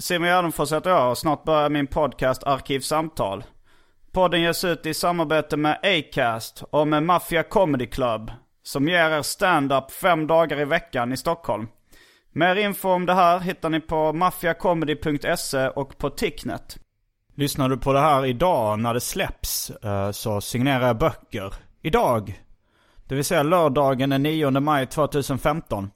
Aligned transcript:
Simon 0.00 0.28
Gärdenfors 0.28 0.72
heter 0.72 0.90
jag 0.90 1.10
och 1.10 1.18
snart 1.18 1.44
börjar 1.44 1.70
min 1.70 1.86
podcast 1.86 2.44
Arkivsamtal. 2.44 3.44
Podden 4.12 4.42
ges 4.42 4.64
ut 4.64 4.86
i 4.86 4.94
samarbete 4.94 5.56
med 5.56 5.78
Acast 5.82 6.64
och 6.70 6.88
med 6.88 7.02
Mafia 7.02 7.42
Comedy 7.42 7.86
Club 7.86 8.30
som 8.62 8.88
ger 8.88 9.10
er 9.10 9.22
stand-up 9.22 9.90
fem 9.90 10.26
dagar 10.26 10.60
i 10.60 10.64
veckan 10.64 11.12
i 11.12 11.16
Stockholm. 11.16 11.68
Mer 12.32 12.56
info 12.56 12.88
om 12.88 13.06
det 13.06 13.14
här 13.14 13.40
hittar 13.40 13.70
ni 13.70 13.80
på 13.80 14.12
maffiacomedy.se 14.12 15.68
och 15.68 15.98
på 15.98 16.10
Ticknet. 16.10 16.78
Lyssnar 17.34 17.68
du 17.68 17.76
på 17.76 17.92
det 17.92 18.00
här 18.00 18.26
idag 18.26 18.78
när 18.78 18.94
det 18.94 19.00
släpps 19.00 19.70
eh, 19.70 20.10
så 20.10 20.40
signerar 20.40 20.86
jag 20.86 20.98
böcker. 20.98 21.54
Idag. 21.82 22.42
Det 23.08 23.14
vill 23.14 23.24
säga 23.24 23.42
lördagen 23.42 24.10
den 24.10 24.22
9 24.22 24.50
maj 24.50 24.86
2015. 24.86 25.90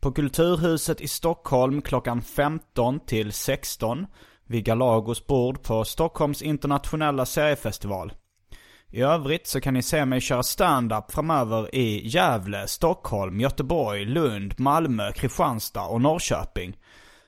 På 0.00 0.12
Kulturhuset 0.12 1.00
i 1.00 1.08
Stockholm 1.08 1.82
klockan 1.82 2.22
15 2.22 3.00
till 3.00 3.32
16 3.32 4.06
vid 4.46 4.64
Galagos 4.64 5.26
bord 5.26 5.62
på 5.62 5.84
Stockholms 5.84 6.42
internationella 6.42 7.26
seriefestival. 7.26 8.12
I 8.90 9.00
övrigt 9.00 9.46
så 9.46 9.60
kan 9.60 9.74
ni 9.74 9.82
se 9.82 10.04
mig 10.04 10.20
köra 10.20 10.42
stand-up 10.42 11.12
framöver 11.12 11.74
i 11.74 12.08
Gävle, 12.08 12.66
Stockholm, 12.66 13.40
Göteborg, 13.40 14.04
Lund, 14.04 14.54
Malmö, 14.58 15.12
Kristianstad 15.12 15.86
och 15.86 16.00
Norrköping. 16.00 16.76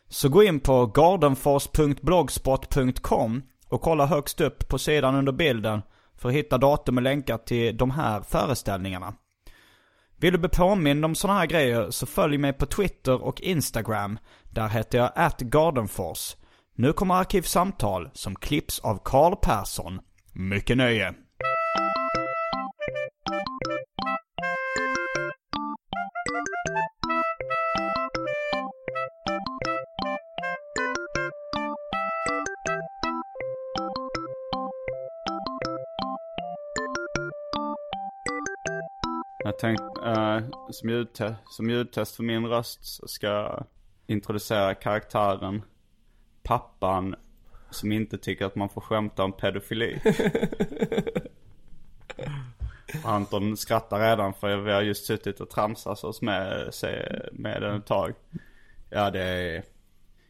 Så 0.08 0.28
gå 0.28 0.42
in 0.42 0.60
på 0.60 0.86
gardenfors.blogspot.com 0.86 3.42
och 3.68 3.82
kolla 3.82 4.06
högst 4.06 4.40
upp 4.40 4.68
på 4.68 4.78
sidan 4.78 5.14
under 5.14 5.32
bilden 5.32 5.82
för 6.16 6.28
att 6.28 6.34
hitta 6.34 6.58
datum 6.58 6.96
och 6.96 7.02
länkar 7.02 7.38
till 7.38 7.76
de 7.76 7.90
här 7.90 8.20
föreställningarna. 8.20 9.14
Vill 10.20 10.32
du 10.32 10.38
bli 10.38 10.48
påmind 10.48 11.04
om 11.04 11.14
sådana 11.14 11.38
här 11.38 11.46
grejer 11.46 11.90
så 11.90 12.06
följ 12.06 12.38
mig 12.38 12.52
på 12.52 12.66
Twitter 12.66 13.22
och 13.22 13.40
Instagram. 13.40 14.18
Där 14.50 14.68
heter 14.68 14.98
jag 14.98 15.12
atgardenfors. 15.14 16.36
Nu 16.74 16.92
kommer 16.92 17.14
Arkivsamtal 17.14 18.10
som 18.12 18.34
klipps 18.34 18.78
av 18.78 19.00
Karl 19.04 19.36
Persson. 19.36 20.00
Mycket 20.32 20.76
nöje! 20.76 21.14
Jag 39.48 39.58
tänkte, 39.58 39.84
uh, 39.84 40.40
som, 40.70 40.90
ljudte 40.90 41.36
som 41.46 41.70
ljudtest 41.70 42.16
för 42.16 42.22
min 42.22 42.46
röst 42.46 42.84
så 42.84 43.08
ska 43.08 43.26
jag 43.26 43.66
introducera 44.06 44.74
karaktären 44.74 45.62
pappan 46.42 47.14
som 47.70 47.92
inte 47.92 48.18
tycker 48.18 48.46
att 48.46 48.54
man 48.54 48.68
får 48.68 48.80
skämta 48.80 49.24
om 49.24 49.32
pedofili. 49.32 50.00
Anton 53.04 53.56
skrattar 53.56 54.00
redan 54.00 54.34
för 54.34 54.56
vi 54.56 54.72
har 54.72 54.82
just 54.82 55.06
suttit 55.06 55.40
och 55.40 55.50
tramsat 55.50 56.04
oss 56.04 56.22
med, 56.22 56.72
med 57.32 57.62
den 57.62 57.76
ett 57.76 57.86
tag. 57.86 58.14
Ja 58.90 59.10
det 59.10 59.22
är, 59.22 59.62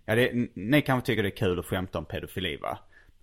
ja 0.04 0.14
det, 0.14 0.48
ni 0.54 0.82
kanske 0.82 1.06
tycker 1.06 1.22
det 1.22 1.28
är 1.28 1.36
kul 1.36 1.58
att 1.58 1.66
skämta 1.66 1.98
om 1.98 2.04
pedofili 2.04 2.56
va? 2.56 2.78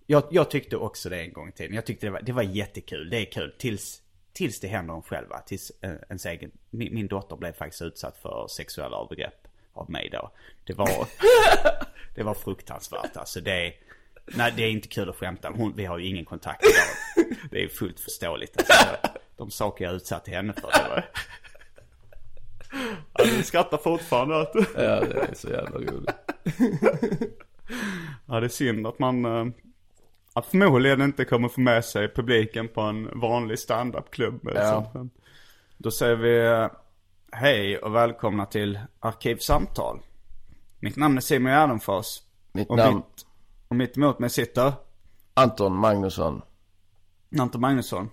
Jag, 0.06 0.24
jag 0.30 0.50
tyckte 0.50 0.76
också 0.76 1.08
det 1.08 1.20
en 1.20 1.32
gång 1.32 1.48
i 1.48 1.52
tiden. 1.52 1.74
Jag 1.74 1.86
tyckte 1.86 2.06
det 2.06 2.10
var, 2.10 2.22
det 2.22 2.32
var 2.32 2.42
jättekul. 2.42 3.10
Det 3.10 3.18
är 3.18 3.32
kul 3.32 3.54
tills, 3.58 4.02
tills 4.36 4.60
det 4.60 4.68
händer 4.68 4.94
en 4.94 5.02
själva. 5.02 5.40
Tills 5.40 5.72
ens 5.82 6.26
egen, 6.26 6.50
min, 6.70 6.94
min 6.94 7.06
dotter 7.06 7.36
blev 7.36 7.52
faktiskt 7.52 7.82
utsatt 7.82 8.16
för 8.16 8.46
sexuella 8.48 8.96
övergrepp 8.96 9.48
av 9.72 9.90
mig 9.90 10.08
då. 10.12 10.30
Det 10.64 10.72
var, 10.72 11.06
det 12.14 12.22
var 12.22 12.34
fruktansvärt 12.34 13.16
alltså. 13.16 13.40
Det 13.40 13.66
är, 13.66 13.74
nej 14.26 14.52
det 14.56 14.62
är 14.62 14.70
inte 14.70 14.88
kul 14.88 15.08
att 15.08 15.16
skämta. 15.16 15.50
Hon, 15.50 15.76
vi 15.76 15.84
har 15.84 15.98
ju 15.98 16.06
ingen 16.06 16.24
kontakt 16.24 16.64
idag. 16.64 17.26
Det 17.50 17.64
är 17.64 17.68
fullt 17.68 18.00
förståeligt. 18.00 18.56
Alltså, 18.56 18.96
de 19.36 19.50
saker 19.50 19.84
jag 19.84 19.94
utsatt 19.94 20.28
henne 20.28 20.52
för. 20.52 20.70
Det 20.72 20.88
var... 20.88 21.04
Ja, 23.12 23.24
du 23.24 23.42
skrattar 23.42 23.78
fortfarande 23.78 24.36
åt 24.40 24.52
Ja, 24.74 25.00
det 25.00 25.28
är 25.30 25.34
så 25.34 25.48
jävla 25.48 25.78
roligt. 25.78 26.10
Ja, 28.26 28.40
det 28.40 28.46
är 28.46 28.48
synd 28.48 28.86
att 28.86 28.98
man 28.98 29.24
att 30.36 30.46
förmodligen 30.46 31.02
inte 31.02 31.24
kommer 31.24 31.48
få 31.48 31.60
med 31.60 31.84
sig 31.84 32.14
publiken 32.14 32.68
på 32.68 32.80
en 32.80 33.20
vanlig 33.20 33.58
standup-klubb. 33.58 34.50
Ja. 34.54 34.90
sånt. 34.92 35.12
Då 35.76 35.90
säger 35.90 36.16
vi 36.16 36.46
äh, 36.46 36.68
hej 37.32 37.78
och 37.78 37.94
välkomna 37.94 38.46
till 38.46 38.80
Arkivsamtal. 39.00 40.00
Mitt 40.80 40.96
namn 40.96 41.16
är 41.16 41.20
Simon 41.20 41.52
Gärdenfors. 41.52 42.18
Mitt 42.52 42.70
Och 42.70 42.76
namn, 42.76 42.96
mitt, 42.96 43.26
och 43.68 43.76
mitt 43.76 43.96
emot 43.96 44.18
mig 44.18 44.30
sitter 44.30 44.72
Anton 45.34 45.76
Magnusson. 45.76 46.42
Anton 47.38 47.60
Magnusson. 47.60 48.10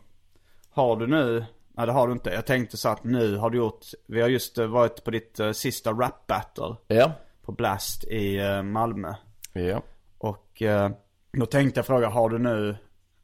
Har 0.69 0.95
du 0.95 1.07
nu, 1.07 1.45
nej 1.73 1.85
det 1.85 1.91
har 1.91 2.07
du 2.07 2.13
inte. 2.13 2.29
Jag 2.29 2.45
tänkte 2.45 2.78
så 2.78 2.90
att 2.90 3.03
nu 3.03 3.38
har 3.38 3.50
du 3.50 3.57
gjort, 3.57 3.85
vi 4.07 4.22
har 4.22 4.29
just 4.29 4.57
eh, 4.57 4.66
varit 4.67 5.03
på 5.03 5.11
ditt 5.11 5.40
eh, 5.40 5.51
sista 5.51 5.91
rap 5.91 6.28
battle 6.28 6.75
Ja. 6.88 7.11
på 7.41 7.51
Blast 7.51 8.03
i 8.03 8.38
eh, 8.40 8.63
Malmö. 8.63 9.13
Ja. 9.53 9.81
Och 10.17 10.61
eh, 10.61 10.91
då 11.38 11.46
tänkte 11.46 11.78
jag 11.78 11.86
fråga, 11.86 12.10
har 12.10 12.30
du 12.30 12.38
nu 12.40 12.76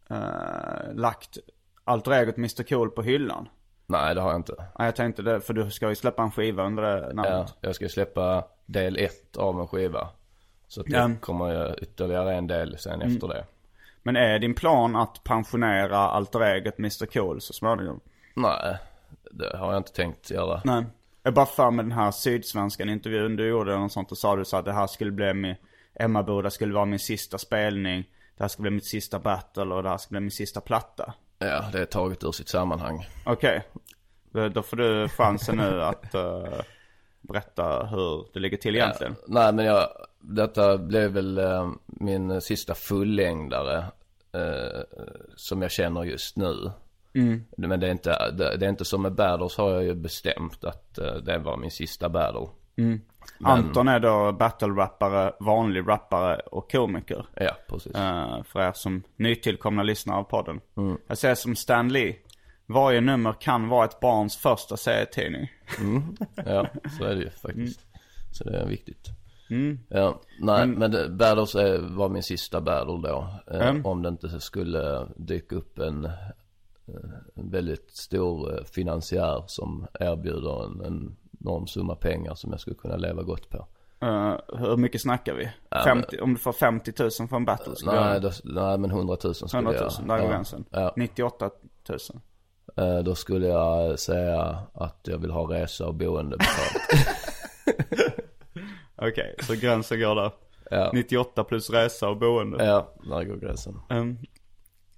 eh, 0.10 0.94
lagt 0.94 1.38
alter 1.84 2.12
egot 2.12 2.38
Mr 2.38 2.64
Cool 2.64 2.90
på 2.92 3.02
hyllan? 3.02 3.50
Nej, 3.88 4.16
det 4.16 4.22
har 4.22 4.30
jag 4.30 4.40
inte. 4.40 4.56
Nej 4.58 4.88
jag 4.88 4.96
tänkte 4.96 5.22
det, 5.22 5.42
för 5.42 5.54
du 5.54 5.72
ska 5.72 5.90
ju 5.90 5.96
släppa 5.96 6.24
en 6.24 6.32
skiva 6.32 6.64
under 6.66 6.84
det 6.84 7.00
Ja, 7.08 7.14
namnet. 7.14 7.54
jag 7.62 7.76
ska 7.76 7.90
släppa 7.90 8.44
del 8.66 8.98
ett 8.98 9.38
av 9.38 9.60
en 9.60 9.68
skiva. 9.68 10.08
Så 10.68 10.82
att 10.82 10.88
det 10.88 10.98
Ja. 10.98 11.10
kommer 11.22 11.50
jag 11.54 11.80
ytterligare 11.80 12.36
en 12.36 12.48
del 12.48 12.78
sen 12.78 13.02
efter 13.02 13.28
det. 13.28 13.46
Men 14.04 14.16
är 14.16 14.40
din 14.40 14.54
plan 14.54 14.96
att 14.96 15.24
pensionera 15.24 15.98
alter 15.98 16.42
egot 16.42 16.80
Mr 16.80 17.06
Cool 17.06 17.42
så 17.42 17.54
småningom? 17.54 18.00
Nej, 18.34 18.78
det 19.32 19.58
har 19.58 19.72
jag 19.72 19.78
inte 19.80 19.94
tänkt 19.94 20.32
göra. 20.32 20.62
Nej. 20.66 20.86
Jag 21.24 21.34
bara 21.34 21.46
för 21.46 21.72
med 21.72 21.86
den 21.86 21.92
här 21.92 22.12
Sydsvenskan 22.12 22.90
intervjun 22.90 23.36
du 23.36 23.48
gjorde 23.48 23.78
något 23.78 23.92
sånt 23.92 24.12
och 24.12 24.18
sa 24.18 24.36
du 24.36 24.46
så 24.46 24.58
att 24.58 24.66
det 24.66 24.74
här 24.74 24.88
skulle 24.88 25.12
bli 25.12 25.34
min, 25.34 25.56
Emmaboda 25.96 26.50
skulle 26.50 26.74
vara 26.74 26.86
min 26.86 27.00
sista 27.00 27.38
spelning. 27.38 28.04
Det 28.38 28.44
här 28.44 28.48
skulle 28.48 28.64
bli 28.64 28.76
mitt 28.76 28.86
sista 28.88 29.20
battle 29.20 29.64
och 29.64 29.84
det 29.84 29.90
här 29.90 29.98
skulle 29.98 30.16
bli 30.20 30.24
min 30.24 30.32
sista 30.32 30.62
platta. 30.62 31.14
Ja, 31.40 31.66
det 31.72 31.80
är 31.80 31.86
taget 31.86 32.24
ur 32.24 32.32
sitt 32.32 32.50
sammanhang. 32.50 33.06
Okej. 33.26 33.64
Då- 34.32 34.50
Då 34.50 34.62
får 34.64 34.78
du 34.78 35.08
chansen 35.10 35.58
nu 35.58 35.84
att 35.84 36.14
eh, 36.16 36.62
berätta 37.22 37.86
hur 37.86 38.26
det 38.34 38.40
ligger 38.40 38.58
till 38.58 38.76
egentligen. 38.76 39.16
Ja, 39.20 39.26
nej, 39.28 39.54
men 39.54 39.66
jag, 39.66 39.88
detta 40.20 40.78
blev 40.78 41.12
väl 41.12 41.38
eh, 41.38 41.70
min 41.86 42.42
sista 42.42 42.76
fullängdare 42.76 43.78
eh, 44.34 44.82
som 45.36 45.62
jag 45.62 45.72
känner 45.72 46.04
just 46.04 46.38
nu. 46.38 46.72
Men 47.58 47.80
det 47.80 47.88
är, 47.88 47.92
inte, 47.92 48.32
det, 48.32 48.58
det 48.58 48.66
är 48.66 48.70
inte 48.70 48.86
som 48.86 49.02
med 49.02 49.14
battles 49.14 49.58
har 49.58 49.72
jag 49.72 49.84
ju 49.84 49.94
bestämt 49.96 50.64
att 50.64 50.96
det 51.24 51.38
var 51.38 51.58
min 51.58 51.72
sista 51.72 52.10
battle. 52.10 52.48
Anton 53.44 53.88
är 53.88 54.00
då 54.00 54.32
battle-rappare, 54.32 55.34
vanlig 55.40 55.88
rappare 55.88 56.36
och 56.40 56.72
komiker. 56.72 57.26
Ja, 57.36 57.52
precis. 57.70 57.96
Eh, 57.96 58.44
för 58.44 58.60
er 58.60 58.72
som 58.72 59.04
nytillkomna 59.16 59.84
lyssnare 59.84 60.18
av 60.18 60.24
podden. 60.24 60.60
Jag 61.08 61.18
säger 61.18 61.36
som 61.36 61.56
Stan 61.56 61.90
Lee. 61.90 62.16
Varje 62.66 63.02
nummer 63.02 63.34
kan 63.40 63.68
vara 63.68 63.86
ett 63.86 64.00
barns 64.00 64.38
första 64.38 64.78
serietidning. 64.78 65.52
Ja, 66.46 66.68
så 66.98 67.04
är 67.04 67.16
det 67.16 67.22
ju 67.22 67.30
faktiskt. 67.30 67.80
Så 68.32 68.44
det 68.44 68.58
är 68.58 68.66
viktigt. 68.66 69.08
Ja, 69.90 70.22
nej 70.40 70.68
men, 70.68 70.92
men 70.92 71.18
Battles 71.18 71.56
är, 71.56 71.78
var 71.78 72.10
min 72.10 72.24
sista 72.24 72.62
battle 72.62 73.10
då. 73.10 73.28
Eh, 73.52 73.86
Om 73.86 74.02
det 74.02 74.10
inte 74.10 74.40
skulle 74.40 75.08
dyka 75.16 75.56
upp 75.56 75.80
en, 75.80 76.06
eh, 76.06 76.12
en 77.36 77.50
väldigt 77.50 77.92
stor 77.92 78.58
eh, 78.58 78.64
finansiär 78.64 79.44
som 79.48 79.88
erbjuder 80.00 80.66
en, 80.66 80.82
en 80.86 81.16
enorm 81.42 81.68
summa 81.68 81.96
pengar 81.96 82.36
som 82.36 82.52
jag 82.52 82.60
skulle 82.60 82.76
kunna 82.76 82.96
leva 82.96 83.24
gott 83.24 83.50
på. 83.50 83.68
Eh, 84.02 84.36
hur 84.48 84.78
mycket 84.78 85.02
snackar 85.02 85.34
vi? 85.34 85.50
50, 85.84 86.20
om 86.22 86.34
du 86.34 86.40
får 86.40 86.54
50 86.54 86.94
000 87.00 87.12
för 87.12 87.36
en 87.36 87.46
battle? 87.46 87.76
skulle 87.76 88.02
Nej, 88.02 88.14
jag- 88.14 88.22
då, 88.22 88.32
nej 88.44 88.78
men 88.78 88.92
100 88.92 89.18
000 89.24 89.36
skulle 89.36 89.64
100 89.64 89.72
000, 89.82 89.90
jag. 89.98 90.08
där 90.08 90.18
går 90.18 90.26
ja. 90.26 90.32
gränsen. 90.32 90.66
Ja. 90.70 90.94
98 90.96 91.50
000. 91.90 92.00
Eh, 92.76 93.04
Då 93.04 93.16
skulle 93.16 93.48
jag 93.48 94.00
säga 94.00 94.60
att 94.74 95.00
jag 95.04 95.18
vill 95.18 95.32
ha 95.32 95.54
resa 95.54 95.88
och 95.88 95.94
boende 95.96 96.38
betalt. 96.38 97.06
Okej, 98.96 99.36
så 99.44 99.56
gränsen 99.56 100.00
går 100.00 100.16
där. 100.16 100.32
Ja. 100.72 100.92
98 100.94 101.44
plus 101.44 101.70
resa 101.70 102.10
och 102.10 102.18
boende. 102.18 102.66
ja, 102.66 102.94
där 103.04 103.24
går 103.24 103.36
gränsen. 103.36 103.80
Ehm, 103.90 104.18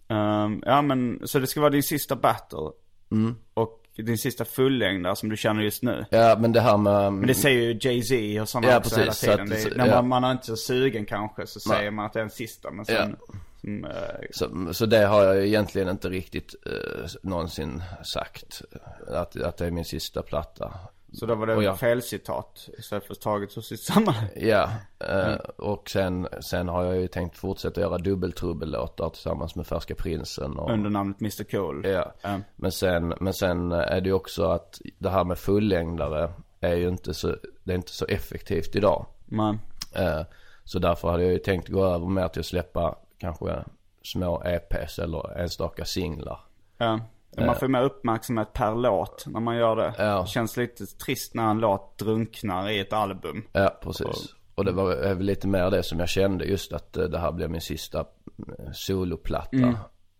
ehm, 0.07 0.63
ja 0.65 0.81
men, 0.81 1.21
så 1.25 1.39
det 1.39 1.47
ska 1.47 1.59
vara 1.59 1.69
din 1.69 1.83
sista 1.83 2.15
battle. 2.15 2.71
Mm. 3.11 3.35
Och 3.53 3.80
din 3.95 4.17
sista 4.17 4.45
fullängdare 4.45 5.15
som 5.15 5.29
du 5.29 5.37
känner 5.37 5.61
just 5.63 5.83
nu. 5.83 6.05
Ja 6.09 6.37
men 6.39 6.51
det 6.51 6.61
här 6.61 6.77
med 6.77 7.13
Men 7.13 7.27
det 7.27 7.33
säger 7.33 7.61
ju 7.61 7.79
Jay-Z 7.81 8.41
och 8.41 8.49
sådana 8.49 8.67
Ja, 8.71 8.77
också 8.77 8.95
precis, 8.95 9.23
hela 9.23 9.37
tiden. 9.45 9.57
att- 9.57 9.69
det 9.69 9.77
när 9.77 9.87
ja. 9.87 9.95
man, 9.95 10.07
man 10.07 10.23
är 10.23 10.31
inte 10.31 10.45
så 10.45 10.55
sugen 10.57 11.05
kanske 11.05 11.47
så 11.47 11.69
Nej. 11.69 11.77
säger 11.77 11.91
man 11.91 12.05
att 12.05 12.13
det 12.13 12.19
är 12.19 12.23
en 12.23 12.29
sista. 12.29 12.71
Men 12.71 12.85
sen, 12.85 13.15
som, 13.61 13.85
eh, 13.85 13.91
Så, 14.31 14.73
så 14.73 14.85
det 14.85 15.05
har 15.05 15.23
jag 15.23 15.45
egentligen 15.45 15.89
inte 15.89 16.09
riktigt 16.09 16.55
eh, 16.65 17.09
någonsin 17.23 17.83
sagt. 18.03 18.61
Att, 19.07 19.41
att 19.41 19.57
det 19.57 19.65
är 19.65 19.71
min 19.71 19.85
sista 19.85 20.21
platta. 20.21 20.73
Så 21.13 21.25
då 21.25 21.35
var 21.35 21.47
det 21.47 21.63
jag- 21.63 21.79
felcitat 21.79 22.69
istället 22.77 23.03
för 23.05 23.15
taget 23.15 23.57
ur 23.57 23.61
sitt 23.61 23.79
sammanhang. 23.79 24.27
Ja, 24.35 24.69
eh, 24.99 25.33
och 25.57 25.89
sen, 25.89 26.27
sen 26.41 26.67
har 26.67 26.83
jag 26.83 26.97
ju 26.97 27.07
tänkt 27.07 27.37
fortsätta 27.37 27.81
göra 27.81 27.97
dubbeltrubbellåtar 27.97 29.09
tillsammans 29.09 29.55
med 29.55 29.67
Färska 29.67 29.95
Prinsen. 29.95 30.57
Och, 30.57 30.71
Under 30.71 30.89
namnet 30.89 31.21
Mr 31.21 31.43
Cool. 31.43 31.85
Ja, 31.85 32.11
Mm. 32.23 32.43
men 32.55 32.71
sen, 32.71 33.13
men 33.19 33.33
sen 33.33 33.71
är 33.71 34.01
det 34.01 34.09
ju 34.09 34.13
också 34.13 34.43
att 34.43 34.81
det 34.97 35.09
här 35.09 35.23
med 35.23 35.37
fullängdare 35.37 36.33
är 36.59 36.75
ju 36.75 36.87
inte 36.89 37.13
så, 37.13 37.35
det 37.63 37.71
är 37.73 37.75
inte 37.77 37.91
så 37.91 38.05
effektivt 38.05 38.75
idag. 38.75 39.05
Men, 39.25 39.59
Eh, 39.95 40.21
Så 40.63 40.79
därför 40.79 41.09
hade 41.11 41.23
jag 41.23 41.31
ju 41.31 41.37
tänkt 41.39 41.67
gå 41.69 41.85
över 41.85 42.07
mer 42.07 42.27
till 42.27 42.39
att 42.39 42.45
släppa 42.45 42.95
kanske 43.17 43.63
små 44.03 44.43
EPs 44.45 44.99
eller 44.99 45.37
enstaka 45.39 45.85
singlar. 45.85 46.39
ja. 46.77 46.99
Man 47.37 47.55
får 47.55 47.67
mer 47.67 47.81
uppmärksamhet 47.81 48.53
per 48.53 48.75
låt 48.75 49.25
när 49.27 49.39
man 49.39 49.55
gör 49.55 49.75
det. 49.75 49.93
Ja. 49.97 50.21
Det 50.21 50.27
känns 50.27 50.57
lite 50.57 50.85
trist 50.85 51.35
när 51.35 51.51
en 51.51 51.59
låt 51.59 51.97
drunknar 51.97 52.69
i 52.69 52.79
ett 52.79 52.93
album. 52.93 53.43
Ja, 53.51 53.79
precis. 53.81 54.35
Och 54.55 54.65
det 54.65 54.71
var 54.71 54.95
väl 54.95 55.19
lite 55.19 55.47
mer 55.47 55.71
det 55.71 55.83
som 55.83 55.99
jag 55.99 56.09
kände 56.09 56.45
just 56.45 56.73
att 56.73 56.97
eh, 56.97 57.03
det 57.03 57.19
här 57.19 57.31
blev 57.31 57.49
min 57.49 57.61
sista 57.61 57.99
eh, 57.99 58.71
soloplatta. 58.73 59.57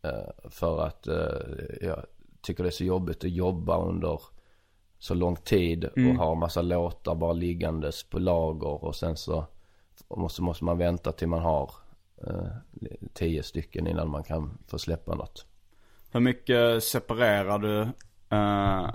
Eh, 0.03 0.49
För 0.49 0.85
att 0.85 1.07
eh, 1.07 1.15
jag 1.81 2.05
tycker 2.41 2.63
det 2.63 2.69
är 2.69 2.71
så 2.71 2.83
jobbigt 2.83 3.23
att 3.23 3.31
jobba 3.31 3.85
under 3.85 4.21
så 4.99 5.13
lång 5.13 5.35
tid 5.35 5.85
och 5.85 6.25
ha 6.25 6.35
massa 6.35 6.61
låtar 6.61 7.15
bara 7.15 7.33
liggandes 7.33 8.03
på 8.03 8.19
lager 8.19 8.83
och 8.83 8.95
sen 8.95 9.17
så 9.17 9.45
måste, 10.15 10.41
måste 10.41 10.63
man 10.63 10.77
vänta 10.77 11.11
till 11.11 11.27
man 11.27 11.41
har 11.41 11.71
eh, 12.27 12.47
tio 13.13 13.43
stycken 13.43 13.87
innan 13.87 14.09
man 14.09 14.23
kan 14.23 14.57
få 14.67 14.79
släppa 14.79 15.15
något. 15.15 15.45
Hur 16.11 16.19
mycket 16.19 16.83
separerar 16.83 17.59
du, 17.59 17.81
eh, 18.29 18.89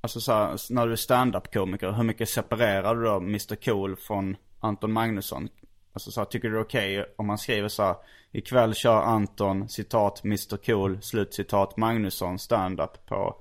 alltså 0.00 0.20
så 0.20 0.32
här, 0.32 0.72
när 0.72 0.86
du 0.86 0.92
är 0.92 0.96
stand-up-komiker, 0.96 1.92
hur 1.92 2.02
mycket 2.02 2.28
separerar 2.28 2.94
du 2.94 3.04
då 3.04 3.16
Mr 3.16 3.56
Cool 3.64 3.96
från 3.96 4.36
Anton 4.60 4.92
Magnusson? 4.92 5.48
Alltså 5.92 6.10
så 6.10 6.20
här, 6.20 6.24
tycker 6.24 6.48
du 6.48 6.54
det 6.54 6.60
är 6.60 6.64
okej 6.64 7.14
om 7.16 7.26
man 7.26 7.38
skriver 7.38 7.68
så 7.68 7.82
här, 7.82 7.96
ikväll 8.32 8.74
kör 8.74 9.02
Anton, 9.02 9.68
citat 9.68 10.24
Mr 10.24 10.56
Cool, 10.56 11.02
slutcitat 11.02 11.76
Magnusson 11.76 12.38
stand-up 12.38 13.06
på 13.06 13.36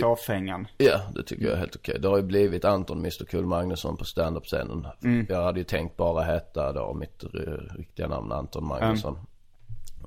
fåfängan. 0.00 0.66
Ja, 0.78 1.00
det 1.14 1.22
tycker 1.22 1.44
jag 1.44 1.52
är 1.52 1.58
helt 1.58 1.76
okej. 1.76 1.98
Det 2.00 2.08
har 2.08 2.16
ju 2.16 2.22
blivit 2.22 2.64
Anton 2.64 2.98
Mr 2.98 3.24
Cool 3.30 3.46
Magnusson 3.46 3.96
på 3.96 4.04
standup-scenen. 4.04 4.86
Jag 5.28 5.42
hade 5.42 5.58
ju 5.58 5.64
tänkt 5.64 5.96
bara 5.96 6.22
heta 6.24 6.72
då 6.72 6.94
mitt 6.94 7.24
riktiga 7.76 8.08
namn 8.08 8.32
Anton 8.32 8.66
Magnusson. 8.66 9.18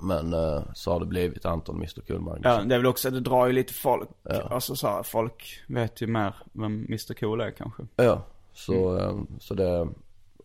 Men 0.02 0.34
eh, 0.34 0.62
så 0.74 0.92
har 0.92 1.00
det 1.00 1.06
blivit 1.06 1.44
Anton 1.44 1.76
Mr 1.76 2.00
Cool 2.06 2.20
Magnusson. 2.20 2.52
Ja, 2.52 2.64
det 2.64 2.74
är 2.74 2.78
väl 2.78 2.86
också, 2.86 3.10
det 3.10 3.20
drar 3.20 3.46
ju 3.46 3.52
lite 3.52 3.74
folk. 3.74 4.08
Alltså 4.50 4.76
så 4.76 4.88
här, 4.88 5.02
folk 5.02 5.62
vet 5.66 6.02
ju 6.02 6.06
mer 6.06 6.34
vem 6.52 6.84
Mr 6.84 7.14
Cool 7.14 7.40
är 7.40 7.50
kanske. 7.50 7.82
Ja, 7.96 8.22
så, 8.52 8.98
eh, 8.98 9.20
så 9.40 9.54
det, 9.54 9.78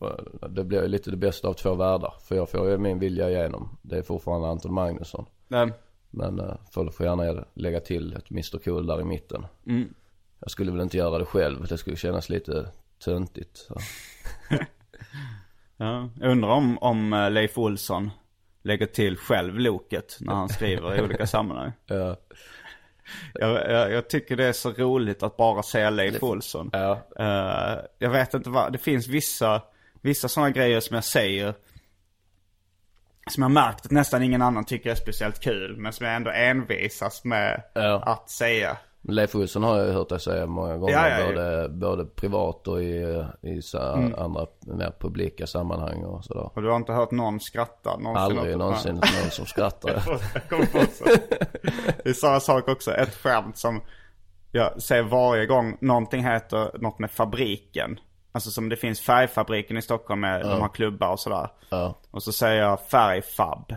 eh, 0.01 0.47
det 0.49 0.63
blir 0.63 0.81
ju 0.81 0.87
lite 0.87 1.11
det 1.11 1.17
bästa 1.17 1.47
av 1.47 1.53
två 1.53 1.75
världar. 1.75 2.13
För 2.23 2.35
jag 2.35 2.49
får 2.49 2.69
ju 2.69 2.77
min 2.77 2.99
vilja 2.99 3.29
igenom. 3.29 3.77
Det 3.81 3.97
är 3.97 4.01
fortfarande 4.01 4.47
Anton 4.47 4.73
Magnusson. 4.73 5.25
Det, 5.47 5.73
Men 6.09 6.39
uh, 6.39 6.55
folk 6.71 6.93
får 6.93 7.05
gärna 7.05 7.45
lägga 7.53 7.79
till 7.79 8.13
ett 8.13 8.31
Mr 8.31 8.57
Cool 8.63 8.87
där 8.87 9.01
i 9.01 9.03
mitten. 9.03 9.45
Mm. 9.67 9.93
Jag 10.39 10.51
skulle 10.51 10.71
väl 10.71 10.81
inte 10.81 10.97
göra 10.97 11.17
det 11.17 11.25
själv. 11.25 11.67
Det 11.67 11.77
skulle 11.77 11.97
kännas 11.97 12.29
lite 12.29 12.67
töntigt. 12.99 13.69
Ja, 15.77 16.09
jag 16.19 16.31
undrar 16.31 16.49
om, 16.49 16.77
om 16.81 17.13
eh, 17.13 17.31
Leif 17.31 17.57
Olsson 17.57 18.11
lägger 18.63 18.85
till 18.85 19.17
själv 19.17 19.59
loket 19.59 20.17
när 20.19 20.33
han 20.33 20.49
skriver 20.49 20.95
i 20.95 21.01
olika 21.01 21.27
sammanhang. 21.27 21.71
Ja, 21.85 22.15
Jag, 23.33 23.71
jag, 23.71 23.91
jag 23.91 24.09
tycker 24.09 24.35
det 24.35 24.45
är 24.45 24.53
så 24.53 24.71
roligt 24.71 25.23
att 25.23 25.37
bara 25.37 25.63
säga 25.63 25.89
Leif 25.89 26.23
Olsson. 26.23 26.69
ja, 26.73 27.07
Eh, 27.19 27.79
jag 27.99 28.09
vet 28.09 28.33
inte 28.33 28.49
vad, 28.49 28.71
det 28.71 28.77
finns 28.77 29.07
vissa, 29.07 29.61
vissa 30.01 30.27
sådana 30.27 30.49
grejer 30.51 30.79
som 30.79 30.95
jag 30.95 31.03
säger. 31.03 31.53
Som 33.31 33.43
jag 33.43 33.51
märkt 33.51 33.85
att 33.85 33.91
nästan 33.91 34.23
ingen 34.23 34.41
annan 34.41 34.65
tycker 34.65 34.91
är 34.91 34.95
speciellt 34.95 35.39
kul. 35.39 35.77
Men 35.77 35.93
som 35.93 36.05
jag 36.05 36.15
ändå 36.15 36.31
envisas 36.31 37.23
med 37.23 37.63
Ja. 37.73 38.03
att 38.05 38.29
säga. 38.29 38.77
Leif 39.07 39.35
Olsson 39.35 39.63
har 39.63 39.77
jag 39.77 39.93
hört 39.93 40.09
dig 40.09 40.19
säga 40.19 40.45
många 40.45 40.77
gånger. 40.77 40.93
Ja, 40.93 41.09
ja, 41.09 41.19
ja. 41.19 41.27
både, 41.27 41.69
både 41.69 42.05
privat 42.05 42.67
och 42.67 42.83
i, 42.83 43.25
i 43.41 43.61
så 43.61 43.79
här 43.79 44.19
andra 44.19 44.45
mer 44.61 44.93
publika 44.99 45.47
sammanhang 45.47 46.03
och 46.03 46.25
sådär. 46.25 46.49
Och 46.53 46.61
du 46.61 46.69
har 46.69 46.75
inte 46.75 46.93
hört 46.93 47.11
någon 47.11 47.39
skratta 47.39 47.97
någonsin? 47.97 48.37
Aldrig 48.37 48.57
någonsin 48.57 48.95
någon 48.95 49.31
som 49.31 49.45
skrattar. 49.45 49.89
Det 52.03 52.09
är 52.09 52.13
samma 52.13 52.39
sak 52.39 52.67
också. 52.67 52.91
Ett 52.91 53.15
skämt 53.15 53.57
som 53.57 53.81
jag 54.51 54.81
säger 54.81 55.03
varje 55.03 55.45
gång 55.45 55.77
någonting 55.81 56.23
heter 56.23 56.71
något 56.81 56.99
med 56.99 57.11
fabriken. 57.11 57.99
Alltså 58.31 58.51
som 58.51 58.69
det 58.69 58.75
finns 58.75 59.01
färgfabriken 59.01 59.77
i 59.77 59.81
Stockholm 59.81 60.21
med, 60.21 60.41
de 60.41 60.61
har 60.61 60.69
klubbar 60.69 61.11
och 61.11 61.19
sådär. 61.19 61.49
Ja. 61.69 61.95
Och 62.11 62.23
så 62.23 62.31
säger 62.31 62.61
jag 62.61 62.81
färgfab. 62.81 63.75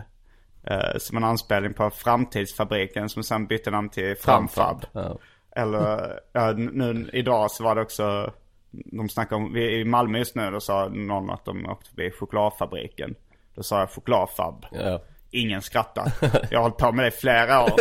Eh, 0.69 0.97
som 0.97 1.17
en 1.17 1.23
anspelning 1.23 1.73
på 1.73 1.89
framtidsfabriken 1.89 3.09
som 3.09 3.23
sen 3.23 3.47
bytte 3.47 3.71
namn 3.71 3.89
till 3.89 4.15
framfab. 4.17 4.85
Ja. 4.91 5.17
Eller 5.55 6.19
ja, 6.33 6.51
nu 6.51 7.09
idag 7.13 7.51
så 7.51 7.63
var 7.63 7.75
det 7.75 7.81
också, 7.81 8.33
de 8.71 9.09
snackar 9.09 9.35
om, 9.35 9.53
vi, 9.53 9.79
i 9.79 9.85
Malmö 9.85 10.17
just 10.17 10.35
nu 10.35 10.51
då 10.51 10.59
sa 10.59 10.87
någon 10.87 11.29
att 11.29 11.45
de 11.45 11.65
åkte 11.65 11.89
förbi 11.89 12.11
chokladfabriken. 12.11 13.15
Då 13.55 13.63
sa 13.63 13.79
jag 13.79 13.89
chokladfab. 13.91 14.65
Ja. 14.71 15.01
Ingen 15.31 15.61
skrattar. 15.61 16.11
Jag 16.51 16.59
har 16.59 16.63
hållit 16.63 16.77
på 16.77 16.91
med 16.91 17.05
det 17.05 17.07
i 17.07 17.11
flera 17.11 17.63
år. 17.63 17.71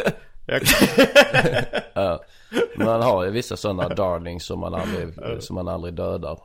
Ja. 1.94 2.20
Man 2.76 3.02
har 3.02 3.24
ju 3.24 3.30
vissa 3.30 3.56
sådana 3.56 3.88
darlings 3.88 4.44
som 4.44 4.60
man 4.60 4.74
aldrig, 4.74 5.14
som 5.42 5.54
man 5.54 5.68
aldrig 5.68 5.94
dödar. 5.94 6.38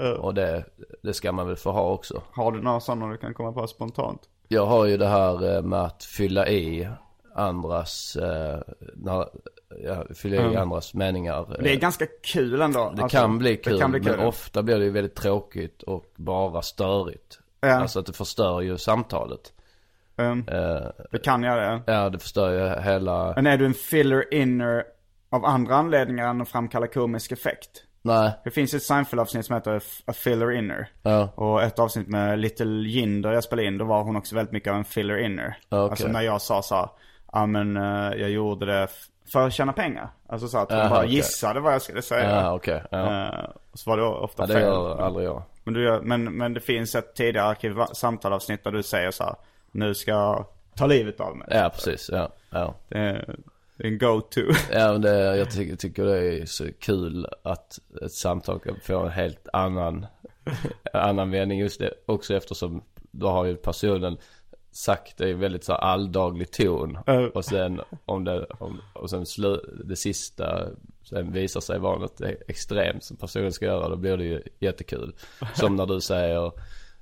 Eh, 0.00 0.10
Och 0.10 0.34
det, 0.34 0.64
det 1.02 1.14
ska 1.14 1.32
man 1.32 1.46
väl 1.46 1.56
få 1.56 1.72
ha 1.72 1.90
också. 1.92 2.22
har 2.32 2.52
du 2.52 2.62
några 2.62 2.80
sådana 2.80 3.06
du 3.08 3.16
kan 3.18 3.34
komma 3.34 3.52
på 3.52 3.66
spontant? 3.66 4.20
Jag 4.48 4.66
har 4.66 4.86
ju 4.86 4.96
det 4.96 5.06
här 5.08 5.56
eh, 5.56 5.62
med 5.62 5.80
att 5.82 6.04
fylla 6.04 6.48
i 6.48 6.88
andras, 7.34 8.16
eh, 8.16 8.58
när, 8.94 9.28
ja, 9.84 10.04
fylla 10.14 10.52
i 10.52 10.56
andras 10.56 10.94
meningar. 10.94 11.56
Det 11.62 11.72
är 11.72 11.76
ganska 11.76 12.06
kul 12.22 12.60
ändå. 12.60 12.92
Det 12.96 13.02
Alltså, 13.02 13.18
kan 13.18 13.38
bli 13.38 13.56
kul, 13.56 13.72
Det 13.72 13.78
kan 13.80 13.90
bli 13.90 14.00
kul. 14.00 14.16
men 14.16 14.26
ofta 14.26 14.62
blir 14.62 14.78
det 14.78 14.84
ju 14.84 14.90
väldigt 14.90 15.14
tråkigt 15.14 15.82
och 15.82 16.04
bara 16.16 16.62
störigt. 16.62 17.38
Ja. 17.60 17.72
Alltså 17.74 17.98
att 17.98 18.06
det 18.06 18.12
förstör 18.12 18.60
ju 18.60 18.78
samtalet. 18.78 19.52
Um, 20.16 20.44
Eh, 20.48 20.86
det 21.12 21.18
kan 21.18 21.42
jag 21.42 21.58
det. 21.58 21.92
ja, 21.92 22.10
det 22.10 22.18
förstör 22.18 22.50
ju 22.52 22.82
hela... 22.82 23.32
Men 23.36 23.46
är 23.46 23.56
du 23.58 23.66
en 23.66 23.74
filler 23.74 24.34
inner 24.34 24.84
av 25.30 25.44
andra 25.44 25.74
anledningar 25.76 26.28
än 26.30 26.40
att 26.40 26.48
framkalla 26.48 26.86
komisk 26.86 27.32
effekt? 27.32 27.82
Nej, 28.06 28.32
Det 28.44 28.50
finns 28.50 28.74
ett 28.74 28.82
Seinfeld-avsnitt 28.82 29.46
som 29.46 29.54
heter 29.54 29.82
A 30.06 30.12
Filler 30.12 30.50
Inner. 30.52 30.88
ja, 31.02 31.28
Och 31.34 31.62
ett 31.62 31.78
avsnitt 31.78 32.08
med 32.08 32.38
Little 32.38 32.88
Jinder 32.88 33.32
jag 33.32 33.44
spelade 33.44 33.68
in, 33.68 33.78
då 33.78 33.84
var 33.84 34.02
hon 34.02 34.16
också 34.16 34.34
väldigt 34.34 34.52
mycket 34.52 34.70
av 34.70 34.76
en 34.76 34.84
filler 34.84 35.18
inner. 35.18 35.56
Okej. 35.68 35.90
Alltså 35.90 36.08
när 36.08 36.20
jag 36.20 36.42
sa 36.42 36.62
så 36.62 36.90
ja 37.32 37.46
men 37.46 37.76
eh, 37.76 38.12
jag 38.20 38.30
gjorde 38.30 38.66
det 38.66 38.88
för 39.32 39.46
att 39.46 39.52
tjäna 39.52 39.72
pengar. 39.72 40.08
Alltså 40.28 40.48
så 40.48 40.58
att 40.58 40.70
hon 40.70 40.78
Jaha, 40.78 40.88
bara 40.90 40.98
okej. 41.00 41.14
gissade 41.14 41.60
vad 41.60 41.74
jag 41.74 41.82
skulle 41.82 42.02
säga. 42.02 42.30
ja 42.30 42.54
okej. 42.54 42.82
ja. 42.90 43.26
Eh, 43.26 43.44
så 43.74 43.90
var 43.90 43.96
det 43.96 44.02
ofta 44.04 44.42
ja, 44.42 44.46
det 44.46 44.52
fel. 44.52 44.62
gör 44.62 45.00
aldrig 45.02 45.26
jag. 45.26 45.42
Men, 45.64 45.74
du 45.74 46.00
men, 46.02 46.24
men 46.24 46.54
det 46.54 46.60
finns 46.60 46.94
ett 46.94 47.14
tidigare 47.14 47.46
arkivsamtalavsnitt 47.46 48.64
där 48.64 48.72
du 48.72 48.82
säger 48.82 49.10
så 49.10 49.24
här, 49.24 49.34
nu 49.72 49.94
ska 49.94 50.10
jag 50.10 50.44
ta 50.76 50.86
livet 50.86 51.20
av 51.20 51.36
mig. 51.36 51.48
Ja, 51.50 51.70
precis. 51.74 52.10
Ja, 52.12 52.28
ja. 52.50 52.74
Det 52.88 53.26
det 53.76 53.84
är 53.84 53.88
en 53.88 53.98
go-to. 53.98 54.40
Ja, 54.72 54.92
men 54.92 55.00
det, 55.00 55.36
jag 55.36 55.50
tycker, 55.50 55.76
tycker 55.76 56.04
det 56.04 56.18
är 56.18 56.46
så 56.46 56.64
kul 56.80 57.26
att 57.42 57.78
ett 58.02 58.12
samtal 58.12 58.60
kan 58.60 58.80
få 58.82 59.00
en 59.00 59.10
helt 59.10 59.48
annan 59.52 60.06
annan 60.92 61.30
mening 61.30 61.58
just 61.58 61.78
det 61.78 61.94
också 62.06 62.34
eftersom 62.34 62.82
då 63.10 63.28
har 63.28 63.44
ju 63.44 63.56
personen 63.56 64.18
sagt 64.70 65.18
det 65.18 65.28
i 65.28 65.32
väldigt 65.32 65.64
så 65.64 65.72
alldaglig 65.72 66.50
ton. 66.50 66.98
Och 67.34 67.44
sen 67.44 67.80
om 68.04 68.24
det, 68.24 68.44
om, 68.44 68.80
och 68.92 69.10
sen 69.10 69.26
slu, 69.26 69.56
det 69.84 69.96
sista 69.96 70.68
sen 71.08 71.32
visar 71.32 71.60
sig 71.60 71.78
vara 71.78 71.98
något 71.98 72.20
extremt 72.48 73.04
som 73.04 73.16
personen 73.16 73.52
ska 73.52 73.64
göra. 73.64 73.88
Då 73.88 73.96
blir 73.96 74.16
det 74.16 74.24
ju 74.24 74.42
jättekul. 74.58 75.14
Som 75.54 75.76
när 75.76 75.86
du 75.86 76.00
säger, 76.00 76.52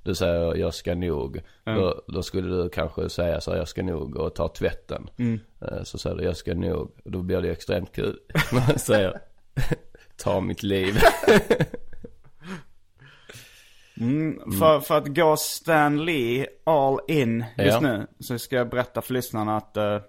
du 0.05 0.15
säger 0.15 0.55
jag 0.55 0.73
ska 0.73 0.95
nog. 0.95 1.41
Då, 1.63 2.01
då 2.07 2.23
skulle 2.23 2.55
du 2.63 2.69
kanske 2.69 3.09
säga 3.09 3.41
så 3.41 3.51
här, 3.51 3.57
jag 3.57 3.67
ska 3.67 3.83
nog 3.83 4.15
och 4.15 4.35
ta 4.35 4.47
tvätten. 4.47 5.09
Eh, 5.61 5.83
Så 5.83 5.97
säger 5.97 6.15
du 6.15 6.23
jag 6.23 6.37
ska 6.37 6.53
nog. 6.53 6.91
Då 7.03 7.21
blir 7.21 7.41
det 7.41 7.51
extremt 7.51 7.91
kul. 7.95 8.19
När 8.51 8.67
man 8.67 8.79
säger 8.79 9.19
ta 10.17 10.41
mitt 10.41 10.63
liv. 10.63 10.95
För, 14.59 14.79
för 14.79 14.97
att 14.97 15.15
gå 15.15 15.37
Stan 15.37 16.05
Lee 16.05 16.47
all 16.63 16.99
in 17.07 17.45
just 17.57 17.71
Ja. 17.71 17.79
nu 17.79 18.07
så 18.19 18.39
ska 18.39 18.55
jag 18.55 18.69
berätta 18.69 19.01
för 19.01 19.13
lyssnarna 19.13 19.57
att 19.57 19.77
uh, 19.77 19.99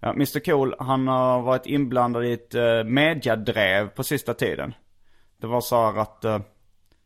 ja, 0.00 0.10
Mr 0.10 0.40
Cool 0.44 0.74
han 0.78 1.08
har 1.08 1.42
varit 1.42 1.66
inblandad 1.66 2.24
i 2.26 2.32
ett 2.32 2.54
uh, 2.54 2.84
mediadrev 2.84 3.88
på 3.88 4.04
sista 4.04 4.34
tiden. 4.34 4.74
Det 5.40 5.46
var 5.46 5.60
så 5.60 5.76
här 5.76 6.00
att 6.00 6.24
uh, 6.24 6.38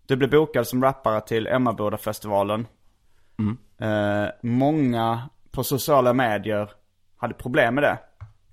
du 0.07 0.17
blev 0.17 0.31
bokad 0.31 0.67
som 0.67 0.83
rappare 0.83 1.21
till 1.21 1.47
Emmaboda-festivalen. 1.47 2.67
Eh, 3.83 4.29
många 4.43 5.29
på 5.51 5.65
sociala 5.65 6.13
medier 6.13 6.71
hade 7.17 7.35
problem 7.35 7.75
med 7.75 7.85
det. 7.85 7.99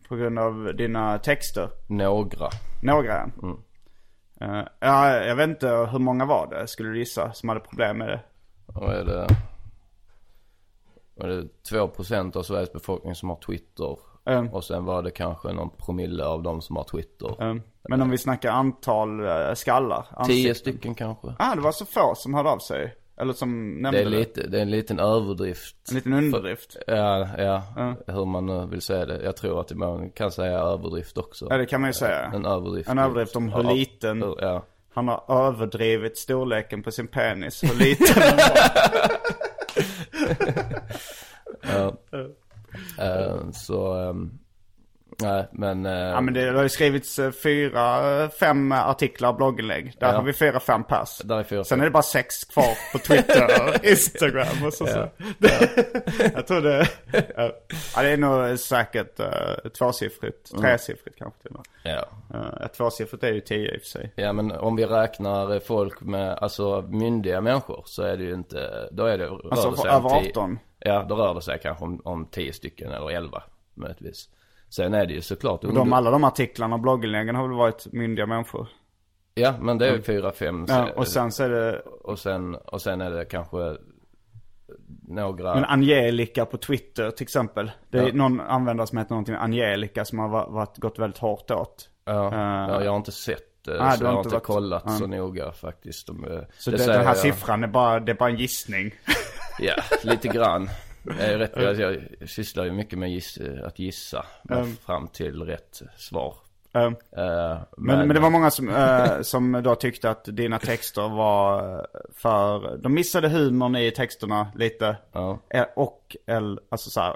På 0.08 0.15
grund 0.15 0.39
av 0.39 0.75
dina 0.75 1.18
texter. 1.18 1.70
Några. 1.88 2.50
Några. 2.84 3.29
Eh, 4.41 4.63
ja, 4.79 5.15
jag 5.15 5.36
vet 5.36 5.50
inte 5.50 5.68
hur 5.68 6.00
många 6.00 6.25
var 6.25 6.48
det, 6.48 6.68
skulle 6.68 6.89
du 6.89 7.00
gissa, 7.00 7.34
som 7.34 7.50
hade 7.50 7.62
problem 7.62 7.98
med 7.98 8.08
det? 8.08 8.22
Vad 8.65 8.96
är 8.96 9.06
det? 9.06 9.27
Var 11.15 11.27
det 11.27 11.48
2% 11.72 12.38
av 12.38 12.44
Sveriges 12.44 12.74
befolkning 12.74 13.15
som 13.15 13.29
har 13.29 13.36
Twitter? 13.36 13.98
Mm. 14.33 14.53
Och 14.53 14.63
sen 14.63 14.86
var 14.86 15.03
det 15.03 15.12
kanske 15.12 15.53
någon 15.53 15.69
promille 15.77 16.25
av 16.25 16.43
dem 16.43 16.62
som 16.62 16.75
har 16.75 16.83
Twitter. 16.83 17.43
Eh, 17.50 17.55
Men 17.89 18.01
om 18.01 18.09
vi 18.09 18.17
snackar 18.17 18.51
antal 18.51 19.25
eh, 19.27 19.53
skallar? 19.53 20.01
Tio 20.01 20.15
ansikten. 20.17 20.55
stycken 20.55 20.95
kanske. 20.95 21.27
Ah, 21.39 21.55
det 21.55 21.62
var 21.62 21.71
så 21.71 21.86
få 21.86 22.13
som 22.15 22.33
hörde 22.33 22.50
av 22.50 22.59
sig. 22.59 22.95
Eller 23.17 23.33
som 23.33 23.69
nämnde 23.81 24.00
Det 24.00 24.05
är 24.05 24.09
lite, 24.09 24.48
det 24.48 24.57
är 24.57 24.62
en 24.62 24.71
liten 24.71 25.00
överdrift. 25.00 25.75
En 25.89 25.95
liten 25.95 26.13
underdrift. 26.13 26.77
Ja, 26.88 27.27
ja, 27.38 27.62
hur 28.07 28.25
man 28.25 28.45
nu 28.45 28.65
vill 28.65 28.81
säga 28.81 29.05
det. 29.05 29.24
Jag 29.24 29.38
tror 29.38 29.59
att 29.62 29.71
man 29.71 30.09
kan 30.09 30.31
säga 30.31 30.59
överdrift 30.59 31.17
också. 31.17 31.48
Ja, 31.50 31.57
det 31.57 31.65
kan 31.65 31.81
man 31.81 31.89
ju 31.89 31.93
säga. 31.93 32.31
En 32.33 32.45
överdrift. 32.45 32.89
En 32.89 33.00
överdrift 33.00 33.36
om 33.36 33.50
hur 33.53 33.63
Ja, 33.63 33.71
liten- 33.71 34.33
Ja. 34.39 34.63
Han 34.93 35.07
har 35.07 35.24
överdrivit 35.48 36.17
storleken 36.17 36.83
på 36.83 36.91
sin 36.91 37.07
penis. 37.07 37.63
Hur 37.63 37.75
liten 37.79 38.21
den 38.21 38.38
var. 38.38 38.59
Eh, 43.00 43.51
så, 43.53 43.93
ehm, 43.93 44.31
nej 45.21 45.48
men. 45.51 45.86
eh, 45.86 45.91
Ja 45.93 46.21
men 46.21 46.33
det 46.33 46.51
har 46.51 46.63
ju 46.63 46.69
skrivits 46.69 47.19
eh, 47.19 47.31
fyra, 47.31 48.29
fem 48.29 48.71
artiklar 48.71 49.29
och 49.29 49.36
blogginlägg. 49.36 49.93
Där 50.00 50.07
Ja. 50.07 50.13
har 50.15 50.24
vi 50.24 50.33
fyra, 50.33 50.59
fem 50.59 50.83
pers. 50.83 51.17
Där 51.24 51.38
är 51.39 51.43
fyra, 51.43 51.63
Sen 51.63 51.81
är 51.81 51.86
det 51.86 51.91
bara 51.91 52.03
sex 52.03 52.43
kvar 52.43 52.77
på 52.91 52.98
Twitter 52.98 53.48
och 53.67 53.86
Instagram 53.91 54.65
och 54.65 54.74
så. 54.74 54.88
så. 54.88 55.09
Jag 56.33 56.48
tror 56.48 56.62
det, 56.62 56.88
ja. 57.36 57.51
ja, 57.95 58.01
det 58.01 58.09
är 58.09 58.17
nog 58.17 58.59
säkert 58.59 59.19
uh, 59.19 59.69
tvåsiffrigt, 59.77 60.59
tresiffrigt 60.62 61.17
kanske 61.17 61.41
till 61.41 61.51
och 61.55 61.65
med. 61.83 61.95
Ja. 61.95 62.38
Uh, 62.39 62.67
tvåsiffrigt 62.67 63.24
är 63.24 63.33
ju 63.33 63.41
tio 63.41 63.74
i 63.75 63.77
och 63.77 63.81
för 63.81 63.88
sig. 63.89 64.13
Ja 64.15 64.33
men 64.33 64.51
om 64.51 64.75
vi 64.75 64.86
räknar 64.86 65.59
folk 65.59 66.01
med, 66.01 66.38
alltså 66.38 66.81
myndiga 66.89 67.41
människor 67.41 67.83
så 67.86 68.03
är 68.03 68.17
det 68.17 68.24
ju 68.24 68.33
inte, 68.33 68.89
då 68.91 69.05
är 69.05 69.17
det, 69.17 69.29
Alltså 69.51 69.88
över 69.88 70.09
tio- 70.09 70.29
18. 70.29 70.59
Ja, 70.79 71.05
då 71.09 71.15
rör 71.15 71.33
det 71.33 71.41
sig 71.41 71.59
kanske 71.63 71.83
om, 71.86 72.01
om 72.03 72.25
10 72.25 72.53
stycken 72.53 72.91
eller 72.91 73.09
11 73.12 73.43
möjligtvis. 73.74 74.29
Sen 74.69 74.93
är 74.93 75.05
det 75.05 75.13
ju 75.13 75.21
såklart 75.21 75.63
Och 75.63 75.74
de, 75.74 75.93
alla 75.93 76.12
de 76.12 76.24
artiklarna 76.24 76.75
och 76.75 76.81
blogginläggen 76.81 77.36
har 77.36 77.48
väl 77.48 77.57
varit 77.57 77.88
myndiga 77.91 78.25
människor. 78.25 78.67
Ja, 79.33 79.53
men 79.62 79.77
det 79.77 79.88
är 79.89 79.95
ju 79.95 80.01
fyra, 80.01 80.31
fem. 80.31 80.65
Ja, 80.67 80.89
och 80.95 81.07
sen 81.07 81.31
så 81.31 81.43
är 81.43 81.50
det, 81.50 81.79
och 81.79 82.19
sen, 82.19 82.55
och 82.55 82.81
sen 82.81 83.01
är 83.01 83.12
det 83.12 83.25
kanske 83.25 83.77
några. 85.07 85.55
men 85.55 85.65
Angelica 85.65 86.45
på 86.45 86.57
Twitter 86.57 87.12
till 87.12 87.24
exempel. 87.24 87.71
Det 87.89 87.98
är 87.98 88.07
Ja. 88.07 88.13
någon 88.13 88.39
användare 88.41 88.88
som 88.88 88.98
heter 88.98 89.09
någonting 89.12 89.36
Angelica 89.36 90.05
som 90.05 90.19
har 90.19 90.29
va- 90.29 90.48
varit, 90.50 90.77
gått 90.77 91.00
väldigt 91.00 91.19
hårt 91.19 91.51
åt. 91.51 91.89
ja, 92.05 92.27
eh, 92.33 92.39
ja, 92.74 92.83
jag 92.83 92.91
har 92.91 92.98
inte 92.98 93.12
sett 93.12 93.63
det. 93.65 93.83
Nej, 93.83 93.98
så 93.98 94.03
jag 94.03 94.12
har 94.12 94.17
inte 94.17 94.29
varit- 94.29 94.43
kollat 94.43 94.91
så 94.98 95.07
noga 95.07 95.51
faktiskt. 95.51 96.07
De, 96.07 96.24
eh, 96.25 96.39
Så 96.57 96.71
det 96.71 96.77
det, 96.77 96.86
den 96.86 96.95
här 96.95 97.03
jag- 97.05 97.17
siffran 97.17 97.63
är 97.63 97.67
bara, 97.67 98.00
det 98.00 98.12
är 98.12 98.15
bara 98.15 98.29
en 98.29 98.38
gissning. 98.38 98.91
Ja, 99.62 99.75
lite 100.04 100.28
grann. 100.28 100.70
Jag, 101.04 101.20
är 101.20 101.38
rätt, 101.38 101.51
jag, 101.56 101.80
jag 102.20 102.30
sysslar 102.30 102.66
ju 102.66 102.72
mycket 102.72 103.00
med 103.00 103.12
giss, 103.12 103.39
att 103.66 103.80
gissa 103.80 104.25
mig 104.44 104.75
fram 104.86 105.08
till 105.08 105.42
rätt 105.44 105.82
svar. 105.98 106.36
Eh, 106.74 106.82
Eh, 106.84 107.58
Men, 107.78 107.98
men 108.08 108.08
det 108.10 108.20
var 108.20 108.30
många 108.30 108.51
som, 108.51 108.70
eh, 108.70 109.22
som 109.22 109.62
då 109.63 109.75
tyckte 109.75 110.10
att 110.10 110.25
dina 110.25 110.60
texter 110.60 111.10
var 111.10 111.74
eh, 111.80 111.86
för, 112.16 112.78
de 112.78 112.94
missade 112.94 113.30
humorn 113.30 113.75
i 113.75 113.92
texterna 113.92 114.51
lite. 114.56 114.98
Eh, 115.50 115.66
Och, 115.75 116.16
eller, 116.28 116.60
alltså 116.70 116.89
så 116.89 117.00
här, 117.01 117.16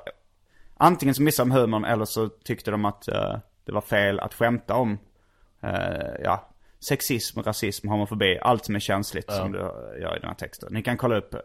antingen 0.78 1.16
så 1.16 1.22
missade 1.22 1.50
de 1.50 1.56
humorn 1.56 1.86
eller 1.86 2.06
så 2.06 2.30
tyckte 2.30 2.72
de 2.72 2.86
att 2.86 3.02
det 3.66 3.72
var 3.72 3.82
fel 3.82 4.20
att 4.20 4.34
skämta 4.34 4.76
om, 4.76 4.98
ja, 6.24 6.50
sexism, 6.80 7.40
rasism, 7.40 7.88
homofobi, 7.88 8.40
allt 8.42 8.66
som 8.66 8.76
är 8.76 8.80
känsligt 8.80 9.32
som 9.32 9.52
du 9.52 9.58
gör 10.02 10.18
i 10.18 10.20
dina 10.20 10.34
texter. 10.36 10.68
Ni 10.72 10.84
kan 10.84 10.98
kolla 10.98 11.18
upp 11.18 11.36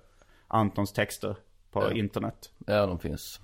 Antons 0.49 0.93
texter 0.93 1.37
på 1.71 1.93
internet. 1.93 2.51
Ja, 2.67 2.87
de 2.87 2.99
finns. 2.99 3.41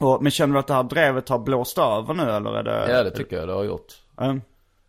Och, 0.00 0.22
men 0.22 0.32
känner 0.32 0.54
du 0.54 0.60
att 0.60 0.66
det 0.66 0.74
här 0.74 0.82
drevet 0.82 1.28
har 1.28 1.38
blåst 1.38 1.78
över 1.78 2.14
nu 2.14 2.22
eller 2.22 2.52
är 2.52 2.62
det? 2.62 2.92
Ja, 2.92 3.02
det 3.02 3.10
tycker 3.10 3.36
jag 3.36 3.48
det 3.48 3.54
har 3.54 3.64
gjort. 3.64 4.02
Eh, 4.20 4.34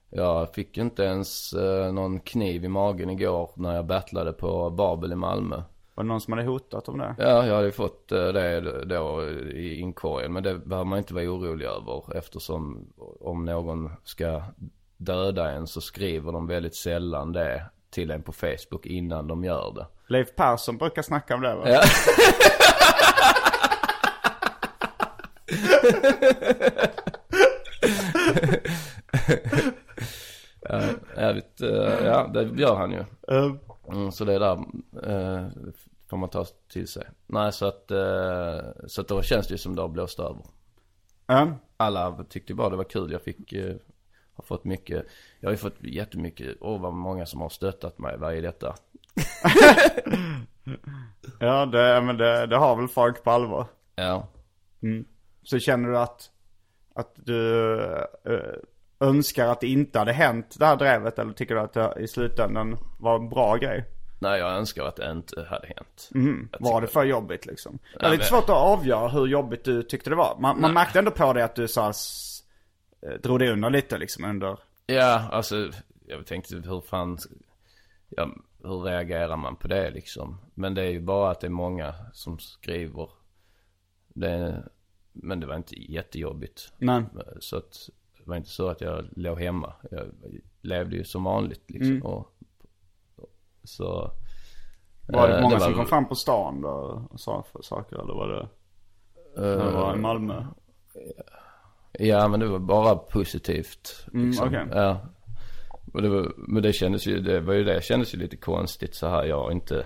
Jag 0.10 0.54
fick 0.54 0.78
inte 0.78 1.04
ens 1.04 1.54
eh, 1.54 1.94
någon 1.94 2.20
kniv 2.20 2.66
i 2.66 2.68
magen 2.68 3.10
igår 3.10 3.50
när 3.56 3.76
jag 3.76 3.86
battlade 3.86 4.34
på 4.34 4.70
Babel 4.70 5.12
i 5.12 5.16
Malmö. 5.16 5.64
Var 5.96 6.04
det 6.04 6.08
någon 6.08 6.22
som 6.22 6.34
hade 6.34 6.46
hotat 6.46 6.90
om 6.90 6.98
det? 6.98 7.16
Ja, 7.18 7.46
jag 7.48 7.56
hade 7.56 7.66
ju 7.66 7.72
fått 7.72 8.12
eh, 8.12 8.28
det 8.28 8.86
då 8.86 9.30
i 9.54 9.80
inkorgen. 9.80 10.34
Men 10.34 10.44
det 10.44 10.58
behöver 10.58 10.86
man 10.90 10.98
inte 10.98 11.14
vara 11.14 11.26
orolig 11.26 11.66
över 11.66 12.18
eftersom 12.18 12.94
om 13.20 13.46
någon 13.46 13.90
ska 14.04 14.42
döda 14.98 15.52
en 15.52 15.68
så 15.68 15.82
skriver 15.82 16.32
de 16.32 16.48
väldigt 16.48 16.76
sällan 16.76 17.32
det 17.32 17.66
till 17.92 18.12
en 18.12 18.24
på 18.24 18.32
Facebook 18.32 18.86
innan 18.86 19.28
de 19.28 19.44
gör 19.44 19.74
det. 19.76 19.88
Leif 20.14 20.36
Persson 20.36 20.78
brukar 20.78 21.02
snacka 21.02 21.36
om 21.36 21.42
det 21.42 21.56
va? 21.56 21.70
Ja. 21.70 21.82
ja, 30.62 30.82
jävligt, 31.18 31.62
eh, 31.62 32.06
ja 32.06 32.28
det 32.34 32.44
gör 32.62 32.76
han 32.76 32.92
ju. 32.92 33.00
Eh, 33.28 33.52
Mm, 33.94 34.12
så 34.12 34.26
det 34.26 34.34
är 34.34 34.40
där, 34.40 34.58
eh, 35.04 35.48
får 36.10 36.18
man 36.18 36.30
ta 36.30 36.46
till 36.72 36.88
sig. 36.88 37.04
Nej 37.28 37.52
så 37.52 37.66
att, 37.66 37.92
eh, 37.92 38.60
så 38.88 39.02
att 39.02 39.08
då 39.08 39.22
känns 39.22 39.48
det 39.48 39.52
ju 39.54 39.58
som 39.58 39.76
det 39.76 39.82
har 39.82 39.90
blåst 39.90 40.20
över. 40.20 40.38
eh, 41.30 41.48
Alla 41.78 42.24
tyckte 42.30 42.54
bara 42.54 42.70
det 42.70 42.76
var 42.76 42.84
kul, 42.84 43.12
jag 43.12 43.22
fick, 43.22 43.54
eh, 43.54 43.76
har 44.42 44.46
fått 44.48 44.64
mycket, 44.66 45.06
jag 45.40 45.48
har 45.50 45.52
ju 45.52 45.58
fått 45.58 45.76
jättemycket, 45.84 46.58
åh 46.62 46.82
vad 46.82 46.94
många 46.94 47.26
som 47.26 47.42
har 47.42 47.50
stöttat 47.50 48.00
mig, 48.00 48.18
vad 48.18 48.34
är 48.38 48.42
detta? 48.42 48.76
ja, 51.40 51.66
det, 51.66 52.02
men 52.02 52.18
det, 52.18 52.46
det 52.48 52.58
har 52.58 52.76
väl 52.76 52.88
folk 52.88 53.24
på 53.24 53.32
allvar. 53.32 53.66
Ja. 53.96 54.28
Så 55.44 55.60
känner 55.60 55.90
du 55.90 55.98
att, 55.98 56.30
att 56.96 57.12
du 57.16 57.82
eh, 58.26 59.08
önskar 59.08 59.48
att 59.48 59.60
det 59.62 59.68
inte 59.68 60.00
hade 60.00 60.14
hänt 60.14 60.56
det 60.60 60.66
här 60.66 60.76
drevet? 60.76 61.20
Eller 61.20 61.34
tycker 61.34 61.56
du 61.56 61.62
att 61.62 61.74
det 61.74 61.94
i 62.00 62.08
slutändan 62.08 62.78
var 63.00 63.16
en 63.16 63.30
bra 63.30 63.56
grej? 63.56 63.86
Nej 64.20 64.40
jag 64.40 64.52
önskar 64.52 64.86
att 64.86 64.96
det 64.96 65.12
inte 65.12 65.46
hade 65.50 65.68
hänt. 65.68 66.10
Jag 66.52 66.60
Var 66.72 66.82
det 66.82 66.88
för 66.88 67.04
jobbigt 67.04 67.46
liksom? 67.46 67.80
Det 68.00 68.06
är 68.06 68.12
lite 68.12 68.26
svårt 68.26 68.44
att 68.44 68.50
avgöra 68.50 69.08
hur 69.08 69.28
jobbigt 69.28 69.64
du 69.64 69.84
tyckte 69.84 70.10
det 70.10 70.16
var. 70.16 70.38
Man, 70.40 70.62
man 70.62 70.74
märkte 70.74 71.00
ändå 71.00 71.12
på 71.12 71.34
dig 71.34 71.44
att 71.44 71.56
du 71.56 71.68
så 71.68 71.82
här, 71.82 71.90
s- 71.90 72.31
eh, 72.31 72.31
drog 73.24 73.40
dig 73.40 73.52
undan 73.52 73.72
lite 73.72 73.98
liksom 73.98 74.26
under... 74.26 74.60
Ja, 74.86 75.30
alltså 75.32 75.72
jag 76.06 76.26
tänkte 76.26 76.56
hur 76.56 76.82
fan, 76.82 77.18
ja, 78.10 78.30
hur 78.64 78.82
reagerar 78.82 79.38
man 79.38 79.56
på 79.56 79.68
det 79.68 79.90
liksom? 79.92 80.38
Men 80.54 80.74
det 80.74 80.82
är 80.82 80.90
ju 80.90 81.02
bara 81.02 81.32
att 81.32 81.40
det 81.40 81.48
är 81.48 81.52
många 81.52 81.94
som 82.14 82.40
skriver. 82.40 83.10
Det, 84.08 84.64
men 85.12 85.40
det 85.40 85.48
var 85.48 85.56
inte 85.56 85.76
jättejobbigt. 85.76 86.74
Nej. 86.78 87.04
Så 87.40 87.58
att 87.58 87.90
det 88.18 88.30
var 88.30 88.36
inte 88.36 88.50
så 88.50 88.70
att 88.70 88.82
jag 88.82 89.06
låg 89.16 89.40
hemma. 89.40 89.74
Jag 89.92 90.08
levde 90.62 90.96
ju 90.96 91.04
som 91.04 91.24
vanligt 91.24 91.72
liksom. 91.72 91.92
Mm. 91.92 92.06
Och, 92.06 92.34
så. 93.64 94.12
Var 95.08 95.28
det 95.28 95.38
eh, 95.38 95.42
många 95.42 95.56
var- 95.56 95.66
som 95.66 95.74
kom 95.74 95.86
fram 95.86 96.08
på 96.08 96.16
stan 96.16 96.62
då 96.62 97.08
och 97.10 97.20
sa 97.20 97.46
saker? 97.62 97.96
Eller 97.96 98.14
var 98.14 98.28
det, 98.28 98.50
när 99.42 99.66
det 99.66 99.72
var 99.72 99.96
i 99.96 100.00
Malmö? 100.00 100.46
Ja 102.00 102.28
men 102.28 102.40
det 102.40 102.46
var 102.48 102.60
bara 102.60 102.96
positivt. 102.96 104.06
Mm, 104.14 104.28
liksom. 104.28 104.48
okej. 104.48 104.66
Ja. 104.72 105.00
Och 105.94 106.02
det 106.02 106.10
var, 106.10 106.32
men 106.38 106.64
det 106.64 106.74
kändes 106.74 107.06
ju, 107.08 107.20
det 107.20 107.40
var 107.40 107.54
ju 107.54 107.64
det 107.64 107.84
kändes 107.84 108.14
ju 108.14 108.18
lite 108.18 108.38
konstigt 108.38 108.96
så 108.96 109.08
här. 109.08 109.24
Jag 109.26 109.52
inte, 109.52 109.86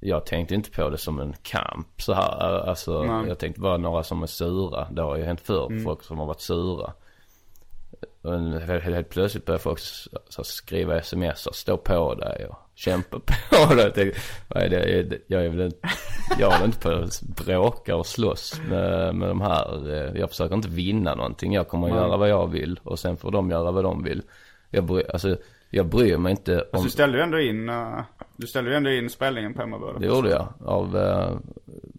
jag 0.00 0.26
tänkte 0.26 0.54
inte 0.54 0.70
på 0.70 0.88
det 0.90 0.98
som 0.98 1.20
en 1.20 1.34
kamp 1.42 2.02
så 2.02 2.12
här. 2.14 2.68
Alltså 2.68 3.02
Nej. 3.02 3.28
jag 3.28 3.38
tänkte 3.38 3.60
bara 3.60 3.76
några 3.76 4.02
som 4.02 4.22
är 4.22 4.26
sura. 4.26 4.88
Det 4.90 5.02
har 5.02 5.16
ju 5.16 5.24
hänt 5.24 5.40
förr, 5.40 5.66
Mm. 5.66 5.84
folk 5.84 6.02
som 6.02 6.18
har 6.18 6.26
varit 6.26 6.40
sura. 6.40 6.92
Men 8.22 8.52
helt, 8.52 8.84
helt 8.84 9.08
plötsligt 9.08 9.44
började 9.46 9.62
folk 9.62 9.78
s- 9.80 10.08
så 10.28 10.44
skriva 10.44 10.96
sms 10.98 11.46
och 11.46 11.54
stå 11.54 11.76
på 11.76 12.14
dig 12.14 12.46
och 12.46 12.56
kämpa 12.80 13.18
på 13.18 13.74
dig. 13.74 13.84
Jag 13.84 13.94
tänkte, 13.94 14.20
vad 14.48 14.62
är 14.62 14.68
det? 14.68 15.18
Jag 15.26 15.44
är 15.44 15.48
väl 15.48 15.60
inte, 15.60 15.88
jag 16.38 16.60
är 16.60 16.64
inte 16.64 16.78
på 16.78 16.88
att 16.90 17.22
bråka 17.22 17.96
och 17.96 18.06
slåss 18.06 18.60
med, 18.70 19.14
med 19.14 19.28
de 19.28 19.40
här. 19.40 19.94
Eh, 19.94 20.20
Jag 20.20 20.28
försöker 20.30 20.54
inte 20.54 20.68
vinna 20.68 21.14
någonting. 21.14 21.52
Jag 21.54 21.68
kommer 21.68 21.88
att 21.88 21.94
göra 21.94 22.16
vad 22.16 22.28
jag 22.28 22.46
vill 22.50 22.80
och 22.82 22.98
sen 22.98 23.16
får 23.16 23.30
de 23.30 23.50
göra 23.50 23.70
vad 23.70 23.84
de 23.84 24.02
vill. 24.02 24.22
Jag 24.70 24.84
bry, 24.84 25.02
alltså, 25.12 25.36
jag 25.70 25.86
bryr 25.86 26.16
mig 26.16 26.30
inte 26.30 26.54
om, 26.60 26.64
Alltså, 26.72 26.84
du 26.84 26.90
ställde 26.90 27.18
ju 27.18 27.24
ändå 27.24 27.40
in, 27.40 27.68
eh, 27.68 28.00
du 28.36 28.46
ställde 28.46 28.70
ju 28.70 28.76
ändå 28.76 28.90
in 28.90 29.10
spelningen 29.10 29.54
på 29.54 29.62
Emmaboda. 29.62 29.98
det 29.98 30.06
gjorde 30.06 30.30
jag. 30.30 30.48
Av, 30.64 30.96
eh, 30.96 31.30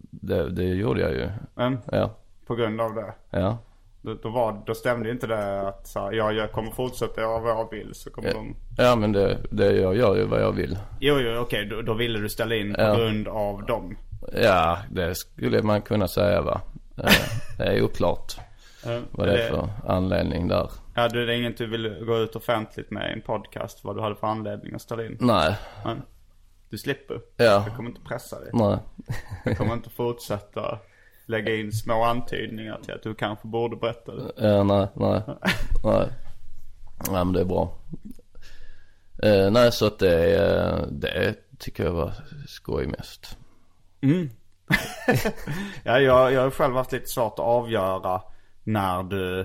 det, 0.09 0.49
det 0.49 0.63
gjorde 0.63 1.01
jag 1.01 1.11
ju. 1.11 1.29
Men 1.55 1.77
Ja, 1.91 2.15
på 2.47 2.55
grund 2.55 2.81
av 2.81 2.95
det. 2.95 3.13
ja. 3.29 3.57
Då, 4.03 4.13
då, 4.13 4.29
var, 4.29 4.61
då 4.65 4.75
stämde 4.75 5.11
inte 5.11 5.27
det 5.27 5.61
att 5.67 5.87
så 5.87 5.99
här, 5.99 6.11
ja, 6.11 6.31
jag 6.31 6.51
kommer 6.51 6.71
fortsätta 6.71 7.21
göra 7.21 7.39
vad 7.39 7.51
jag 7.51 7.69
vill 7.71 7.89
så 7.93 8.09
kommer 8.11 8.27
Ja. 8.29 8.33
de... 8.33 8.55
Ja 8.77 8.95
men 8.95 9.11
det, 9.11 9.37
det 9.51 9.71
jag 9.71 9.95
gör 9.95 10.15
ju 10.15 10.23
vad 10.25 10.41
jag 10.41 10.51
vill. 10.51 10.77
Jo, 10.99 11.19
jo, 11.19 11.37
okej. 11.39 11.65
Då, 11.65 11.81
då 11.81 11.93
ville 11.93 12.19
du 12.19 12.29
ställa 12.29 12.55
in 12.55 12.73
på 12.73 12.81
Ja. 12.81 12.95
grund 12.95 13.27
av 13.27 13.65
dem. 13.65 13.97
Ja, 14.43 14.77
det 14.91 15.15
skulle 15.15 15.61
man 15.61 15.81
kunna 15.81 16.07
säga 16.07 16.41
va. 16.41 16.61
Det 17.57 17.63
är 17.63 17.81
oklart 17.83 18.35
vad 19.11 19.27
det 19.27 19.43
är 19.43 19.49
för 19.49 19.69
anledning 19.87 20.47
där. 20.47 20.69
Ja, 20.95 21.07
du, 21.07 21.25
det 21.25 21.33
är 21.33 21.37
inget 21.37 21.57
du 21.57 21.67
vill 21.67 22.05
gå 22.05 22.17
ut 22.17 22.35
offentligt 22.35 22.91
med 22.91 23.09
i 23.09 23.13
en 23.13 23.21
podcast 23.21 23.83
vad 23.83 23.95
du 23.95 24.01
hade 24.01 24.15
för 24.15 24.27
anledning 24.27 24.75
att 24.75 24.81
ställa 24.81 25.05
in. 25.05 25.17
Nej, 25.19 25.55
Men 25.85 26.01
du 26.69 26.77
slipper. 26.77 27.21
Ja. 27.37 27.43
Jag 27.67 27.75
kommer 27.75 27.89
inte 27.89 28.01
pressa 28.01 28.39
dig. 28.39 28.49
nej. 28.53 28.77
Jag 29.45 29.57
kommer 29.57 29.73
inte 29.73 29.89
fortsätta 29.89 30.79
lägga 31.31 31.55
in 31.55 31.71
små 31.71 32.03
antydningar 32.03 32.79
till 32.83 32.93
att 32.93 33.03
du 33.03 33.15
kanske 33.15 33.47
borde 33.47 33.75
berätta 33.75 34.15
det. 34.15 34.31
Ja, 34.37 34.63
nej, 34.63 34.87
nej. 34.93 35.21
Nej. 35.83 36.07
Nej 37.11 37.25
men 37.25 37.33
det 37.33 37.41
är 37.41 37.45
bra. 37.45 37.77
Eh, 39.23 39.51
nej 39.51 39.71
så 39.71 39.87
att 39.87 39.99
det, 39.99 40.87
det 40.91 41.35
tycker 41.59 41.83
jag 41.83 41.91
var 41.91 42.13
skoj 42.47 42.87
mest. 42.87 43.37
Ja, 45.83 45.99
jag, 45.99 46.33
jag 46.33 46.41
har 46.41 46.51
själv 46.51 46.75
haft 46.75 46.91
lite 46.91 47.09
svårt 47.09 47.33
att 47.33 47.45
avgöra 47.45 48.21
när 48.63 49.03
du 49.03 49.39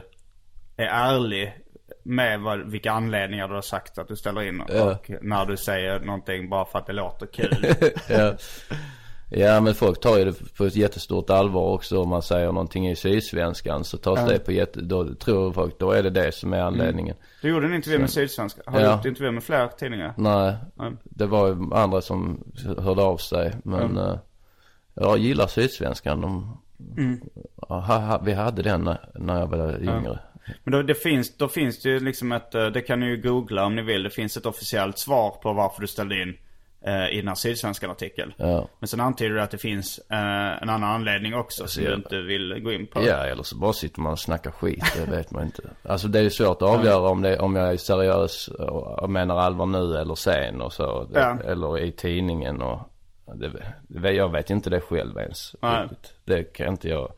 är 0.76 0.86
ärlig 0.86 1.54
med 2.02 2.40
vad, 2.40 2.70
vilka 2.70 2.92
anledningar 2.92 3.48
du 3.48 3.54
har 3.54 3.62
sagt 3.62 3.98
att 3.98 4.08
du 4.08 4.16
ställer 4.16 4.42
in. 4.42 4.62
Ja. 4.68 4.84
Och 4.84 5.10
när 5.22 5.46
du 5.46 5.56
säger 5.56 6.00
någonting 6.00 6.48
bara 6.48 6.64
för 6.64 6.78
att 6.78 6.86
det 6.86 6.92
låter 6.92 7.26
kul. 7.26 7.74
ja. 8.08 8.34
Ja 9.28 9.60
men 9.60 9.74
folk 9.74 10.00
tar 10.00 10.18
ju 10.18 10.24
det 10.24 10.54
på 10.56 10.64
ett 10.64 10.76
jättestort 10.76 11.30
allvar 11.30 11.62
också 11.62 12.02
om 12.02 12.08
man 12.08 12.22
säger 12.22 12.46
någonting 12.46 12.88
i 12.88 12.96
Sydsvenskan 12.96 13.84
så 13.84 13.98
tas 13.98 14.28
det 14.28 14.38
på 14.38 14.52
jätte, 14.52 14.80
då 14.80 15.14
tror 15.14 15.52
folk, 15.52 15.78
då 15.78 15.90
är 15.92 16.02
det 16.02 16.10
det 16.10 16.32
som 16.34 16.52
är 16.52 16.60
anledningen. 16.60 17.16
Du 17.42 17.48
gjorde 17.48 17.66
en 17.66 17.74
intervju 17.74 17.98
med 17.98 18.10
Sydsvenska. 18.10 18.62
Har 18.66 18.78
du 18.78 18.84
Ja. 18.84 18.96
gjort 18.96 19.04
intervjuer 19.06 19.32
med 19.32 19.44
fler 19.44 19.68
tidningar? 19.68 20.14
Nej, 20.16 20.54
Nej. 20.74 20.92
det 21.04 21.26
var 21.26 21.48
ju 21.48 21.74
andra 21.74 22.00
som 22.00 22.44
hörde 22.78 23.02
av 23.02 23.16
sig 23.16 23.52
men 23.64 23.98
eh, 23.98 24.18
jag 24.94 25.18
gillar 25.18 25.46
Sydsvenskan. 25.46 26.20
De, 26.20 26.58
ja, 27.68 27.78
ha, 27.80 27.98
ha, 27.98 28.18
vi 28.18 28.32
hade 28.32 28.62
den 28.62 28.84
när, 29.14 29.40
jag 29.40 29.46
var 29.46 29.80
yngre. 29.82 30.18
Men 30.64 30.72
då, 30.72 30.82
det 30.82 30.94
finns, 30.94 31.36
då 31.36 31.48
finns 31.48 31.82
det 31.82 31.88
ju 31.88 32.00
liksom 32.00 32.32
ett, 32.32 32.54
eh, 32.54 32.66
det 32.66 32.80
kan 32.80 33.00
ni 33.00 33.06
ju 33.06 33.16
googla 33.22 33.64
om 33.64 33.76
ni 33.76 33.82
vill. 33.82 34.02
Det 34.02 34.10
finns 34.10 34.36
ett 34.36 34.46
officiellt 34.46 34.98
svar 34.98 35.30
på 35.42 35.52
varför 35.52 35.80
du 35.80 35.86
ställde 35.86 36.22
in 36.22 36.36
i 36.86 37.16
den 37.16 37.28
här 37.28 37.34
Sydsvenskan 37.34 37.90
artikel. 37.90 38.34
Ja. 38.36 38.68
Men 38.78 38.88
sen 38.88 39.00
antyder 39.00 39.34
du 39.34 39.40
att 39.40 39.50
det 39.50 39.58
finns 39.58 39.98
eh, 40.10 40.62
en 40.62 40.68
annan 40.68 40.84
anledning 40.84 41.34
också 41.34 41.66
som 41.66 41.84
du 41.84 41.94
inte 41.94 42.20
vill 42.20 42.60
gå 42.62 42.72
in 42.72 42.86
på. 42.86 43.02
Ja, 43.02 43.16
eller 43.16 43.42
så 43.42 43.56
bara 43.56 43.72
sitter 43.72 44.00
man 44.00 44.12
och 44.12 44.18
snackar 44.18 44.50
skit, 44.50 44.84
det 44.96 45.10
vet 45.10 45.30
man 45.30 45.44
inte. 45.44 45.62
Alltså 45.82 46.08
det 46.08 46.18
är 46.18 46.22
ju 46.22 46.30
svårt 46.30 46.62
att 46.62 46.68
avgöra 46.68 47.08
om, 47.08 47.22
det, 47.22 47.38
om 47.38 47.56
jag 47.56 47.72
är 47.72 47.76
seriös 47.76 48.48
och 48.48 49.10
menar 49.10 49.38
allvar 49.38 49.66
nu 49.66 49.96
eller 49.96 50.14
sen 50.14 50.60
och 50.60 50.72
så. 50.72 51.08
Ja. 51.14 51.38
Eller 51.44 51.78
i 51.78 51.92
tidningen 51.92 52.62
och 52.62 52.80
det, 53.88 54.12
jag 54.12 54.32
vet 54.32 54.50
inte 54.50 54.70
det 54.70 54.80
själv 54.80 55.18
ens. 55.18 55.54
Nej. 55.62 55.88
Det 56.24 56.44
kan 56.44 56.68
inte 56.68 56.88
jag 56.88 57.12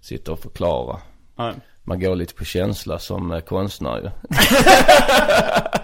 sitta 0.00 0.32
och 0.32 0.38
förklara. 0.38 1.00
Nej. 1.36 1.54
Man 1.82 2.00
går 2.00 2.16
lite 2.16 2.34
på 2.34 2.44
känsla 2.44 2.98
som 2.98 3.32
eh, 3.32 3.40
konstnär 3.40 3.96
ju. 3.96 4.10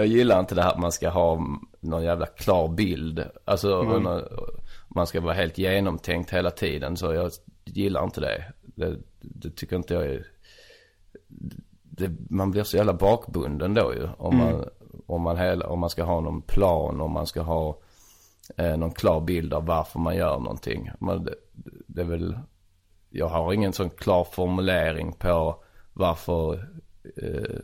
Jag 0.00 0.06
gillar 0.06 0.40
inte 0.40 0.54
det 0.54 0.62
här 0.62 0.70
att 0.72 0.78
man 0.78 0.92
ska 0.92 1.08
ha 1.10 1.46
någon 1.80 2.02
jävla 2.04 2.26
klar 2.26 2.68
bild. 2.68 3.24
Alltså 3.44 3.82
någon- 3.82 4.22
man 4.88 5.06
ska 5.06 5.20
vara 5.20 5.34
helt 5.34 5.58
genomtänkt 5.58 6.30
hela 6.30 6.50
tiden. 6.50 6.96
Så 6.96 7.12
jag 7.14 7.30
gillar 7.64 8.04
inte 8.04 8.20
det. 8.20 8.44
Det, 8.62 8.96
det 9.20 9.50
tycker 9.50 9.76
inte 9.76 9.94
jag 9.94 10.04
är... 10.04 10.26
Det, 11.82 12.10
man 12.30 12.50
blir 12.50 12.62
så 12.62 12.76
jävla 12.76 12.92
bakbunden 12.94 13.74
då 13.74 13.94
ju. 13.94 14.08
Om, 14.18 14.36
man, 14.36 14.64
om, 15.06 15.22
man 15.22 15.36
hela, 15.36 15.66
om 15.66 15.78
man 15.80 15.90
ska 15.90 16.04
ha 16.04 16.20
någon 16.20 16.42
plan, 16.42 17.00
om 17.00 17.12
man 17.12 17.26
ska 17.26 17.42
ha 17.42 17.78
eh, 18.56 18.76
någon 18.76 18.92
klar 18.92 19.20
bild 19.20 19.54
av 19.54 19.66
varför 19.66 19.98
man 19.98 20.16
gör 20.16 20.38
någonting. 20.38 20.90
Man, 21.00 21.24
det, 21.24 21.34
det 21.86 22.00
är 22.00 22.04
väl 22.06 22.38
jag 23.10 23.28
har 23.28 23.52
ingen 23.52 23.72
sån 23.72 23.90
klar 23.90 24.24
formulering 24.24 25.12
på 25.12 25.62
varför, 25.92 26.68
eh, 27.16 27.58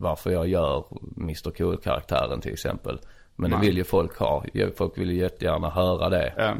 varför 0.00 0.30
jag 0.30 0.48
gör 0.48 0.84
Mr 1.16 1.50
Cool-karaktären 1.50 2.40
till 2.40 2.52
exempel. 2.52 3.00
Men 3.36 3.50
det 3.50 3.56
vill 3.56 3.76
ju 3.76 3.84
folk 3.84 4.18
ha. 4.18 4.44
Folk 4.76 4.98
vill 4.98 5.10
ju 5.10 5.16
jättegärna 5.16 5.70
höra 5.70 6.08
det. 6.08 6.34
Ja. 6.36 6.54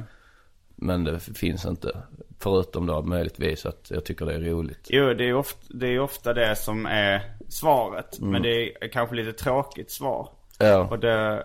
Men 0.76 1.04
det 1.04 1.20
finns 1.20 1.66
inte. 1.66 2.02
Förutom 2.40 2.86
då 2.86 3.02
möjligtvis 3.02 3.66
att 3.66 3.90
jag 3.90 4.04
tycker 4.04 4.26
det 4.26 4.34
är 4.34 4.40
roligt. 4.40 4.86
Jo, 4.90 5.14
det 5.14 5.24
är, 5.24 5.34
ofta, 5.34 5.60
det 5.68 5.86
är 5.86 6.00
ofta 6.00 6.34
det 6.34 6.56
som 6.56 6.86
är 6.86 7.22
svaret. 7.48 8.20
Men 8.20 8.42
det 8.42 8.84
är 8.84 8.88
kanske 8.88 9.16
lite 9.16 9.32
tråkigt 9.32 9.90
svar. 9.90 10.28
Ja, 10.58 10.88
Och 10.90 10.98
det, 10.98 11.44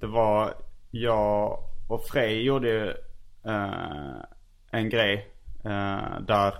det 0.00 0.06
var 0.06 0.54
jag 0.90 1.58
och 1.88 2.04
Frej 2.04 2.42
gjorde 2.42 2.68
ju, 2.68 2.88
eh, 3.52 4.22
en 4.70 4.88
grej 4.88 5.30
eh, 5.64 6.20
där, 6.20 6.54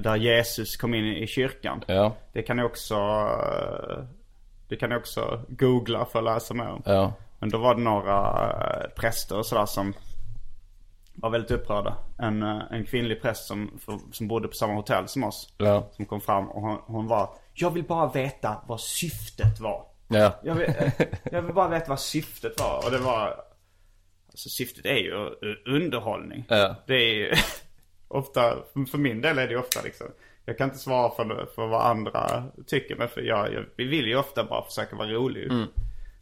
där 0.00 0.16
Jesus 0.16 0.76
kom 0.76 0.94
in 0.94 1.04
i 1.04 1.26
kyrkan. 1.26 1.84
ja, 1.86 2.16
Det 2.32 2.42
kan 2.42 2.56
ni 2.56 2.62
också, 2.62 2.94
eh, 2.94 4.04
det 4.68 4.76
kan 4.76 4.90
ni 4.90 4.96
också 4.96 5.40
googla 5.48 6.04
för 6.04 6.18
att 6.18 6.24
läsa 6.24 6.54
mer 6.54 6.68
om. 6.68 6.82
ja, 6.84 7.12
Men 7.38 7.48
då 7.50 7.58
var 7.58 7.74
det 7.74 7.80
några 7.80 8.30
eh, 8.50 8.88
präster 8.96 9.38
och 9.38 9.46
sådär 9.46 9.66
som 9.66 9.94
var 11.14 11.30
väldigt 11.30 11.50
upprörda. 11.50 11.96
En, 12.18 12.42
eh, 12.42 12.62
en 12.70 12.84
kvinnlig 12.86 13.22
präst 13.22 13.44
som, 13.46 13.80
som 14.12 14.28
bodde 14.28 14.48
på 14.48 14.54
samma 14.54 14.74
hotell 14.74 15.08
som 15.08 15.24
oss. 15.24 15.52
ja, 15.58 15.88
Som 15.92 16.04
kom 16.06 16.20
fram 16.20 16.48
och 16.50 16.62
hon, 16.62 16.78
hon 16.86 17.06
var 17.06 17.28
Jag 17.54 17.70
vill 17.70 17.84
bara 17.84 18.12
veta 18.12 18.56
vad 18.66 18.80
syftet 18.80 19.60
var. 19.60 19.86
ja, 20.08 20.32
Jag 20.42 20.54
vill, 20.54 20.72
jag 21.32 21.42
vill 21.42 21.54
bara 21.54 21.68
veta 21.68 21.88
vad 21.88 22.00
syftet 22.00 22.60
var. 22.60 22.82
Och 22.84 22.90
det 22.90 22.98
var 22.98 23.34
Alltså 24.30 24.48
syftet 24.48 24.86
är 24.86 24.96
ju 24.96 25.26
eh, 25.26 25.74
underhållning. 25.74 26.44
Ja. 26.48 26.74
Det 26.86 26.94
är 26.94 27.14
ju 27.14 27.32
ofta, 28.14 28.56
för 28.90 28.98
min 28.98 29.20
del 29.20 29.38
är 29.38 29.48
det 29.48 29.56
ofta 29.56 29.80
liksom 29.84 30.06
Jag 30.44 30.58
kan 30.58 30.68
inte 30.68 30.78
svara 30.78 31.10
för, 31.10 31.46
för 31.54 31.66
vad 31.66 31.86
andra 31.86 32.44
tycker 32.66 32.96
men 32.96 33.08
för 33.08 33.20
jag, 33.20 33.52
jag 33.52 33.64
vi 33.76 33.84
vill 33.84 34.06
ju 34.06 34.16
ofta 34.16 34.44
bara 34.44 34.64
försöka 34.64 34.96
vara 34.96 35.08
rolig. 35.08 35.52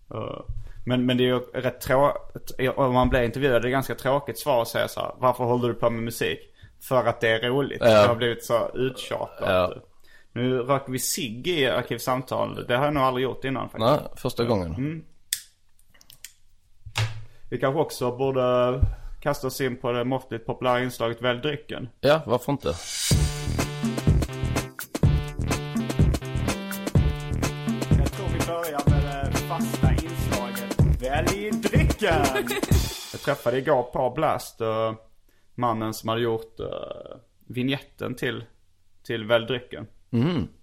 Och- 0.08 0.46
men, 0.86 1.06
men 1.06 1.16
det 1.16 1.22
är 1.24 1.26
ju 1.26 1.38
rätt 1.38 1.80
tråkigt, 1.80 2.52
om 2.76 2.94
man 2.94 3.08
blir 3.08 3.22
intervjuad, 3.22 3.62
det 3.62 3.68
är 3.68 3.70
ganska 3.70 3.94
tråkigt 3.94 4.38
svar 4.38 4.62
att 4.62 4.68
säga 4.68 4.88
så 4.88 5.00
här, 5.00 5.12
Varför 5.18 5.44
håller 5.44 5.68
du 5.68 5.74
på 5.74 5.90
med 5.90 6.02
musik? 6.02 6.38
För 6.80 7.04
att 7.04 7.20
det 7.20 7.28
är 7.28 7.40
roligt. 7.48 7.78
Ja. 7.80 7.86
Det 8.02 8.08
har 8.08 8.14
blivit 8.14 8.44
så 8.44 8.70
uttjatat. 8.74 9.48
Ja. 9.48 9.74
Nu 10.32 10.58
röker 10.58 10.92
vi 10.92 10.98
cigg 10.98 11.48
i 11.48 11.66
Arkivsamtal. 11.66 12.64
Det 12.68 12.76
har 12.76 12.84
jag 12.84 12.94
nog 12.94 13.02
aldrig 13.02 13.24
gjort 13.24 13.44
innan 13.44 13.68
faktiskt. 13.68 13.90
nej, 13.90 14.00
första 14.16 14.44
gången. 14.44 15.04
Vi 17.50 17.58
kanske 17.58 17.80
också 17.80 18.16
borde 18.16 18.80
kasta 19.22 19.46
oss 19.46 19.60
in 19.60 19.76
på 19.76 19.92
det 19.92 20.04
måttligt 20.04 20.46
populära 20.46 20.82
inslaget 20.82 21.22
Välj 21.22 21.40
drycken. 21.40 21.88
Ja, 22.00 22.22
varför 22.26 22.52
inte? 22.52 22.68
Jag 27.98 28.12
tror 28.12 28.26
vi 28.28 28.46
börjar 28.46 28.82
med 28.90 29.32
det 29.32 29.38
fasta 29.38 29.92
inslaget 29.92 31.02
Välj 31.02 31.50
drycken! 31.50 32.24
jag 33.12 33.20
träffade 33.20 33.58
igår 33.58 33.82
på 33.82 34.10
Blast 34.10 34.60
uh, 34.60 34.92
mannen 35.54 35.94
som 35.94 36.08
hade 36.08 36.20
gjort 36.20 36.60
uh, 36.60 36.66
vignetten 37.46 38.14
till, 38.14 38.44
till 39.02 39.24
Välj 39.24 39.46
drycken. 39.46 39.86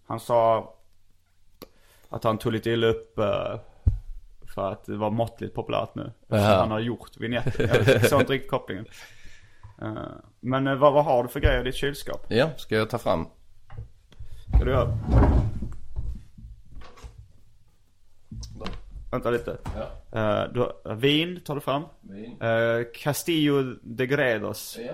Han 0.08 0.19
sa 0.19 0.74
att 2.10 2.24
han 2.24 2.38
tog 2.38 2.54
lite 2.54 2.69
illa 2.69 2.88
upp 2.88 3.19
eh, 3.19 3.60
för 4.56 4.72
att 4.72 4.86
det 4.86 4.98
var 4.98 5.12
måttligt 5.12 5.56
populärt 5.56 5.96
nu. 5.96 6.12
Han 6.30 6.72
har 6.72 6.80
gjort 6.80 7.18
vinjetten. 7.18 7.70
Jag 7.86 8.06
såg 8.06 8.22
inte 8.22 8.34
riktigt 8.34 8.52
kopplingen. 8.52 8.86
Eh, 9.82 9.94
men 10.40 10.68
eh, 10.68 10.76
vad, 10.76 10.94
vad 10.94 11.06
har 11.06 11.24
du 11.24 11.30
för 11.30 11.40
grejer 11.40 11.62
i 11.62 11.64
ditt 11.64 11.76
kylskåp? 11.76 12.26
Ja, 12.28 12.50
ska 12.58 12.76
jag 12.76 12.90
ta 12.90 12.98
fram? 12.98 13.28
Ska 14.56 14.66
du 14.66 14.72
göra? 14.72 14.98
Vänta 19.12 19.30
lite. 19.30 19.58
Ja. 20.12 20.46
Uh, 20.46 20.54
du, 20.54 20.96
vin 20.96 21.42
tar 21.46 21.56
du 21.56 21.62
fram. 21.62 21.84
Vin. 22.02 22.42
Uh, 22.42 22.86
Castillo 22.94 23.76
de 23.82 24.06
Gredos. 24.06 24.78
Ja. 24.80 24.94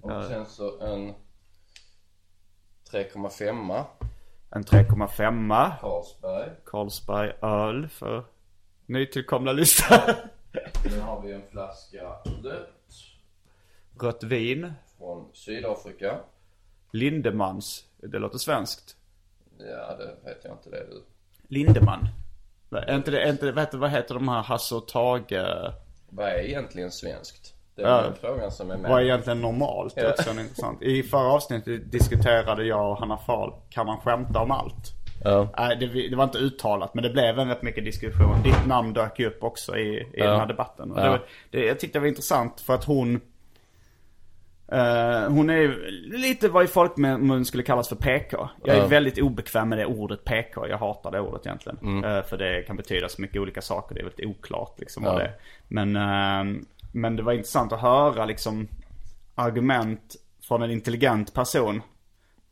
Och 0.00 0.10
uh, 0.10 0.28
sen 0.28 0.46
så 0.46 0.80
en 0.80 1.14
3,5. 2.92 3.84
En 4.50 4.64
3,5. 4.64 5.72
Carlsberg. 5.80 6.50
Carlsberg 6.64 7.32
öl 7.42 7.88
för 7.88 8.24
nytillkomna 8.88 9.52
lyssnare. 9.52 10.16
Sen 10.82 11.00
har 11.00 11.20
vi 11.22 11.32
en 11.32 11.42
flaska 11.50 11.98
rött 12.42 12.74
Rött 14.00 14.22
vin. 14.22 14.72
från 14.98 15.28
Sydafrika. 15.32 16.18
Lindemans. 16.92 17.84
Det 17.96 18.18
låter 18.18 18.38
svenskt. 18.38 18.96
Ja, 19.58 19.96
det 19.96 20.28
vet 20.28 20.44
jag 20.44 20.52
inte 20.52 20.70
det 20.70 20.86
du. 20.90 21.02
Lindeman. 21.48 22.08
Är 22.70 22.94
inte 22.94 23.10
det, 23.10 23.22
är 23.22 23.30
inte 23.30 23.46
det, 23.46 23.52
vad, 23.52 23.60
heter, 23.64 23.78
vad 23.78 23.90
heter 23.90 24.14
de 24.14 24.28
här 24.28 24.42
Hasse 24.42 24.74
och 24.74 24.88
Tage? 24.88 25.32
Vad 26.08 26.28
är 26.28 26.38
egentligen 26.38 26.90
svenskt? 26.90 27.54
Det 27.74 27.82
är 27.82 27.88
Ja. 27.88 28.02
den 28.02 28.14
frågan 28.14 28.50
som 28.52 28.70
är 28.70 28.76
med. 28.76 28.90
Vad 28.90 29.00
är 29.00 29.04
egentligen 29.04 29.40
normalt? 29.40 29.94
Det 29.94 30.00
är 30.00 30.10
också 30.12 30.30
intressant. 30.30 30.82
I 30.82 31.02
förra 31.02 31.32
avsnittet 31.32 31.92
diskuterade 31.92 32.64
jag 32.64 32.90
och 32.90 32.98
Hanna 32.98 33.16
Fahl, 33.16 33.52
kan 33.70 33.86
man 33.86 34.00
skämta 34.00 34.38
om 34.40 34.50
allt? 34.50 34.92
Ja. 35.24 35.48
Nej, 35.58 35.76
det, 35.76 36.08
det 36.08 36.16
var 36.16 36.24
inte 36.24 36.38
uttalat 36.38 36.94
men 36.94 37.02
det 37.04 37.10
blev 37.10 37.38
en 37.38 37.48
rätt 37.48 37.62
mycket 37.62 37.84
diskussion. 37.84 38.42
Ditt 38.44 38.66
namn 38.66 38.92
dök 38.92 39.18
ju 39.18 39.26
upp 39.26 39.42
också 39.44 39.76
i, 39.76 39.98
i 40.14 40.20
den 40.20 40.40
här 40.40 40.46
debatten. 40.46 40.92
Ja. 40.96 41.02
det, 41.10 41.20
det, 41.50 41.66
jag 41.66 41.80
tyckte 41.80 41.98
det 41.98 42.00
var 42.00 42.08
intressant 42.08 42.60
för 42.60 42.74
att 42.74 42.84
hon 42.84 43.20
eh, 44.72 45.28
hon 45.30 45.50
är 45.50 45.90
lite 46.18 46.48
vad 46.48 46.64
i 46.64 46.66
folkmun 46.66 47.44
skulle 47.44 47.62
kallas 47.62 47.88
för 47.88 47.96
PK. 47.96 48.48
Jag 48.64 48.76
är 48.76 48.80
Ja. 48.80 48.86
väldigt 48.86 49.18
obekväm 49.18 49.68
med 49.68 49.78
det 49.78 49.86
ordet 49.86 50.24
PK. 50.24 50.66
Jag 50.68 50.78
hatar 50.78 51.10
det 51.10 51.20
ordet 51.20 51.46
egentligen. 51.46 51.78
Mm. 51.82 52.04
Eh, 52.04 52.22
för 52.22 52.36
det 52.38 52.62
kan 52.66 52.76
betyda 52.76 53.08
så 53.08 53.22
mycket 53.22 53.40
olika 53.42 53.60
saker. 53.62 53.94
Det 53.94 54.00
är 54.00 54.04
väldigt 54.04 54.26
oklart 54.26 54.74
liksom 54.80 55.02
vad 55.04 55.14
Ja. 55.14 55.18
det. 55.18 55.32
Men, 55.68 55.96
eh, 55.96 56.60
men 56.92 57.16
det 57.16 57.22
var 57.22 57.32
intressant 57.32 57.72
att 57.72 57.80
höra 57.80 58.24
liksom 58.24 58.68
argument 59.34 60.16
från 60.48 60.62
en 60.62 60.70
intelligent 60.70 61.34
person. 61.34 61.82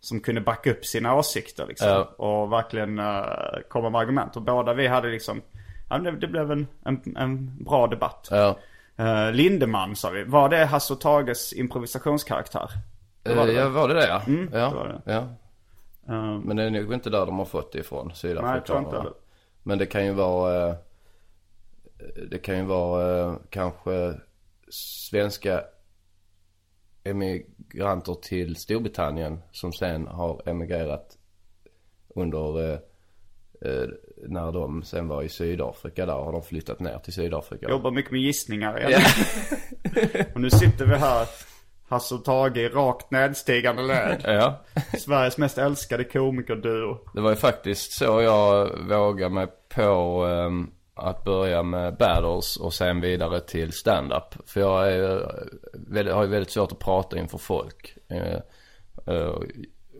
Som 0.06 0.20
kunde 0.20 0.40
backa 0.40 0.70
upp 0.70 0.84
sina 0.84 1.14
åsikter 1.14 1.66
liksom. 1.66 1.88
Ja. 1.88 2.02
Och 2.16 2.52
verkligen 2.52 2.98
uh, 2.98 3.24
komma 3.68 3.90
med 3.90 4.00
argument. 4.00 4.36
Och 4.36 4.42
båda 4.42 4.74
vi 4.74 4.86
hade 4.86 5.08
liksom, 5.08 5.42
ja, 5.90 5.98
det, 5.98 6.10
det 6.10 6.26
blev 6.26 6.52
en, 6.52 6.66
en, 6.84 7.16
en 7.16 7.64
bra 7.64 7.86
debatt. 7.86 8.28
Ja. 8.30 8.56
Uh, 9.00 9.32
Lindeman 9.32 9.96
sa 9.96 10.10
vi. 10.10 10.24
Var 10.24 10.48
det 10.48 10.64
Hasse 10.64 10.92
och 10.92 11.00
Tages 11.00 11.52
improvisationskaraktär? 11.52 12.70
Det 13.22 13.34
var 13.34 13.46
det 13.46 13.52
Eh, 13.52 13.58
ja, 13.58 13.68
var 13.68 13.88
det 13.88 13.94
det 13.94 14.06
ja? 14.06 14.22
Mm, 14.26 14.50
ja. 14.52 14.68
det 14.68 14.74
var 14.74 14.88
det. 14.88 15.12
ja. 15.12 15.28
Eh, 16.08 16.38
Men 16.38 16.56
det 16.56 16.62
är 16.62 16.70
nog 16.70 16.94
inte 16.94 17.10
där 17.10 17.26
de 17.26 17.38
har 17.38 17.44
fått 17.44 17.72
det 17.72 17.78
ifrån, 17.78 18.12
nej, 18.22 18.34
jag 18.34 18.66
tror 18.66 18.78
inte 18.78 19.02
det. 19.02 19.12
Men 19.62 19.78
det 19.78 19.86
kan 19.86 20.04
ju 20.04 20.12
vara, 20.12 20.68
eh, 20.68 20.74
det 22.30 22.38
kan 22.38 22.56
ju 22.56 22.62
vara 22.64 23.20
eh, 23.20 23.36
kanske 23.50 24.14
svenska 24.68 25.64
emigranter 27.74 28.14
till 28.14 28.56
Storbritannien 28.56 29.38
som 29.52 29.72
sen 29.72 30.06
har 30.06 30.48
emigrerat 30.48 31.18
under, 32.14 32.72
eh, 32.72 32.78
eh, 33.60 33.88
när 34.28 34.52
de 34.52 34.82
sen 34.82 35.08
var 35.08 35.22
i 35.22 35.28
Sydafrika 35.28 36.06
där 36.06 36.12
har 36.12 36.32
de 36.32 36.42
flyttat 36.42 36.80
ner 36.80 36.98
till 36.98 37.12
Sydafrika. 37.12 37.68
Jobbar 37.68 37.90
mycket 37.90 38.12
med 38.12 38.20
gissningar 38.20 38.88
igen. 38.88 39.00
och 40.34 40.40
nu 40.40 40.50
sitter 40.50 40.86
vi 40.86 40.94
här, 40.94 41.26
Hasse 41.88 42.14
och 42.14 42.24
Tage 42.24 42.56
i 42.56 42.68
rakt 42.68 43.10
nedstigande 43.10 43.82
led. 43.82 44.20
Ja, 44.24 44.64
Sveriges 44.98 45.38
mest 45.38 45.58
älskade 45.58 46.04
komikerduo. 46.04 46.98
det 47.14 47.20
var 47.20 47.30
ju 47.30 47.36
faktiskt 47.36 47.92
så 47.92 48.04
jag 48.04 48.70
vågade 48.88 49.34
mig 49.34 49.46
på 49.74 50.24
ehm, 50.24 50.70
att 50.96 51.24
börja 51.24 51.62
med 51.62 51.96
battles 51.96 52.56
och 52.56 52.74
sen 52.74 53.00
vidare 53.00 53.40
till 53.40 53.72
stand-up. 53.72 54.34
För 54.46 54.60
jag 54.60 54.92
är, 54.92 56.12
har 56.12 56.22
ju 56.22 56.28
väldigt 56.28 56.50
svårt 56.50 56.72
att 56.72 56.78
prata 56.78 57.18
inför 57.18 57.38
folk. 57.38 57.96
Eh, 58.08 58.40
eh, 59.14 59.34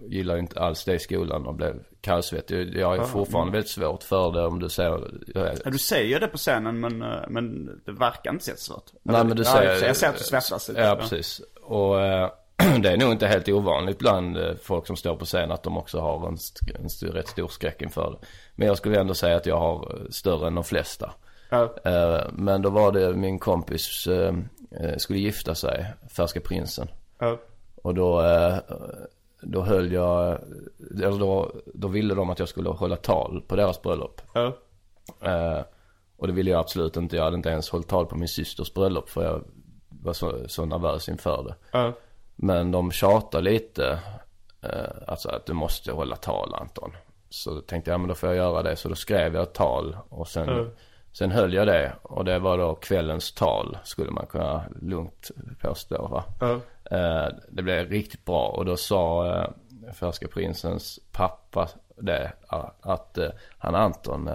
gillar 0.08 0.38
inte 0.38 0.60
alls 0.60 0.84
det 0.84 0.94
i 0.94 0.98
skolan 0.98 1.46
och 1.46 1.54
blev 1.54 1.74
kallsvettig. 2.00 2.76
Jag 2.76 2.96
är 2.96 3.04
fortfarande 3.04 3.52
väldigt 3.52 3.70
svårt 3.70 4.02
för 4.02 4.32
det 4.32 4.46
om 4.46 4.58
du 4.58 4.68
säger, 4.68 5.20
jag 5.34 5.58
Ja, 5.64 5.70
du 5.70 5.78
säger 5.78 6.20
det 6.20 6.28
på 6.28 6.38
scenen 6.38 6.80
men, 6.80 7.02
eh, 7.02 7.28
men 7.28 7.66
det 7.84 7.92
verkar 7.92 8.30
inte 8.30 8.44
så 8.44 8.56
svårt. 8.56 8.90
Nej 9.02 9.24
men 9.24 9.36
du 9.36 9.42
ja, 9.42 9.52
säger... 9.52 9.86
Jag 9.86 9.96
ser 9.96 10.08
att 10.08 10.18
du 10.18 10.24
svettas 10.24 10.68
lite. 10.68 10.80
Ja 10.80 10.96
precis. 10.96 11.40
Och 11.62 11.96
det 12.82 12.90
är 12.90 12.96
nog 12.96 13.12
inte 13.12 13.26
helt 13.26 13.48
ovanligt 13.48 13.98
bland 13.98 14.36
eh, 14.36 14.54
folk 14.62 14.86
som 14.86 14.96
står 14.96 15.16
på 15.16 15.24
scen 15.24 15.52
att 15.52 15.62
de 15.62 15.76
också 15.76 16.00
har 16.00 16.28
en, 16.28 16.38
en 16.80 17.12
rätt 17.12 17.28
stor 17.28 17.48
skräck 17.48 17.82
inför 17.82 18.10
det. 18.10 18.26
Men 18.54 18.68
jag 18.68 18.76
skulle 18.76 19.00
ändå 19.00 19.14
säga 19.14 19.36
att 19.36 19.46
jag 19.46 19.58
har 19.58 19.94
eh, 19.94 20.10
större 20.10 20.46
än 20.46 20.54
de 20.54 20.64
flesta. 20.64 21.10
Ja. 21.48 21.74
Eh, 21.84 22.20
Men 22.32 22.62
då 22.62 22.70
var 22.70 22.92
det 22.92 23.12
min 23.14 23.38
kompis 23.38 24.08
skulle 24.96 25.18
gifta 25.18 25.54
sig, 25.54 25.86
Färska 26.16 26.40
Prinsen. 26.40 26.88
Ja. 27.18 27.38
Och 27.82 27.94
då, 27.94 28.22
då 29.40 29.62
höll 29.62 29.92
jag, 29.92 30.38
eller 30.90 31.18
då, 31.18 31.52
då 31.74 31.88
ville 31.88 32.14
de 32.14 32.30
att 32.30 32.38
jag 32.38 32.48
skulle 32.48 32.68
hålla 32.68 32.96
tal 32.96 33.42
på 33.48 33.56
deras 33.56 33.82
bröllop. 33.82 34.20
Ja. 34.32 34.52
Och 36.16 36.26
det 36.26 36.32
ville 36.32 36.50
jag 36.50 36.60
absolut 36.60 36.96
inte. 36.96 37.16
Jag 37.16 37.24
hade 37.24 37.36
inte 37.36 37.48
ens 37.48 37.70
hållit 37.70 37.88
tal 37.88 38.06
på 38.06 38.16
min 38.16 38.28
systers 38.28 38.74
bröllop 38.74 39.08
för 39.08 39.24
jag 39.24 39.44
var 39.88 40.12
så, 40.12 40.48
så 40.48 40.64
nervös 40.64 41.08
inför 41.08 41.42
det. 41.44 41.54
Men 42.36 42.70
de 42.70 42.90
tjatade 42.90 43.50
lite. 43.50 43.98
Eh, 44.62 44.70
alltså 45.06 45.28
att 45.28 45.46
du 45.46 45.52
måste 45.52 45.92
hålla 45.92 46.16
tal 46.16 46.54
Anton. 46.54 46.92
Så 47.28 47.54
då 47.54 47.60
tänkte 47.60 47.90
jag, 47.90 48.00
men 48.00 48.08
då 48.08 48.14
får 48.14 48.28
jag 48.28 48.36
göra 48.36 48.62
det. 48.62 48.76
Så 48.76 48.88
då 48.88 48.94
skrev 48.94 49.34
jag 49.34 49.42
ett 49.42 49.54
tal 49.54 49.96
och 50.08 50.28
sen, 50.28 50.48
Mm. 50.48 50.70
sen 51.12 51.30
höll 51.30 51.54
jag 51.54 51.66
det. 51.66 51.92
Och 52.02 52.24
det 52.24 52.38
var 52.38 52.58
då 52.58 52.74
kvällens 52.74 53.32
tal 53.32 53.78
skulle 53.84 54.10
man 54.10 54.26
kunna 54.26 54.64
lugnt 54.82 55.30
påstå 55.60 56.06
va. 56.06 56.24
Eh, 56.90 57.28
det 57.48 57.62
blev 57.62 57.88
riktigt 57.90 58.24
bra 58.24 58.46
och 58.48 58.64
då 58.64 58.76
sa 58.76 59.26
eh, 59.36 59.92
Färska 59.92 60.28
Prinsens 60.28 60.98
pappa 61.12 61.68
det. 61.96 62.32
Att 62.80 63.18
han 63.58 63.74
Anton, 63.74 64.30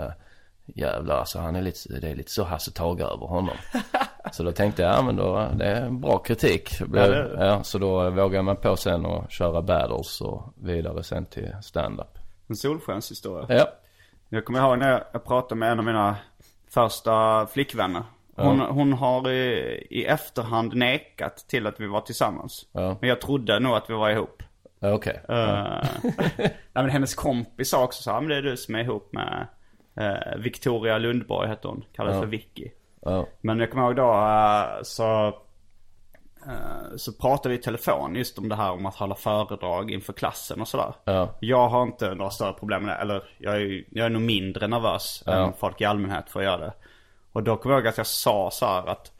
jävlar 0.65 1.15
alltså 1.15 1.39
han 1.39 1.56
är 1.56 1.62
lite, 1.62 2.00
det 2.00 2.10
är 2.10 2.15
lite 2.15 2.32
så 2.32 2.43
Hasse 2.43 2.71
Tage 2.71 3.02
över 3.02 3.28
honom. 3.28 3.56
så 4.32 4.43
då 4.43 4.52
tänkte 4.52 4.82
jag, 4.82 4.95
ja 4.95 5.02
men 5.02 5.15
då, 5.15 5.50
det 5.56 5.65
är 5.65 5.86
en 5.86 6.02
bra 6.02 6.17
kritik. 6.17 6.71
Ja, 6.80 6.86
det 6.86 7.08
det. 7.08 7.45
Ja, 7.45 7.63
så 7.63 7.78
då 7.78 8.10
vågade 8.10 8.43
man 8.43 8.56
på 8.56 8.78
sen 8.78 9.06
att 9.06 9.32
köra 9.32 9.62
battles 9.62 10.21
och 10.21 10.54
vidare 10.56 11.04
sen 11.04 11.26
till 11.26 11.56
stand-up. 11.62 12.17
En 12.47 12.56
solskenshistoria. 12.56 13.45
Ja. 13.50 13.67
Jag 14.30 14.45
kommer 14.45 14.60
ihåg 14.60 14.78
när 14.78 15.04
jag 15.13 15.26
pratade 15.26 15.56
med 15.56 15.71
en 15.71 15.80
av 15.80 15.86
mina 15.86 16.15
första 16.69 17.47
flickvänner. 17.47 18.04
Hon, 18.36 18.60
hon 18.60 18.93
har 18.93 19.30
i, 19.32 19.88
i 19.89 20.06
efterhand 20.06 20.76
nekat 20.76 21.38
till 21.38 21.67
att 21.67 21.80
vi 21.80 21.88
var 21.88 22.02
tillsammans. 22.02 22.65
Ja. 22.71 22.97
Men 23.00 23.10
jag 23.10 23.21
trodde 23.21 23.60
nog 23.60 23.74
att 23.74 23.89
vi 23.89 23.93
var 23.93 24.10
ihop. 24.10 24.43
Ja, 24.80 24.93
Okej. 24.93 25.21
Uh, 25.30 25.84
nej, 26.38 26.54
men 26.74 26.89
hennes 26.89 27.15
kompis 27.15 27.69
sa 27.69 27.84
också 27.84 28.04
så 28.04 28.12
här, 28.12 28.21
men 28.21 28.30
det 28.30 28.36
är 28.36 28.41
du 28.41 28.58
som 28.58 28.76
är 28.76 28.80
ihop 28.80 29.13
med 29.13 29.47
eh, 29.95 30.38
Victoria 30.38 30.97
Lundborg 30.97 31.49
heter 31.49 31.69
hon. 31.69 31.84
Kallas 31.95 32.19
för 32.19 32.25
Vicky. 32.25 32.69
Ja. 33.01 33.27
Men 33.41 33.60
jag 33.60 33.71
kommer 33.71 33.86
ihåg 33.86 33.95
då 33.95 34.13
eh, 34.13 34.84
så, 34.84 35.27
eh, 36.47 36.95
så 36.95 37.13
pratade 37.13 37.49
vi 37.49 37.60
i 37.60 37.62
telefon 37.63 38.15
just 38.15 38.38
om 38.38 38.49
det 38.49 38.56
här 38.56 38.71
om 38.71 38.86
att 38.86 38.95
hålla 38.95 39.15
föredrag 39.15 39.91
inför 39.91 40.13
klassen 40.13 40.62
och 40.62 40.67
sådär. 40.67 40.93
Ja. 41.04 41.30
Jag 41.39 41.69
har 41.69 41.84
inte 41.84 42.15
några 42.15 42.32
större 42.32 42.54
problem 42.54 42.84
med 42.84 42.95
det. 42.95 43.01
Eller 43.01 43.23
jag 43.38 43.56
är, 43.56 43.84
jag 43.89 44.06
är 44.06 44.10
nog 44.10 44.21
mindre 44.21 44.67
nervös 44.67 45.23
än 45.27 45.54
folk 45.54 45.82
i 45.82 45.86
allmänhet 45.86 46.30
för 46.30 46.39
att 46.39 46.45
göra 46.45 46.58
det. 46.58 46.73
Och 47.32 47.43
då 47.43 47.58
kommer 47.58 47.75
jag 47.75 47.80
ihåg 47.82 47.88
att 47.88 47.97
jag 47.97 48.08
sa 48.08 48.49
så 48.51 48.65
här 48.65 48.88
att, 48.88 49.12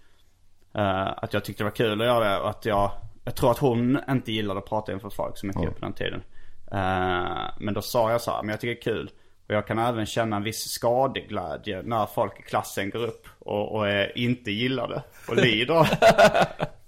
eh, 0.74 1.24
att 1.24 1.34
jag 1.34 1.44
tyckte 1.46 1.64
det 1.64 1.70
var 1.70 1.76
kul 1.76 2.02
att 2.02 2.08
göra 2.08 2.30
det 2.30 2.40
och 2.40 2.50
att 2.50 2.66
jag, 2.66 2.92
jag 3.24 3.36
tror 3.36 3.52
att 3.52 3.58
hon 3.58 4.00
inte 4.10 4.32
gillade 4.32 4.60
att 4.60 4.66
prata 4.66 4.92
inför 4.92 5.10
folk 5.10 5.38
så 5.38 5.46
mycket 5.46 5.76
på 5.76 5.86
den 5.86 5.94
tiden. 5.94 6.24
Eh, 6.72 7.52
men 7.60 7.74
då 7.74 7.82
sa 7.82 8.12
jag 8.12 8.22
så 8.22 8.32
här, 8.32 8.44
men 8.44 8.50
jag 8.50 8.60
tycker 8.60 8.76
det 8.76 8.92
är 8.92 8.96
kul. 8.96 9.12
Och 9.52 9.58
jag 9.58 9.68
kan 9.68 9.80
även 9.80 10.06
känna 10.06 10.36
en 10.36 10.44
viss 10.44 10.70
skadeglädje 10.70 11.82
när 11.84 12.06
folk 12.06 12.40
i 12.40 12.44
klassen 12.44 12.90
går 12.90 13.04
upp 13.04 13.28
och, 13.40 13.76
och 13.76 13.88
är 13.88 14.18
inte 14.18 14.52
gillar 14.52 14.88
det 14.88 15.04
och 15.28 15.36
lider. 15.36 15.90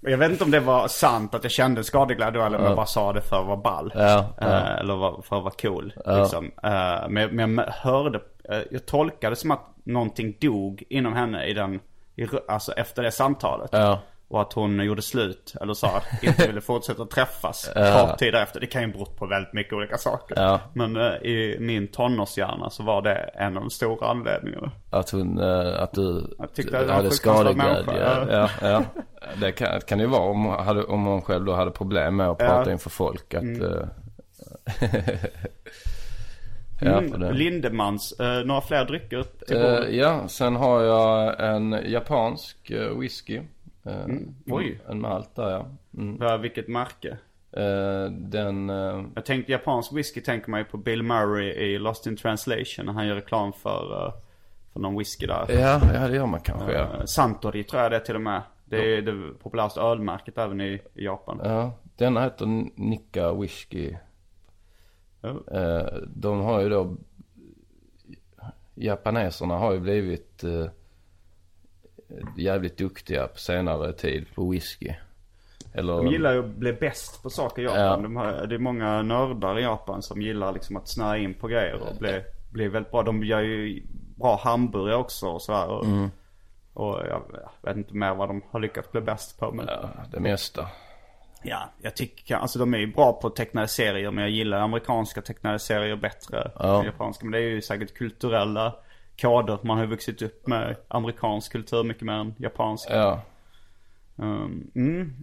Jag 0.00 0.18
vet 0.18 0.30
inte 0.30 0.44
om 0.44 0.50
det 0.50 0.60
var 0.60 0.88
sant 0.88 1.34
att 1.34 1.42
jag 1.42 1.52
kände 1.52 1.84
skadeglädje 1.84 2.40
då 2.40 2.46
eller 2.46 2.58
om 2.58 2.64
jag 2.64 2.76
bara 2.76 2.86
sa 2.86 3.12
det 3.12 3.20
för 3.20 3.40
att 3.40 3.46
vara 3.46 3.56
ball. 3.56 3.92
Ja, 3.94 4.34
ja. 4.40 4.46
Eh, 4.46 4.78
eller 4.78 5.22
för 5.22 5.36
att 5.36 5.42
vara 5.42 5.54
cool. 5.62 5.92
Liksom. 6.06 6.44
Eh, 6.62 7.08
men, 7.08 7.36
men 7.36 7.58
jag 7.58 7.72
hörde, 7.72 8.20
eh, 8.48 8.58
jag 8.70 8.86
tolkade 8.86 9.32
det 9.32 9.36
som 9.36 9.50
att 9.50 9.66
någonting 9.84 10.36
dog 10.40 10.82
inom 10.88 11.12
henne 11.12 11.44
i 11.44 11.54
den, 11.54 11.80
i, 12.16 12.26
alltså 12.48 12.72
efter 12.72 13.02
det 13.02 13.10
samtalet. 13.10 13.70
Ja. 13.72 14.00
Och 14.34 14.40
att 14.40 14.52
hon 14.52 14.84
gjorde 14.84 15.02
slut, 15.02 15.54
eller 15.60 15.74
sa 15.74 15.96
att 15.96 16.22
inte 16.22 16.46
ville 16.46 16.60
fortsätta 16.60 17.04
träffas 17.06 17.70
kort 18.00 18.18
tid 18.18 18.34
efter. 18.34 18.60
Det 18.60 18.66
kan 18.66 18.82
ju 18.82 18.88
bero 18.92 19.04
på 19.06 19.26
väldigt 19.26 19.52
mycket 19.52 19.72
olika 19.72 19.96
saker. 19.98 20.36
Ja. 20.42 20.60
Men 20.72 20.96
eh, 20.96 21.02
i 21.12 21.56
min 21.60 21.88
tonårshjärna 21.88 22.70
så 22.70 22.82
var 22.82 23.02
det 23.02 23.14
en 23.14 23.56
av 23.56 23.62
de 23.62 23.70
stora 23.70 24.06
anledningarna. 24.08 24.70
Att 24.90 25.10
hon, 25.10 25.38
eh, 25.38 25.82
att 25.82 25.92
du 25.92 26.34
Jag 26.38 26.52
tyckte 26.54 26.78
att 26.78 26.90
hade 26.90 27.10
skadeglädje. 27.10 28.26
Ja, 28.30 28.48
ja. 28.62 28.82
Det 29.40 29.52
kan, 29.52 29.80
kan 29.80 30.00
ju 30.00 30.06
vara 30.06 30.22
om, 30.22 30.46
hade, 30.46 30.84
om 30.84 31.04
hon 31.04 31.22
själv 31.22 31.44
då 31.44 31.52
hade 31.54 31.70
problem 31.70 32.16
med 32.16 32.28
att 32.28 32.38
prata 32.38 32.62
Ja. 32.66 32.72
inför 32.72 32.90
folk. 32.90 33.34
Att, 33.34 33.42
Mm. 33.42 33.62
eh, 33.62 33.86
Ja, 36.80 36.98
Mm. 36.98 37.32
Lindemans, 37.34 38.12
eh, 38.20 38.44
några 38.44 38.60
fler 38.60 38.84
drycker 38.84 39.16
bordet? 39.48 39.94
ja, 39.94 40.28
sen 40.28 40.56
har 40.56 40.82
jag 40.82 41.40
en 41.54 41.78
japansk 41.86 42.70
eh, 42.70 42.98
whisky. 42.98 43.40
Eh, 43.84 44.06
Oj. 44.46 44.80
En 44.88 45.00
malt 45.00 45.34
där 45.36 45.50
ja. 45.50 45.66
Mm. 45.98 46.16
Vad- 46.18 46.40
Vilket 46.40 46.68
märke? 46.68 47.18
Eh, 47.52 48.10
den, 48.10 48.70
eh, 48.70 49.04
Jag 49.14 49.24
tänkte 49.24 49.52
japansk 49.52 49.92
whisky 49.92 50.20
tänker 50.20 50.50
man 50.50 50.60
ju 50.60 50.64
på 50.64 50.76
Bill 50.76 51.02
Murray 51.02 51.48
i 51.50 51.78
Lost 51.78 52.06
in 52.06 52.16
translation. 52.16 52.86
när 52.86 52.92
Han 52.92 53.06
gör 53.06 53.14
reklam 53.14 53.52
för, 53.52 54.12
för 54.72 54.80
någon 54.80 54.98
whisky 54.98 55.26
där. 55.26 55.46
ja, 55.48 55.80
ja 55.94 56.08
det 56.08 56.16
gör 56.16 56.26
man 56.26 56.40
kanske 56.40 56.72
ja. 56.72 57.06
Santori 57.06 57.64
tror 57.64 57.82
jag 57.82 57.90
det 57.92 57.96
är 57.96 58.00
till 58.00 58.14
och 58.14 58.20
med. 58.22 58.42
Det 58.64 58.96
är 58.96 59.02
det 59.02 59.32
populäraste 59.42 59.80
ölmärket 59.80 60.38
även 60.38 60.60
i, 60.60 60.80
i 60.94 61.04
Japan. 61.04 61.40
Ja, 61.44 61.72
denna 61.96 62.22
heter 62.22 62.46
Nikka 62.80 63.32
Whisky. 63.32 63.94
Ja. 65.20 65.34
De 66.06 66.40
har 66.40 66.60
ju 66.60 66.68
då, 66.68 66.96
japaneserna 68.74 69.56
har 69.58 69.72
ju 69.72 69.80
blivit 69.80 70.44
jävligt 72.36 72.76
duktiga 72.78 73.26
på 73.26 73.38
senare 73.38 73.92
tid 73.92 74.26
på 74.34 74.50
whisky. 74.50 74.94
Eller, 75.72 75.92
De 75.92 76.06
gillar 76.06 76.32
ju 76.32 76.38
att 76.38 76.46
bli 76.56 76.72
bäst 76.72 77.22
på 77.22 77.30
saker 77.30 77.62
i 77.62 77.64
Japan. 77.64 77.80
Ja. 77.80 77.96
De 77.96 78.16
har, 78.16 78.46
det 78.46 78.54
är 78.54 78.58
många 78.58 79.02
nördar 79.02 79.58
i 79.58 79.62
Japan 79.62 80.02
som 80.02 80.22
gillar 80.22 80.52
liksom 80.52 80.76
att 80.76 80.88
snöa 80.88 81.18
in 81.18 81.34
på 81.34 81.48
grejer 81.48 81.74
och 81.74 81.96
bli, 81.98 82.22
bli 82.52 82.68
väldigt 82.68 82.90
bra. 82.92 83.02
De 83.02 83.24
gör 83.24 83.40
ju 83.40 83.82
bra 84.18 84.40
hamburgare 84.44 84.96
också 84.96 85.26
och 85.26 85.42
sådär. 85.42 85.66
Och, 85.66 85.84
Mm. 85.84 86.10
och 86.74 86.94
jag, 87.08 87.22
jag 87.32 87.50
vet 87.70 87.76
inte 87.76 87.94
mer 87.94 88.14
vad 88.14 88.28
de 88.28 88.42
har 88.50 88.60
lyckats 88.60 88.92
bli 88.92 89.00
bäst 89.00 89.38
på. 89.40 89.52
Men 89.52 89.66
ja, 89.68 89.88
det 90.10 90.20
mesta. 90.20 90.66
ja, 91.42 91.70
jag 91.82 91.96
tycker, 91.96 92.36
alltså 92.36 92.58
de 92.58 92.74
är 92.74 92.78
ju 92.78 92.86
bra 92.92 93.12
på 93.12 93.30
tecknade 93.30 93.68
serier. 93.68 94.10
Men 94.10 94.22
jag 94.24 94.30
gillar 94.30 94.58
amerikanska 94.58 95.22
tecknade 95.22 95.58
serier 95.58 95.96
bättre 95.96 96.50
Ja. 96.58 96.78
än 96.80 96.86
japanska. 96.86 97.24
Men 97.24 97.32
det 97.32 97.38
är 97.38 97.48
ju 97.50 97.62
säkert 97.62 97.94
kulturella 97.94 98.74
koder. 99.20 99.58
Man 99.62 99.76
har 99.76 99.84
ju 99.84 99.90
vuxit 99.90 100.22
upp 100.22 100.46
med 100.46 100.76
amerikansk 100.88 101.52
kultur 101.52 101.84
mycket 101.84 102.02
mer 102.02 102.12
än 102.14 102.34
japansk. 102.38 102.88
Ja, 102.90 103.22
Um, 104.16 104.70
mm. 104.74 105.14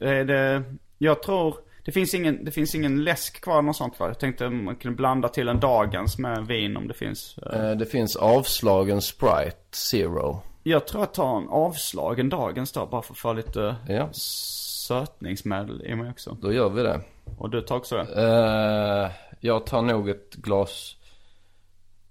Är 0.00 0.24
det, 0.24 0.62
jag 0.98 1.22
tror, 1.22 1.56
det 1.84 1.92
finns 1.92 2.14
ingen, 2.14 2.44
det 2.44 2.50
finns 2.50 2.74
ingen 2.74 3.04
läsk 3.04 3.40
kvar 3.40 3.62
något 3.62 3.76
sånt 3.76 4.00
va? 4.00 4.06
Jag 4.08 4.18
tänkte 4.18 4.48
man 4.50 4.76
kunde 4.76 4.96
blanda 4.96 5.28
till 5.28 5.48
en 5.48 5.60
dagens 5.60 6.18
med 6.18 6.46
vin 6.46 6.76
om 6.76 6.88
det 6.88 6.94
finns. 6.94 7.38
eh, 7.38 7.70
det 7.76 7.86
finns 7.86 8.16
avslagen 8.16 9.02
Sprite 9.02 9.56
Zero. 9.70 10.42
Jag 10.62 10.86
tror 10.86 11.02
jag 11.02 11.14
tar 11.14 11.36
en 11.38 11.48
avslagen 11.48 12.28
dagens 12.28 12.72
då 12.72 12.86
bara 12.86 13.02
för 13.02 13.12
att 13.12 13.18
få 13.18 13.32
lite 13.32 13.76
Ja, 13.88 14.08
sötningsmedel 14.12 15.82
i 15.86 15.94
mig 15.94 16.10
också. 16.10 16.36
då 16.42 16.52
gör 16.52 16.70
vi 16.70 16.82
det. 16.82 17.00
Och 17.38 17.50
du 17.50 17.60
tar 17.60 17.76
också 17.76 17.96
det? 17.96 18.22
Eh, 18.22 19.10
jag 19.40 19.66
tar 19.66 19.82
nog 19.82 20.08
ett 20.08 20.34
glas, 20.34 20.96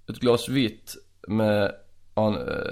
ett 0.10 0.20
glas 0.20 0.50
vitt 0.50 0.94
med, 1.28 1.76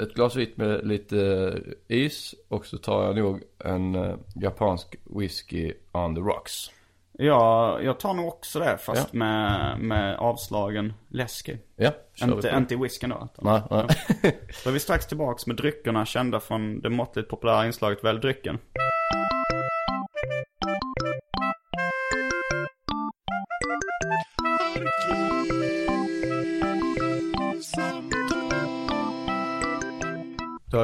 ett 0.03 0.13
glas 0.13 0.35
vitt 0.35 0.57
med 0.57 0.87
lite 0.87 1.53
is. 1.87 2.35
Och 2.47 2.65
så 2.65 2.77
tar 2.77 3.03
jag 3.03 3.15
nog 3.15 3.43
en 3.59 3.95
eh, 3.95 4.15
japansk 4.35 4.95
whisky 5.17 5.73
on 5.91 6.15
the 6.15 6.21
rocks. 6.21 6.71
Ja, 7.13 7.79
jag 7.81 7.99
tar 7.99 8.13
nog 8.13 8.27
också 8.27 8.59
det 8.59 8.77
fast 8.77 9.09
Ja. 9.13 9.17
med, 9.19 9.79
med 9.79 10.15
avslagen 10.15 10.93
läsk. 11.09 11.49
Ja, 11.75 11.91
Inte, 12.23 12.53
inte 12.57 12.73
i 12.73 12.77
whiskyn 12.77 13.09
då. 13.09 13.27
Nej, 13.41 13.61
nej. 13.69 13.85
Då 14.63 14.69
är 14.69 14.73
vi 14.73 14.79
strax 14.79 15.07
tillbaks 15.07 15.47
med 15.47 15.55
dryckerna 15.55 16.05
kända 16.05 16.39
från 16.39 16.81
det 16.81 16.89
måttligt 16.89 17.29
populära 17.29 17.65
inslaget 17.65 18.03
Välj 18.03 18.19
drycken. 18.19 18.57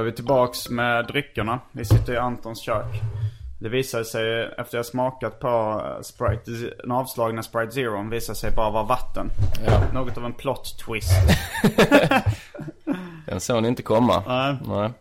Vi 0.07 0.13
tillbaks 0.13 0.69
med 0.69 1.07
dryckerna. 1.07 1.59
Vi 1.71 1.85
sitter 1.85 2.13
i 2.13 2.17
Antons 2.17 2.61
kök. 2.61 2.85
Det 3.59 3.69
visade 3.69 4.05
sig 4.05 4.53
efter 4.57 4.77
jag 4.77 4.85
smakat 4.85 5.39
på 5.39 5.81
eh, 5.85 6.01
Sprite, 6.01 6.51
den 6.81 6.91
avslagna 6.91 7.43
Sprite 7.43 7.71
Zero 7.71 8.09
visade 8.09 8.37
sig 8.37 8.51
bara 8.51 8.69
vara 8.69 8.83
vatten. 8.83 9.29
Ja. 9.65 9.83
Något 9.93 10.17
av 10.17 10.25
en 10.25 10.33
plot 10.33 10.79
twist. 10.85 11.11
Den 13.25 13.39
såg 13.39 13.61
ni 13.61 13.67
inte 13.67 13.83
komma. 13.83 14.23
Nej. 14.27 14.57
Nej. 14.65 14.91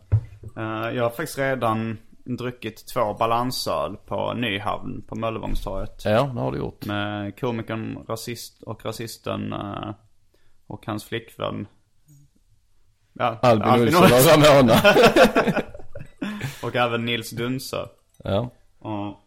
Eh, 0.57 0.97
jag 0.97 1.03
har 1.03 1.11
faktiskt 1.11 1.39
redan 1.39 1.99
druckit 2.25 2.87
två 2.87 3.15
balansöl 3.15 3.97
på 3.97 4.35
Nyhavn 4.35 5.03
på 5.09 5.15
Möllevångstorget. 5.15 6.03
Ja, 6.05 6.23
det 6.35 6.41
har 6.41 6.53
du 6.53 6.59
gjort. 6.59 6.85
Med 6.85 7.41
komikern 7.41 7.99
rasist 8.09 8.63
och 8.63 8.85
rasisten 8.85 9.53
eh, 9.53 9.91
och 10.67 10.87
hans 10.87 11.05
flickvän. 11.05 11.67
Ja, 13.19 13.39
Albin 13.43 13.69
Olsson 13.97 14.03
Olsson. 14.03 14.41
och 14.41 14.47
Ramona. 14.49 14.75
Och 16.63 16.77
även 16.77 17.05
Nils 17.05 17.31
Dunsö. 17.31 17.87
Ja, 18.25 18.51
Och, 18.79 19.21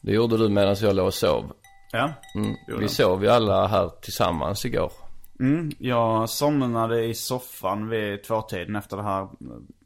det 0.00 0.12
gjorde 0.12 0.36
du 0.38 0.48
medan 0.48 0.76
jag 0.80 0.96
låg 0.96 1.06
och 1.06 1.14
sov. 1.14 1.52
ja, 1.92 2.12
Mm. 2.34 2.54
Vi 2.80 2.88
sov 2.88 3.22
ju 3.24 3.30
alla 3.30 3.66
här 3.66 3.90
tillsammans 4.02 4.64
igår. 4.64 4.92
mm, 5.40 5.70
jag 5.78 6.28
somnade 6.30 7.04
i 7.04 7.14
soffan 7.14 7.88
vid 7.88 8.24
tvåtiden 8.24 8.76
efter 8.76 8.96
det 8.96 9.02
här. 9.02 9.28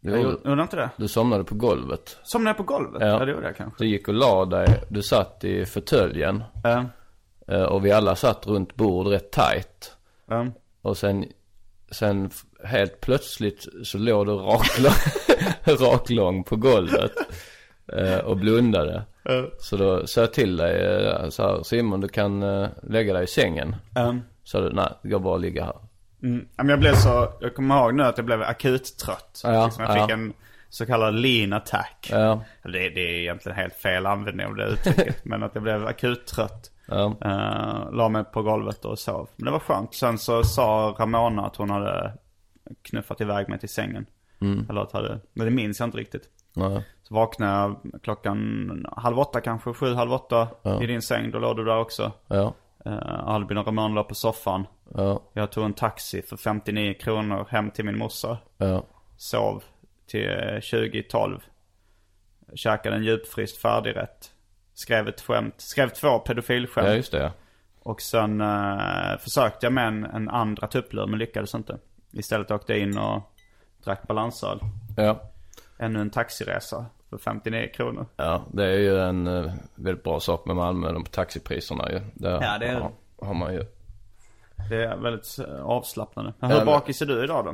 Jag 0.00 0.22
gjorde- 0.22 0.48
gjorde, 0.50 0.62
inte 0.62 0.76
det? 0.76 0.90
Du 0.96 1.08
somnade 1.08 1.44
på 1.44 1.54
golvet. 1.54 2.18
Somnade 2.22 2.50
jag 2.50 2.56
på 2.56 2.62
golvet? 2.74 3.02
Ja. 3.02 3.06
Ja, 3.08 3.24
det 3.24 3.30
gjorde 3.32 3.46
jag 3.46 3.56
kanske. 3.56 3.84
Du 3.84 3.88
gick 3.90 4.08
och 4.08 4.14
la 4.14 4.44
dig, 4.44 4.66
du 4.88 5.02
satt 5.02 5.44
i 5.44 5.66
fåtöljen. 5.66 6.44
Ja, 6.64 6.84
eh, 7.48 7.62
Och 7.62 7.84
vi 7.84 7.92
alla 7.92 8.16
satt 8.16 8.46
runt 8.46 8.74
bord 8.74 9.06
rätt 9.06 9.30
tight. 9.32 9.92
ja. 10.28 10.46
Och 10.82 10.96
sen, 10.96 11.24
sen 11.90 12.30
helt 12.64 13.00
plötsligt 13.00 13.66
så 13.84 13.98
låg 13.98 14.26
du 14.26 14.32
raklång, 14.32 14.92
raklång 15.92 16.44
på 16.44 16.56
golvet. 16.56 17.12
eh, 17.92 18.18
Och 18.18 18.36
blundade. 18.36 19.02
Så 19.58 19.76
då 19.76 20.06
sa 20.06 20.20
jag 20.20 20.32
till 20.32 20.56
dig 20.56 21.04
eh, 21.06 21.28
så 21.28 21.42
här, 21.42 21.62
Simon 21.62 22.00
du 22.00 22.08
kan 22.08 22.42
eh, 22.42 22.68
lägga 22.82 23.12
dig 23.14 23.24
i 23.24 23.26
sängen. 23.26 23.76
ja. 23.94 24.14
Så 24.44 24.60
du, 24.60 24.72
nej 24.72 24.88
det 25.02 25.08
går 25.08 25.18
bra 25.18 25.34
att 25.34 25.40
ligga 25.40 25.64
här. 25.64 25.76
Mm. 26.22 26.46
Men 26.56 26.68
jag 26.68 26.78
blev 26.80 26.94
så, 26.94 27.32
jag 27.40 27.54
kommer 27.54 27.76
ihåg 27.78 27.94
nu 27.94 28.02
att 28.02 28.16
jag 28.18 28.26
blev 28.26 28.42
akut 28.42 28.98
trött. 28.98 29.40
Ja, 29.44 29.64
liksom 29.64 29.84
jag 29.84 29.92
fick 29.94 30.02
ja. 30.10 30.14
en 30.14 30.32
så 30.68 30.86
kallad 30.86 31.14
lean 31.14 31.52
attack. 31.52 32.08
Ja, 32.12 32.40
Det, 32.62 32.70
det 32.88 33.00
är 33.00 33.20
egentligen 33.20 33.56
helt 33.58 33.74
fel 33.74 34.06
användning 34.06 34.46
av 34.46 34.54
det 34.54 34.64
uttrycket. 34.64 35.16
men 35.24 35.42
att 35.42 35.54
jag 35.54 35.62
blev 35.62 35.86
akut 35.86 36.26
trött. 36.26 36.70
ja, 36.86 37.16
Uh, 37.24 37.92
la 37.96 38.08
mig 38.08 38.24
på 38.24 38.42
golvet 38.42 38.84
och 38.84 38.98
sov. 38.98 39.28
Men 39.36 39.44
det 39.44 39.50
var 39.50 39.58
skönt. 39.58 39.94
Sen 39.94 40.18
så 40.18 40.42
sa 40.44 40.96
Ramona 40.98 41.46
att 41.46 41.56
hon 41.56 41.70
hade 41.70 42.12
knuffat 42.82 43.20
iväg 43.20 43.48
mig 43.48 43.58
till 43.58 43.68
sängen. 43.68 44.06
Mm. 44.40 44.66
Eller 44.70 44.80
att 44.80 44.92
hade, 44.92 45.20
men 45.32 45.44
det 45.46 45.50
minns 45.50 45.80
jag 45.80 45.86
inte 45.86 45.98
riktigt. 45.98 46.28
nej. 46.52 46.84
Så 47.02 47.14
vaknade 47.14 47.52
jag 47.52 48.02
klockan 48.02 48.86
halv 48.92 49.18
åtta 49.18 49.40
kanske, 49.40 49.72
sju, 49.72 49.94
halv 49.94 50.12
åtta 50.12 50.48
Ja. 50.62 50.82
i 50.82 50.86
din 50.86 51.02
säng. 51.02 51.30
Då 51.30 51.38
låg 51.38 51.56
du 51.56 51.64
där 51.64 51.78
också. 51.78 52.12
Ja, 52.26 52.54
Uh, 52.86 53.28
Albin 53.28 53.58
och 53.58 53.66
Ramona 53.66 53.94
låg 53.94 54.08
på 54.08 54.14
soffan. 54.14 54.66
ja, 54.94 55.22
Jag 55.32 55.52
tog 55.52 55.64
en 55.64 55.72
taxi 55.72 56.22
för 56.22 56.36
59 56.36 56.94
kronor 56.94 57.46
hem 57.50 57.70
till 57.70 57.84
min 57.84 57.98
morsa. 57.98 58.38
ja, 58.58 58.84
Sov 59.16 59.64
till 60.06 60.28
eh, 60.30 60.60
2012. 60.60 61.40
Käkade 62.54 62.96
en 62.96 63.04
djupfryst 63.04 63.56
färdigrätt. 63.56 64.30
Skrev 64.74 65.08
ett 65.08 65.20
skämt. 65.20 65.54
Skrev 65.60 65.88
två 65.88 66.18
pedofilskämt. 66.18 66.86
ja 66.88 66.94
just 66.94 67.12
det. 67.12 67.32
Och 67.82 68.00
sen 68.02 68.40
eh, 68.40 69.18
försökte 69.20 69.66
jag 69.66 69.72
med 69.72 69.86
en, 69.88 70.04
en 70.04 70.28
andra 70.28 70.66
tupplur 70.66 71.06
men 71.06 71.18
lyckades 71.18 71.54
inte. 71.54 71.78
Istället 72.16 72.50
åkte 72.50 72.72
jag 72.72 72.82
in 72.82 72.98
och 72.98 73.22
drack 73.84 74.06
balansöl. 74.08 74.60
Ja, 74.96 75.20
Ännu 75.78 76.00
en 76.00 76.10
taxiresa 76.10 76.86
för 77.10 77.18
59 77.18 77.68
kronor. 77.74 78.06
ja 78.16 78.44
det 78.52 78.64
är 78.64 78.78
ju 78.78 79.00
en 79.00 79.26
eh, 79.26 79.52
väldigt 79.74 80.04
bra 80.04 80.20
sak 80.20 80.46
med 80.46 80.56
Malmö, 80.56 80.92
de 80.92 81.04
taxipriserna 81.04 81.90
ju. 81.92 82.00
Där 82.14 82.42
Ja, 82.42 82.58
det 82.58 82.66
är- 82.66 82.80
har, 82.80 82.92
har 83.22 83.34
man 83.34 83.54
ju. 83.54 83.64
Det 84.70 84.84
är 84.84 84.96
väldigt 84.96 85.38
eh, 85.38 85.62
avslappnande. 85.64 86.32
Men 86.38 86.50
hur 86.50 86.56
men- 86.56 86.66
bakis 86.66 87.02
är 87.02 87.06
du 87.06 87.24
idag 87.24 87.44
då? 87.44 87.50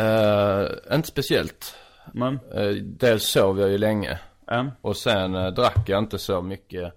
Eh, 0.00 0.68
inte 0.94 1.08
speciellt. 1.08 1.74
Men, 2.12 2.38
dels 2.82 3.24
sov 3.24 3.60
jag 3.60 3.70
ju 3.70 3.78
länge. 3.78 4.18
eh, 4.50 4.66
Och 4.80 4.96
sen 4.96 5.32
drack 5.32 5.88
jag 5.88 5.98
inte 5.98 6.18
så 6.18 6.42
mycket 6.42 6.92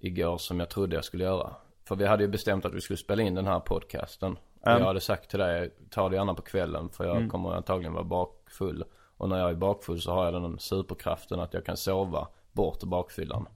igår 0.00 0.38
som 0.38 0.60
jag 0.60 0.68
trodde 0.70 0.94
jag 0.96 1.04
skulle 1.04 1.24
göra. 1.24 1.54
För 1.88 1.96
vi 1.96 2.06
hade 2.06 2.22
ju 2.24 2.28
bestämt 2.28 2.64
att 2.64 2.74
vi 2.74 2.80
skulle 2.80 2.96
spela 2.96 3.22
in 3.22 3.34
den 3.34 3.46
här 3.46 3.60
podcasten. 3.60 4.36
Mm. 4.66 4.78
jag 4.78 4.86
hade 4.86 5.00
sagt 5.00 5.30
till 5.30 5.38
dig, 5.38 5.70
ta 5.90 6.08
det 6.08 6.16
gärna 6.16 6.34
på 6.34 6.42
kvällen 6.42 6.88
för 6.88 7.04
jag 7.04 7.30
kommer 7.30 7.52
antagligen 7.52 7.92
vara 7.92 8.04
bakfull. 8.04 8.84
Och 9.16 9.28
när 9.28 9.38
jag 9.38 9.50
är 9.50 9.54
bakfull 9.54 10.00
så 10.00 10.12
har 10.12 10.24
jag 10.24 10.34
den 10.42 10.58
superkraften 10.58 11.40
att 11.40 11.54
jag 11.54 11.64
kan 11.66 11.76
sova 11.76 12.28
bort 12.52 12.82
bakfyllan. 12.82 13.48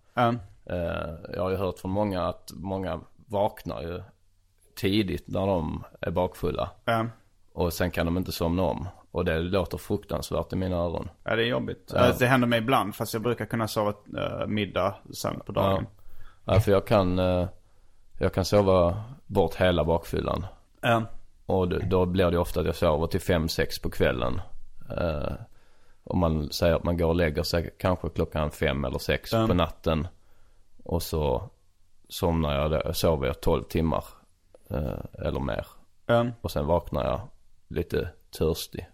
Eh, 0.66 1.14
jag 1.34 1.42
har 1.42 1.50
ju 1.50 1.56
hört 1.56 1.78
från 1.78 1.90
många 1.90 2.28
att 2.28 2.50
många 2.54 3.00
vaknar 3.26 3.82
ju 3.82 4.02
tidigt 4.76 5.24
när 5.28 5.46
de 5.46 5.84
är 6.00 6.10
bakfulla. 6.10 6.70
eh. 6.86 7.04
Och 7.52 7.72
sen 7.72 7.90
kan 7.90 8.06
de 8.06 8.16
inte 8.16 8.32
somna 8.32 8.62
om. 8.62 8.88
Och 9.10 9.24
det 9.24 9.38
låter 9.38 9.78
fruktansvärt 9.78 10.52
i 10.52 10.56
mina 10.56 10.76
öron. 10.76 11.08
Ja, 11.24 11.36
det 11.36 11.42
är 11.42 11.46
jobbigt. 11.46 11.92
Ja. 11.94 12.08
Eh, 12.08 12.16
Det 12.18 12.26
händer 12.26 12.48
mig 12.48 12.58
ibland 12.58 12.94
fast 12.94 13.12
jag 13.14 13.22
brukar 13.22 13.46
kunna 13.46 13.68
sova 13.68 13.90
uh, 13.90 14.46
middag 14.46 14.94
sen 15.14 15.40
på 15.46 15.52
dagen. 15.52 15.86
Ja, 16.44 16.60
för 16.60 16.72
jag 16.72 16.86
kan, 16.86 17.18
eh, 17.18 17.46
jag 18.18 18.34
kan 18.34 18.44
sova 18.44 19.02
bort 19.26 19.54
hela 19.54 19.84
bakfyllan. 19.84 20.46
Eh, 20.86 21.02
Och 21.46 21.68
då, 21.68 21.78
då 21.78 22.06
blir 22.06 22.30
det 22.30 22.38
ofta 22.38 22.60
att 22.60 22.66
jag 22.66 22.74
sover 22.76 23.06
till 23.06 23.20
fem 23.20 23.48
sex 23.48 23.78
på 23.78 23.90
kvällen. 23.90 24.40
Eh, 24.98 25.32
om 26.04 26.18
man 26.18 26.52
säger 26.52 26.74
att 26.74 26.84
man 26.84 26.96
går 26.96 27.06
och 27.06 27.14
lägger 27.16 27.42
sig 27.42 27.70
kanske 27.78 28.08
klockan 28.08 28.50
fem 28.50 28.84
eller 28.84 28.98
sex 28.98 29.32
Ja. 29.32 29.46
på 29.46 29.54
natten. 29.54 30.08
Och 30.84 31.02
så 31.02 31.50
somnar 32.08 32.54
jag, 32.54 32.70
då, 32.70 32.92
sover 32.92 33.26
jag 33.26 33.40
12 33.40 33.62
timmar. 33.62 34.04
Eh, 34.70 35.26
eller 35.26 35.40
mer. 35.40 35.66
Ja. 36.06 36.26
Och 36.40 36.50
sen 36.50 36.66
vaknar 36.66 37.04
jag 37.04 37.20
lite 37.68 38.08
törstig. 38.38 38.88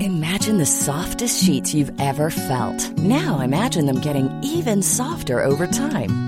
Imagine 0.00 0.58
the 0.58 0.66
softest 0.66 1.46
sheets 1.46 1.74
you've 1.74 2.00
ever 2.00 2.30
felt. 2.30 2.98
Now 2.98 3.44
imagine 3.44 3.86
them 3.86 4.00
getting 4.02 4.28
even 4.42 4.82
softer 4.82 5.46
over 5.46 5.66
time. 5.66 6.27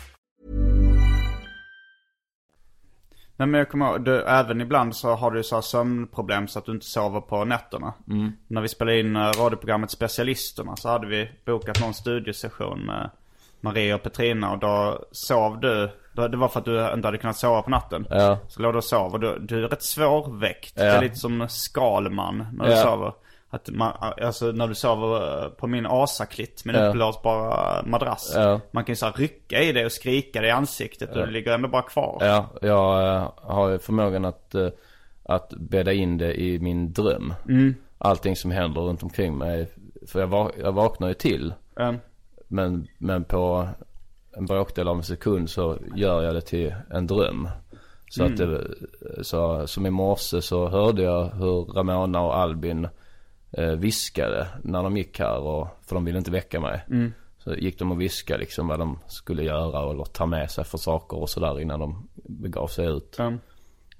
Nej 3.41 3.47
men 3.47 3.57
jag 3.57 3.69
kommer 3.69 3.85
ihåg, 3.89 4.03
du, 4.05 4.21
även 4.23 4.61
ibland 4.61 4.95
så 4.95 5.15
har 5.15 5.31
du 5.31 5.43
så 5.43 5.55
här 5.55 5.61
sömnproblem 5.61 6.47
så 6.47 6.59
att 6.59 6.65
du 6.65 6.71
inte 6.71 6.85
sover 6.85 7.21
på 7.21 7.45
nätterna. 7.45 7.93
När 8.47 8.61
vi 8.61 8.67
spelade 8.67 8.99
in 8.99 9.15
eh, 9.15 9.21
radioprogrammet 9.21 9.91
Specialisterna 9.91 10.75
så 10.75 10.89
hade 10.89 11.07
vi 11.07 11.29
bokat 11.45 11.81
någon 11.81 11.93
studiesession 11.93 12.79
med 12.85 13.09
Maria 13.61 13.95
och 13.95 14.03
Petrina 14.03 14.51
och 14.51 14.59
då 14.59 15.05
sov 15.11 15.59
du. 15.59 15.89
då- 16.13 16.27
Det 16.27 16.37
var 16.37 16.47
för 16.47 16.59
att 16.59 16.65
du 16.65 16.93
inte 16.93 17.07
hade 17.07 17.17
kunnat 17.17 17.37
sova 17.37 17.61
på 17.61 17.69
natten. 17.69 18.07
Ja. 18.09 18.37
Så 18.47 18.61
låg 18.61 18.73
du 18.73 18.77
och 18.77 18.83
sov 18.83 19.13
och 19.13 19.19
du, 19.19 19.39
du 19.39 19.63
är 19.65 19.67
rätt 19.69 19.83
svårväckt. 19.83 20.75
Det 20.75 20.85
Ja. 20.85 20.91
är 20.93 21.01
lite 21.01 21.15
som 21.15 21.49
Skalman 21.49 22.45
när 22.53 22.65
du 22.65 22.71
Ja. 22.71 22.77
sover. 22.77 23.13
Att 23.53 23.69
man, 23.69 23.93
alltså 24.21 24.45
när 24.51 24.67
du 24.67 24.75
sover 24.75 25.43
eh, 25.43 25.49
på 25.49 25.67
min 25.67 25.85
asaklitt 25.85 26.65
med 26.65 26.75
Ja. 26.75 26.87
uppblåsbara 26.87 27.83
madrass. 27.85 28.31
Ja. 28.35 28.59
Man 28.71 28.83
kan 28.85 28.91
ju 28.91 28.95
så 28.97 29.05
här 29.05 29.13
rycka 29.13 29.61
i 29.61 29.71
det 29.71 29.85
och 29.85 29.91
skrika 29.91 30.41
det 30.41 30.47
i 30.47 30.51
ansiktet 30.51 31.09
och 31.09 31.17
det 31.17 31.31
ligger 31.31 31.53
ändå 31.53 31.67
bara 31.67 31.81
kvar. 31.81 32.17
Ja, 32.19 32.45
jag 32.61 33.15
eh, 33.15 33.29
har 33.35 33.69
ju 33.69 33.79
förmågan 33.79 34.25
att, 34.25 34.55
eh, 34.55 34.67
att 35.23 35.49
bädda 35.49 35.93
in 35.93 36.17
det 36.17 36.41
i 36.41 36.59
min 36.59 36.93
dröm. 36.93 37.33
Allting 37.97 38.35
som 38.35 38.51
händer 38.51 38.81
runt 38.81 39.03
omkring 39.03 39.37
mig. 39.37 39.71
För 40.07 40.19
jag, 40.19 40.27
va- 40.27 40.51
jag 40.61 40.71
vaknar 40.71 41.07
ju 41.07 41.13
till. 41.13 41.53
Mm. 41.79 41.97
Men, 42.47 42.87
men 42.97 43.23
på 43.23 43.67
en 44.37 44.45
bråkdel 44.45 44.87
av 44.87 44.97
en 44.97 45.03
sekund 45.03 45.49
så 45.49 45.77
gör 45.95 46.21
jag 46.23 46.35
det 46.35 46.41
till 46.41 46.75
en 46.89 47.07
dröm. 47.07 47.49
Så 48.09 48.23
att 48.23 48.37
det, 48.37 48.67
så, 49.21 49.67
som 49.67 49.85
i 49.85 49.89
morse 49.89 50.41
så 50.41 50.67
hörde 50.67 51.01
jag 51.01 51.25
hur 51.29 51.73
Ramona 51.73 52.21
och 52.21 52.37
Albin 52.37 52.87
eh, 53.57 53.71
viskade 53.71 54.47
när 54.63 54.83
de 54.83 54.97
gick 54.97 55.19
här 55.19 55.39
och, 55.39 55.67
för 55.81 55.95
de 55.95 56.05
ville 56.05 56.17
inte 56.17 56.31
väcka 56.31 56.59
mig. 56.59 56.85
Så 57.37 57.53
gick 57.55 57.79
de 57.79 57.91
och 57.91 58.01
viskade 58.01 58.39
liksom 58.39 58.67
vad 58.67 58.79
de 58.79 58.99
skulle 59.07 59.43
göra 59.43 59.91
eller 59.91 60.03
ta 60.03 60.25
med 60.25 60.51
sig 60.51 60.63
för 60.63 60.77
saker 60.77 61.17
och 61.17 61.29
sådär 61.29 61.59
innan 61.59 61.79
de 61.79 62.07
begav 62.15 62.67
sig 62.67 62.85
ut. 62.85 63.19
Mm. 63.19 63.39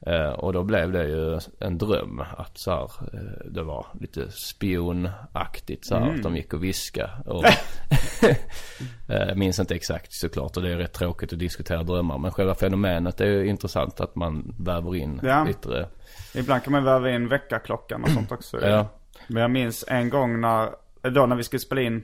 Eh, 0.06 0.30
och 0.30 0.54
då 0.54 0.64
blev 0.64 0.92
det 0.92 1.08
ju 1.08 1.40
en 1.60 1.78
dröm 1.78 2.24
att 2.38 2.58
så 2.58 2.72
här, 2.72 2.84
eh, 3.14 3.52
det 3.52 3.64
var 3.64 3.86
lite 4.00 4.32
spionaktigt 4.32 5.86
så 5.86 5.96
här, 5.96 6.16
att 6.16 6.24
de 6.24 6.36
gick 6.36 6.54
och 6.54 6.64
viskade. 6.64 7.12
Och, 7.26 7.46
eh, 9.10 9.36
minns 9.36 9.60
inte 9.60 9.76
exakt 9.76 10.14
såklart 10.14 10.58
och 10.58 10.64
det 10.64 10.72
är 10.72 10.78
rätt 10.78 10.94
tråkigt 10.94 11.34
att 11.34 11.40
diskutera 11.40 11.84
drömmar. 11.84 12.18
Men 12.18 12.32
själva 12.32 12.56
fenomenet 12.56 13.22
är 13.22 13.26
ju 13.26 13.48
intressant 13.48 14.02
att 14.02 14.16
man 14.16 14.56
väver 14.60 14.96
in 14.96 15.20
Ja. 15.24 15.44
lite. 15.44 15.88
Ibland 16.36 16.64
kan 16.64 16.72
man 16.72 16.84
väva 16.84 17.12
in 17.12 17.28
väckarklockan 17.28 18.04
och 18.04 18.10
sånt 18.10 18.32
också. 18.32 18.62
Ja. 18.62 18.88
Men 19.28 19.42
jag 19.42 19.52
minns 19.52 19.86
en 19.88 20.10
gång 20.10 20.42
när, 20.42 20.70
då 21.02 21.26
när 21.26 21.36
vi 21.36 21.44
skulle 21.44 21.60
spela 21.60 21.82
in, 21.82 22.04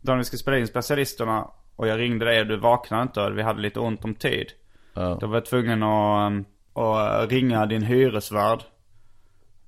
då 0.00 0.12
när 0.12 0.18
vi 0.18 0.24
skulle 0.24 0.38
spela 0.38 0.58
in 0.58 0.66
specialisterna 0.66 1.48
och 1.76 1.88
jag 1.88 1.98
ringde 1.98 2.24
dig 2.24 2.40
och 2.40 2.46
du 2.46 2.56
vaknade 2.56 3.02
inte 3.02 3.20
och 3.20 3.38
vi 3.38 3.42
hade 3.42 3.60
lite 3.60 3.80
ont 3.80 4.04
om 4.04 4.14
tid. 4.14 4.46
Ja. 4.94 5.18
Då 5.20 5.26
var 5.26 5.36
jag 5.36 5.44
tvungen 5.44 5.82
att, 5.82 6.32
um, 6.32 6.44
att 6.74 7.30
ringa 7.30 7.66
din 7.66 7.82
hyresvärd. 7.82 8.60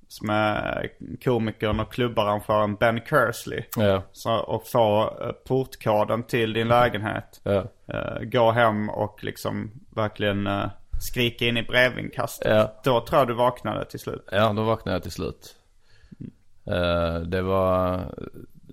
Som 0.07 0.29
är 0.29 0.89
komikern 1.23 1.79
och 1.79 1.93
klubbarrangören 1.93 2.75
Ben 2.75 3.01
Kersley. 3.09 3.63
Ja, 3.75 4.01
Så, 4.11 4.35
och 4.35 4.67
få 4.67 5.17
eh, 5.21 5.31
portkoden 5.31 6.23
till 6.23 6.53
din 6.53 6.67
lägenhet. 6.67 7.41
ja, 7.43 7.65
Eh, 7.87 8.19
gå 8.21 8.51
hem 8.51 8.89
och 8.89 9.23
liksom 9.23 9.71
verkligen 9.95 10.47
uh, 10.47 10.65
skrika 11.01 11.45
in 11.45 11.57
i 11.57 11.63
brevinkastet. 11.63 12.51
Ja. 12.51 12.81
Då 12.83 13.05
tror 13.05 13.19
jag 13.19 13.27
du 13.27 13.33
vaknade 13.33 13.85
till 13.85 13.99
slut. 13.99 14.27
ja 14.31 14.53
då 14.53 14.63
vaknade 14.63 14.95
jag 14.95 15.03
till 15.03 15.11
slut. 15.11 15.55
Eh, 16.65 17.15
det 17.19 17.41
var 17.41 17.99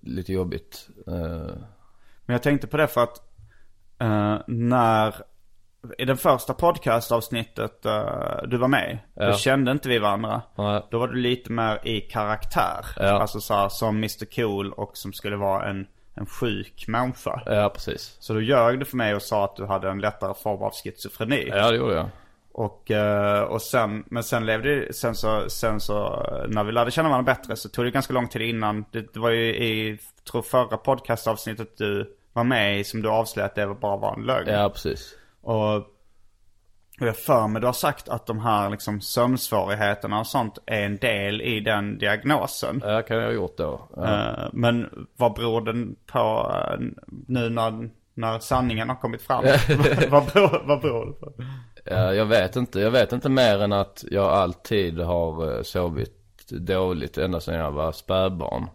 lite 0.02 0.32
jobbigt. 0.32 0.88
Eh, 1.06 1.54
Men 2.26 2.34
jag 2.34 2.42
tänkte 2.42 2.66
på 2.66 2.76
det 2.76 2.86
för 2.88 3.02
att 3.02 3.16
eh, 4.00 4.36
när 4.46 5.14
i 5.98 6.04
det 6.04 6.16
första 6.16 6.54
podcastavsnittet 6.54 7.82
du 8.48 8.56
var 8.56 8.68
med, 8.68 8.98
då 9.14 9.24
Ja. 9.24 9.32
kände 9.32 9.70
inte 9.72 9.88
vi 9.88 9.98
varandra. 9.98 10.42
Nej. 10.54 10.82
Då 10.90 10.98
var 10.98 11.08
du 11.08 11.14
lite 11.14 11.52
mer 11.52 11.80
i 11.88 12.00
karaktär. 12.00 12.86
Ja. 12.96 13.20
Alltså 13.20 13.40
så 13.40 13.54
här, 13.54 13.68
som 13.68 13.96
Mr 13.96 14.24
Cool 14.36 14.72
och 14.72 14.96
som 14.96 15.12
skulle 15.12 15.36
vara 15.36 15.68
en, 15.68 15.86
en 16.14 16.26
sjuk 16.26 16.84
människa. 16.88 17.42
ja, 17.46 17.70
precis. 17.74 18.16
Så 18.20 18.32
då 18.34 18.40
ljög 18.40 18.78
du 18.78 18.84
för 18.84 18.96
mig 18.96 19.14
och 19.14 19.22
sa 19.22 19.44
att 19.44 19.56
du 19.56 19.66
hade 19.66 19.90
en 19.90 19.98
lättare 20.00 20.34
form 20.42 20.62
av 20.62 20.72
schizofreni. 20.84 21.48
Ja, 21.48 21.70
det 21.70 21.76
gjorde 21.76 21.94
jag. 21.94 22.08
Och, 22.60 22.90
eh, 22.90 23.42
och 23.42 23.62
sen, 23.62 24.04
men 24.06 24.22
sen 24.22 24.46
levde 24.46 24.92
sen 24.92 25.14
så, 25.14 25.50
sen 25.50 25.80
så, 25.80 26.26
när 26.48 26.64
vi 26.64 26.72
lärde 26.72 26.90
känna 26.90 27.08
varandra 27.08 27.34
bättre 27.34 27.56
så 27.56 27.68
tog 27.68 27.84
det 27.84 27.90
ganska 27.90 28.12
lång 28.12 28.28
tid 28.28 28.42
innan. 28.42 28.84
Det, 28.90 29.14
det 29.14 29.20
var 29.20 29.30
ju 29.30 29.44
i, 29.44 29.98
tror 30.30 30.42
förra 30.42 30.76
podcastavsnittet 30.76 31.78
du 31.78 32.16
var 32.32 32.44
med 32.44 32.80
i 32.80 32.84
som 32.84 33.02
du 33.02 33.08
avslöjade 33.08 33.48
att 33.48 33.54
det 33.54 33.80
bara 33.80 33.96
var 33.96 34.14
en 34.14 34.22
lögn. 34.22 34.48
Ja, 34.48 34.70
precis. 34.70 35.14
Och, 35.40 35.76
och 35.76 35.86
jag 37.06 37.16
för 37.16 37.48
mig 37.48 37.60
du 37.60 37.66
har 37.66 37.72
sagt 37.72 38.08
att 38.08 38.26
de 38.26 38.40
här 38.40 38.70
liksom 38.70 39.00
sömnsvårigheterna 39.00 40.20
och 40.20 40.26
sånt 40.26 40.58
är 40.66 40.82
en 40.82 40.96
del 40.96 41.40
i 41.40 41.60
den 41.60 41.98
diagnosen. 41.98 42.82
Ja, 42.84 43.02
kan 43.02 43.16
jag 43.16 43.24
ha 43.24 43.32
gjort 43.32 43.56
då. 43.56 43.88
Ja. 43.96 44.04
Eh, 44.04 44.48
men 44.52 45.06
vad 45.16 45.34
beror 45.34 45.60
den 45.60 45.96
på 46.06 46.52
eh, 46.54 46.86
nu 47.26 47.48
när, 47.48 47.90
när 48.14 48.38
sanningen 48.38 48.88
har 48.88 48.96
kommit 48.96 49.22
fram? 49.22 49.44
vad, 50.10 50.24
beror, 50.26 50.66
vad 50.66 50.80
beror 50.80 51.06
det 51.06 51.12
på? 51.12 51.32
Ja, 51.84 52.14
jag 52.14 52.26
vet 52.26 52.56
inte. 52.56 52.80
Jag 52.80 52.90
vet 52.90 53.12
inte 53.12 53.28
mer 53.28 53.58
än 53.62 53.72
att 53.72 54.04
jag 54.10 54.24
alltid 54.24 54.98
har 55.00 55.56
eh, 55.56 55.62
sovit 55.62 56.16
dåligt 56.50 57.18
ända 57.18 57.40
sedan 57.40 57.54
jag 57.54 57.72
var 57.72 57.92
spädbarn. 57.92 58.66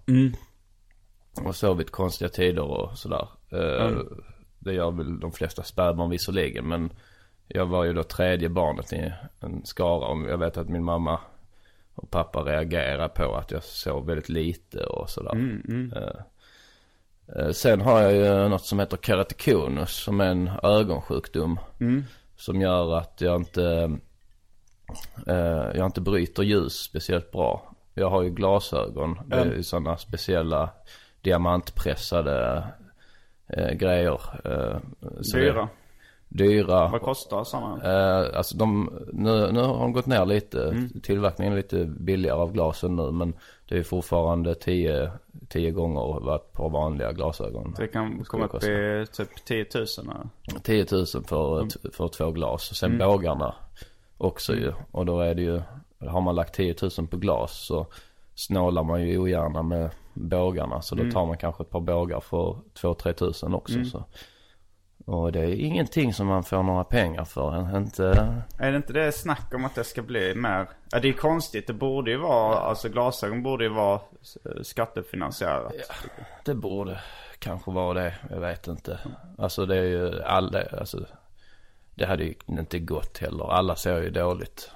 och 1.46 1.56
sovit 1.56 1.92
konstiga 1.92 2.30
tider 2.30 2.64
och 2.64 2.98
sådär. 2.98 3.28
Eh, 3.52 3.60
Det 4.60 4.74
gör 4.74 4.92
väl 4.92 5.20
de 5.20 5.32
flesta 5.32 5.64
spädbarn 5.64 6.10
visserligen. 6.10 6.68
Men 6.68 6.90
jag 7.48 7.66
var 7.66 7.84
ju 7.84 7.94
då 7.94 8.04
tredje 8.04 8.50
barnet 8.50 8.94
i 8.94 9.14
en 9.40 9.66
skara. 9.66 10.08
Och 10.08 10.30
jag 10.30 10.38
vet 10.38 10.58
att 10.58 10.70
min 10.70 10.84
mamma 10.84 11.20
och 11.96 12.10
pappa 12.12 12.40
reagerade 12.40 13.10
på 13.10 13.36
att 13.36 13.52
jag 13.52 13.64
sov 13.64 14.06
väldigt 14.06 14.30
lite 14.30 14.84
och 14.86 15.10
sådär. 15.10 15.36
Eh, 15.96 17.46
eh, 17.46 17.52
Sen 17.52 17.82
har 17.82 18.02
jag 18.02 18.14
ju 18.14 18.50
något 18.50 18.66
som 18.66 18.80
heter 18.80 18.98
keratokonus 18.98 19.92
som 19.96 20.22
är 20.22 20.26
en 20.32 20.52
ögonsjukdom. 20.64 21.60
Som 22.36 22.62
gör 22.62 22.98
att 22.98 23.22
jag 23.22 23.36
inte, 23.36 23.98
eh, 25.28 25.68
jag 25.76 25.86
inte 25.86 26.02
bryter 26.02 26.44
ljus 26.44 26.74
speciellt 26.74 27.32
bra. 27.32 27.76
Jag 27.94 28.10
har 28.10 28.22
ju 28.22 28.30
glasögon. 28.30 29.20
Det 29.26 29.36
är 29.36 29.46
ju 29.46 29.64
sådana 29.64 29.98
speciella 29.98 30.70
diamantpressade 31.22 32.64
eh, 33.48 33.72
grejer. 33.72 34.20
Eh, 34.44 34.78
Dyra. 35.34 35.70
Dyra. 36.28 36.88
Vad 36.88 37.02
kostar 37.02 37.44
sådana? 37.44 37.84
Eh, 37.84 38.38
alltså 38.38 38.58
de, 38.58 38.94
nu, 39.14 39.52
nu 39.52 39.60
har 39.60 39.80
de 39.80 39.94
gått 39.94 40.06
ner 40.06 40.26
lite. 40.26 40.90
Tillverkningen 41.04 41.54
är 41.54 41.58
lite 41.58 41.86
billigare 41.86 42.38
av 42.38 42.52
glasen 42.52 42.96
nu. 42.96 43.12
Men 43.12 43.34
det 43.68 43.78
är 43.78 43.84
fortfarande 43.84 44.56
tio, 44.56 45.12
tio 45.50 45.72
gånger 45.72 46.20
vad 46.22 46.36
ett 46.36 46.52
par 46.54 46.70
vanliga 46.70 47.12
glasögon. 47.12 47.76
Det 47.78 47.88
kan 47.88 48.24
komma 48.24 48.46
upp 48.46 48.52
i 48.64 49.06
typ 49.14 49.46
10 49.46 49.66
000 49.76 49.86
eller? 50.00 50.60
10 50.64 50.86
000 50.92 51.06
för, 51.06 51.64
ett- 51.66 51.96
för 51.96 52.08
två 52.08 52.32
glas. 52.32 52.72
Och 52.72 52.78
sen 52.78 52.98
bågarna 52.98 53.56
också 54.18 54.56
ju. 54.56 54.74
Och 54.92 55.06
då 55.06 55.20
är 55.20 55.36
det 55.36 55.42
ju, 55.42 55.62
har 56.00 56.22
man 56.22 56.36
lagt 56.36 56.56
10 56.56 56.76
000 56.98 57.08
på 57.08 57.18
glas 57.18 57.66
så 57.66 57.88
snålar 58.36 58.84
man 58.84 59.02
ju 59.08 59.18
ogärna 59.20 59.64
med 59.64 59.90
bågarna. 60.14 60.82
Så 60.82 60.96
då 60.96 61.04
tar 61.12 61.26
man 61.26 61.38
kanske 61.38 61.64
ett 61.64 61.70
par 61.70 61.80
bågar 61.80 62.20
för 62.20 62.58
2-3 62.82 63.14
tusen 63.14 63.54
också. 63.54 63.78
Så. 63.86 64.04
Och 65.06 65.32
det 65.32 65.40
är 65.40 65.54
ingenting 65.54 66.14
som 66.14 66.28
man 66.28 66.44
får 66.44 66.64
några 66.64 66.84
pengar 66.84 67.26
för. 67.26 67.78
Inte, 67.78 68.36
Är 68.60 68.72
det 68.72 68.78
inte 68.78 68.94
det 68.94 69.12
snack 69.12 69.54
om 69.54 69.66
att 69.66 69.76
det 69.76 69.84
ska 69.84 70.02
bli 70.02 70.36
mer? 70.36 70.68
Ja 70.92 71.00
det 71.00 71.08
är 71.08 71.14
konstigt. 71.14 71.68
Det 71.68 71.74
borde 71.74 72.12
ju 72.12 72.18
vara, 72.18 72.60
alltså 72.60 72.90
glasögon 72.90 73.44
borde 73.44 73.64
ju 73.64 73.70
vara 73.70 74.00
skattefinansierat. 74.62 75.74
det 76.46 76.54
borde 76.56 77.00
kanske 77.40 77.72
vara 77.72 77.94
det. 77.94 78.14
Jag 78.30 78.40
vet 78.40 78.68
inte. 78.68 79.00
Alltså 79.38 79.66
det 79.66 79.78
är 79.78 79.84
ju 79.84 80.24
alla, 80.24 80.64
alltså. 80.80 81.06
Det 81.96 82.06
hade 82.06 82.24
ju 82.24 82.34
inte 82.46 82.80
gått 82.80 83.18
heller. 83.18 83.52
Alla 83.52 83.76
ser 83.76 84.02
ju 84.02 84.10
dåligt. 84.10 84.72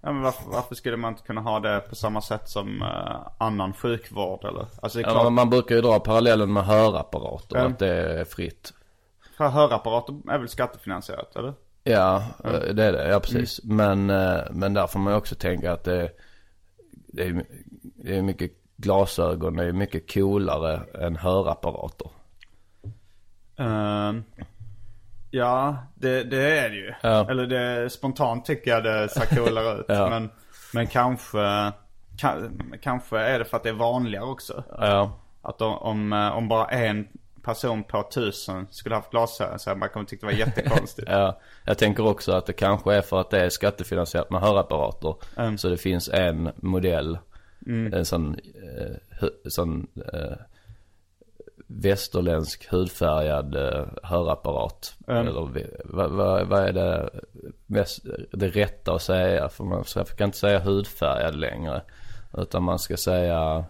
Ja, 0.00 0.12
men 0.12 0.22
varför, 0.22 0.50
varför 0.50 0.74
skulle 0.74 0.96
man 0.96 1.12
inte 1.12 1.22
kunna 1.22 1.40
ha 1.40 1.60
det 1.60 1.80
på 1.80 1.94
samma 1.94 2.20
sätt 2.20 2.48
som 2.48 2.82
eh, 2.82 3.16
annan 3.38 3.72
sjukvård 3.72 4.44
eller? 4.44 4.66
Alltså 4.82 5.00
Ja, 5.00 5.10
klart, 5.10 5.24
men 5.24 5.32
man 5.32 5.50
brukar 5.50 5.74
ju 5.74 5.80
dra 5.80 6.00
parallellen 6.00 6.52
med 6.52 6.64
hörapparater. 6.64 7.56
Ja. 7.56 7.62
Att 7.62 7.78
det 7.78 8.20
är 8.20 8.24
fritt. 8.24 8.72
Hörapparater 9.44 10.16
är 10.30 10.38
väl 10.38 10.48
skattefinansierat 10.48 11.36
eller? 11.36 11.54
Ja, 11.84 12.24
eh, 12.44 12.74
det 12.74 12.84
är 12.84 12.92
det. 12.92 13.08
Ja, 13.08 13.20
precis. 13.20 13.60
Men, 13.64 14.10
eh, 14.10 14.40
men 14.50 14.74
där 14.74 14.86
får 14.86 14.98
man 14.98 15.12
ju 15.12 15.16
också 15.16 15.34
tänka 15.34 15.72
att 15.72 15.84
det, 15.84 16.10
det, 16.90 17.22
är, 17.22 17.44
det 17.82 18.16
är 18.16 18.22
mycket 18.22 18.52
glasögon. 18.76 19.56
Det 19.56 19.64
är 19.64 19.72
mycket 19.72 20.14
coolare 20.14 20.80
än 21.06 21.16
hörapparater. 21.16 22.10
Ehm, 23.56 24.24
ja, 25.30 25.76
det, 25.94 26.24
det 26.24 26.58
är 26.58 26.70
det 26.70 26.76
ju. 26.76 26.94
Ja. 27.02 27.30
Eller 27.30 27.46
det, 27.46 27.90
spontant 27.90 28.44
tycker 28.44 28.70
jag 28.70 28.84
det 28.84 29.08
ser 29.08 29.36
coolare 29.36 29.78
ut. 29.80 29.86
Ja. 29.88 30.10
Men, 30.10 30.30
men 30.74 30.86
kanske, 30.86 31.72
kan, 32.18 32.62
kanske 32.82 33.18
är 33.18 33.38
det 33.38 33.44
för 33.44 33.56
att 33.56 33.62
det 33.62 33.68
är 33.68 33.72
vanligare 33.74 34.24
också. 34.24 34.64
Ja, 34.78 35.12
Att 35.42 35.62
om, 35.62 35.78
om, 35.78 36.12
eh, 36.12 36.36
om 36.36 36.48
bara 36.48 36.66
en 36.66 37.08
person 37.46 37.84
på 37.84 38.02
tusen 38.12 38.66
skulle 38.70 38.94
haft 38.94 39.10
glasögon 39.10 39.58
så 39.58 39.74
man 39.74 39.88
kommer 39.88 40.06
tycka 40.06 40.26
det 40.26 40.32
var 40.32 40.38
jättekonstigt. 40.38 41.08
ja. 41.12 41.40
Jag 41.64 41.78
tänker 41.78 42.06
också 42.06 42.32
att 42.32 42.46
det 42.46 42.52
kanske 42.52 42.94
är 42.94 43.02
för 43.02 43.20
att 43.20 43.30
det 43.30 43.40
är 43.40 43.48
skattefinansierat 43.48 44.30
med 44.30 44.40
hörapparater. 44.40 45.14
Mm. 45.36 45.58
Så 45.58 45.68
det 45.68 45.76
finns 45.76 46.08
en 46.08 46.50
modell. 46.56 47.18
En 47.92 48.04
sån, 48.04 48.36
eh, 48.54 49.28
sån 49.48 49.86
eh, 50.12 50.36
västerländsk 51.66 52.66
hudfärgad 52.72 53.54
eh, 53.56 53.86
hörapparat. 54.02 54.94
Mm. 55.08 55.26
Eller 55.28 55.40
vad 55.84 56.10
vad- 56.10 56.46
vad 56.46 56.60
är 56.68 56.72
det, 56.72 57.10
mest, 57.66 58.06
det 58.32 58.48
rätta 58.48 58.92
att 58.94 59.02
säga? 59.02 59.48
För 59.48 59.64
man 59.64 59.84
ska- 59.84 60.04
kan 60.04 60.24
inte 60.28 60.38
säga 60.38 60.58
hudfärgad 60.58 61.34
längre. 61.34 61.82
Utan 62.38 62.62
man 62.62 62.78
ska 62.78 62.96
säga 62.96 63.64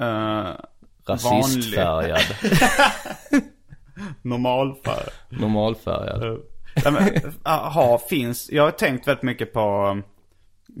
Uh, 0.00 0.50
rasistfärgad. 1.06 2.20
normalfärg. 4.22 5.08
normalfärgad. 5.28 6.40
Ja, 6.84 6.90
men, 6.90 7.32
aha, 7.42 8.00
finns, 8.10 8.50
jag 8.52 8.62
har 8.62 8.70
tänkt 8.70 9.08
väldigt 9.08 9.22
mycket 9.22 9.52
på 9.52 9.98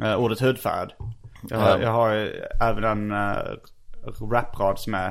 eh, 0.02 0.14
ordet 0.14 0.40
hudfärg. 0.40 0.88
Jag 1.50 1.58
har, 1.58 1.68
Ja. 1.70 1.82
jag 1.82 1.90
har 1.92 2.30
även 2.62 2.84
en 2.84 3.12
uh, 3.12 3.58
raprad 4.32 4.78
som 4.78 4.94
är 4.94 5.06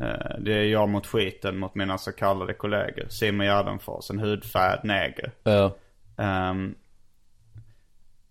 eh, 0.00 0.36
Det 0.40 0.52
är 0.54 0.64
jag 0.64 0.88
mot 0.88 1.06
skiten 1.06 1.58
mot 1.58 1.74
mina 1.74 1.98
så 1.98 2.12
kallade 2.12 2.54
kollegor. 2.54 3.06
Simon 3.08 3.46
Gärdenfors, 3.46 4.10
en 4.10 4.18
hudfärgad 4.18 4.80
neger. 4.84 5.32
Ja, 5.42 5.76
Ehm, 6.18 6.74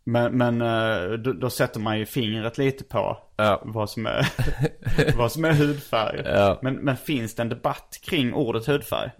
men 0.05 0.37
men 0.37 0.61
eh, 0.61 1.11
då, 1.17 1.33
då 1.33 1.49
sätter 1.49 1.79
man 1.79 1.99
ju 1.99 2.05
fingret 2.05 2.57
lite 2.57 2.83
på 2.83 3.17
Ja. 3.37 3.61
vad, 3.65 3.89
som 3.89 4.05
är, 4.05 4.27
vad 5.17 5.31
som 5.31 5.45
är 5.45 5.53
hudfärg. 5.53 6.21
Ja. 6.25 6.59
Men, 6.61 6.75
men 6.75 6.97
finns 6.97 7.35
det 7.35 7.41
en 7.41 7.49
debatt 7.49 7.99
kring 8.03 8.33
ordet 8.33 8.65
hudfärg? 8.67 9.11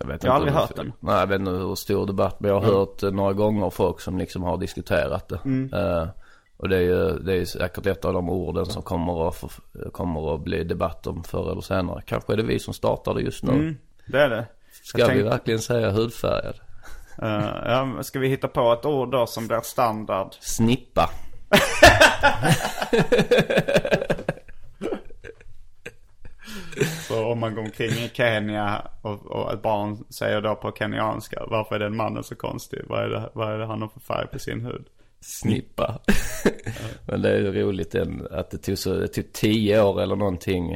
Jag, 0.00 0.06
vet 0.06 0.24
Jag 0.24 0.30
har 0.30 0.36
aldrig 0.36 0.52
hur- 0.54 0.60
hört 0.60 0.76
den. 0.76 0.92
Nej, 1.00 1.18
jag 1.18 1.26
vet 1.26 1.38
inte 1.40 1.50
hur 1.50 1.74
stor 1.74 2.06
debatt. 2.06 2.40
Men 2.40 2.50
jag 2.50 2.60
har 2.60 2.66
hört 2.74 3.02
eh, 3.02 3.10
några 3.10 3.32
gånger 3.32 3.70
folk 3.70 4.00
som 4.00 4.18
liksom 4.18 4.42
har 4.42 4.56
diskuterat 4.58 5.28
det. 5.28 5.38
Mm. 5.44 5.74
Eh, 5.74 6.08
och 6.56 6.68
det 6.68 6.76
är 6.76 6.80
ju 6.80 7.18
det 7.18 7.34
är 7.34 7.44
säkert 7.44 7.86
ett 7.86 8.04
av 8.04 8.12
de 8.12 8.30
orden 8.30 8.66
som 8.66 8.82
kommer 8.82 9.28
att, 9.28 9.44
kommer 9.92 10.34
att 10.34 10.40
bli 10.40 10.64
debatt 10.64 11.06
om 11.06 11.24
förr 11.24 11.50
eller 11.52 11.60
senare. 11.60 12.02
Kanske 12.06 12.32
är 12.32 12.36
det 12.36 12.42
vi 12.42 12.58
som 12.58 12.74
startar 12.74 13.14
det 13.14 13.20
just 13.20 13.42
nu. 13.44 13.52
Mm, 13.52 13.76
det 14.06 14.18
är 14.20 14.28
det. 14.30 14.46
Ska 14.82 14.98
Jag 14.98 15.06
vi 15.06 15.12
tänkte- 15.12 15.30
verkligen 15.30 15.60
säga 15.60 15.90
hudfärgad? 15.90 16.54
Ja, 17.18 17.84
men 17.84 18.04
ska 18.04 18.18
vi 18.18 18.28
hitta 18.28 18.48
på 18.48 18.72
ett 18.72 18.84
ord 18.84 19.10
då 19.10 19.26
som 19.26 19.46
blir 19.46 19.60
standard? 19.60 20.34
Snippa. 20.40 21.10
Så 27.08 27.24
om 27.26 27.40
man 27.40 27.54
går 27.54 27.62
omkring 27.62 27.90
i 27.90 28.10
Kenya 28.14 28.82
och, 29.02 29.26
och 29.26 29.52
ett 29.52 29.62
barn 29.62 30.04
säger 30.10 30.40
då 30.40 30.54
på 30.54 30.72
kenyanska 30.72 31.46
Varför 31.50 31.74
är 31.74 31.78
den 31.78 31.96
mannen 31.96 32.24
så 32.24 32.34
konstig? 32.34 32.80
Vad 32.88 33.04
är 33.04 33.08
det, 33.08 33.30
vad 33.32 33.52
är 33.52 33.58
det 33.58 33.66
han 33.66 33.82
har 33.82 33.88
för 33.88 34.00
färg 34.00 34.26
på 34.26 34.38
sin 34.38 34.64
hud? 34.64 34.86
Snippa. 35.20 36.00
Men 37.06 37.22
det 37.22 37.30
är 37.30 37.38
ju 37.38 37.62
roligt 37.62 37.94
att 38.30 38.50
det 38.50 38.58
tog 38.58 38.78
så, 38.78 38.94
det 38.94 39.08
tog 39.08 39.32
tio 39.32 39.82
år 39.82 40.02
eller 40.02 40.16
någonting 40.16 40.72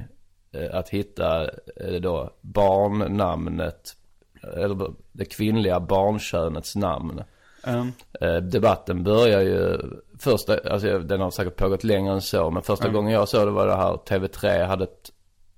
eh, 0.53 0.74
att 0.74 0.88
hitta 0.88 1.43
eh, 1.76 2.01
då 2.01 2.30
barnnamnet, 2.41 3.97
eller 4.43 4.93
det 5.12 5.24
kvinnliga 5.24 5.80
barnkönets 5.80 6.76
namn. 6.76 7.22
Um, 7.66 7.93
Eh, 8.20 8.36
debatten 8.36 9.03
börjar 9.05 9.41
ju 9.41 9.78
första, 10.18 10.59
alltså 10.70 10.99
den 10.99 11.20
har 11.20 11.30
säkert 11.30 11.57
pågått 11.57 11.84
längre 11.84 12.12
än 12.12 12.20
så. 12.20 12.51
Men 12.51 12.62
första 12.62 12.88
gången 12.88 13.12
jag 13.12 13.28
såg 13.28 13.47
det 13.47 13.51
var 13.51 13.66
det 13.66 13.76
här 13.76 13.93
TV3 13.93 14.64
hade 14.66 14.84
ett, 14.84 15.11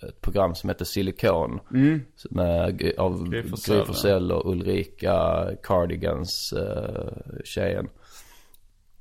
ett 0.09 0.21
program 0.21 0.55
som 0.55 0.69
hette 0.69 0.85
Silikon. 0.85 1.61
Med, 2.31 2.79
G- 2.79 2.95
av 2.99 3.29
Gry 3.29 3.43
Forssell, 3.87 4.33
och 4.33 4.51
Ulrika 4.53 5.47
Cardigans 5.63 6.55
uh, 6.57 7.13
tjejen. 7.45 7.89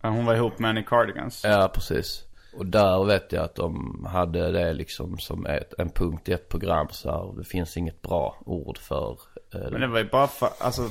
hon 0.01 0.25
var 0.25 0.35
ihop 0.35 0.59
med 0.59 0.77
i 0.77 0.83
Cardigans. 0.83 1.41
Ja, 1.43 1.71
precis. 1.73 2.23
Och 2.53 2.65
där 2.65 3.03
vet 3.03 3.31
jag 3.31 3.43
att 3.43 3.55
de 3.55 4.05
hade 4.09 4.51
det 4.51 4.73
liksom 4.73 5.17
som 5.17 5.45
ett, 5.45 5.73
en 5.77 5.89
punkt 5.89 6.29
i 6.29 6.33
ett 6.33 6.49
program 6.49 6.87
så 6.91 7.11
här, 7.11 7.37
det 7.37 7.43
finns 7.43 7.77
inget 7.77 8.01
bra 8.01 8.35
ord 8.45 8.77
för 8.77 9.17
eh, 9.53 9.71
Men 9.71 9.81
det 9.81 9.87
var 9.87 9.99
ju 9.99 10.09
bara 10.09 10.27
för, 10.27 10.49
alltså 10.59 10.89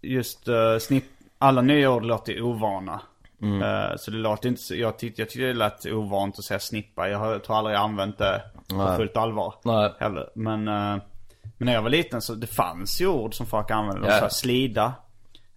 just 0.00 0.48
uh, 0.48 0.78
snipp, 0.78 1.04
alla 1.38 1.62
nya 1.62 1.90
ord 1.90 2.04
låter 2.04 2.42
ovana. 2.42 3.00
Eh, 3.42 3.96
så 3.96 4.10
det 4.10 4.16
låter 4.16 4.48
inte 4.48 4.62
så, 4.62 4.74
jag 4.74 4.98
tyckte, 4.98 5.22
jag 5.22 5.28
tyckte 5.30 5.46
det 5.46 5.54
lät 5.54 5.86
ovant 5.86 6.38
att 6.38 6.44
säga 6.44 6.60
snippa. 6.60 7.08
Jag, 7.08 7.18
har, 7.18 7.32
jag 7.32 7.44
tror 7.44 7.56
aldrig 7.56 7.76
jag 7.76 7.82
använt 7.82 8.18
det 8.18 8.42
på 8.68 8.74
Nej. 8.76 8.96
fullt 8.96 9.16
allvar. 9.16 9.54
Nej. 9.64 9.92
Heller. 9.98 10.30
Men, 10.34 10.68
eh, 10.68 11.02
men 11.58 11.66
när 11.66 11.72
jag 11.72 11.82
var 11.82 11.90
liten 11.90 12.22
så 12.22 12.34
det 12.34 12.46
fanns 12.46 13.00
ju 13.00 13.06
ord 13.06 13.34
som 13.34 13.46
folk 13.46 13.70
använde. 13.70 14.00
De 14.00 14.14
Ja. 14.14 14.20
sa 14.20 14.30
slida. 14.30 14.94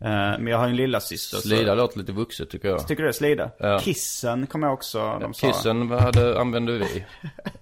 Eh, 0.01 0.09
men 0.09 0.47
jag 0.47 0.57
har 0.57 0.65
ju 0.65 0.69
en 0.71 0.75
lilla 0.75 0.99
syster 0.99 1.37
Slida 1.37 1.71
Så, 1.71 1.75
låter 1.75 1.99
lite 1.99 2.11
vuxet 2.11 2.49
tycker 2.49 2.67
jag. 2.69 2.87
tycker 2.87 3.03
du 3.03 3.07
det? 3.09 3.13
Slida? 3.13 3.51
Ja. 3.59 3.79
Kissen 3.79 4.47
kommer 4.47 4.67
jag 4.67 4.73
också, 4.73 5.17
de 5.21 5.33
sa. 5.33 5.47
Kissen 5.47 5.89
vad 5.89 6.01
hade, 6.01 6.39
använde 6.39 6.77
vi. 6.77 7.05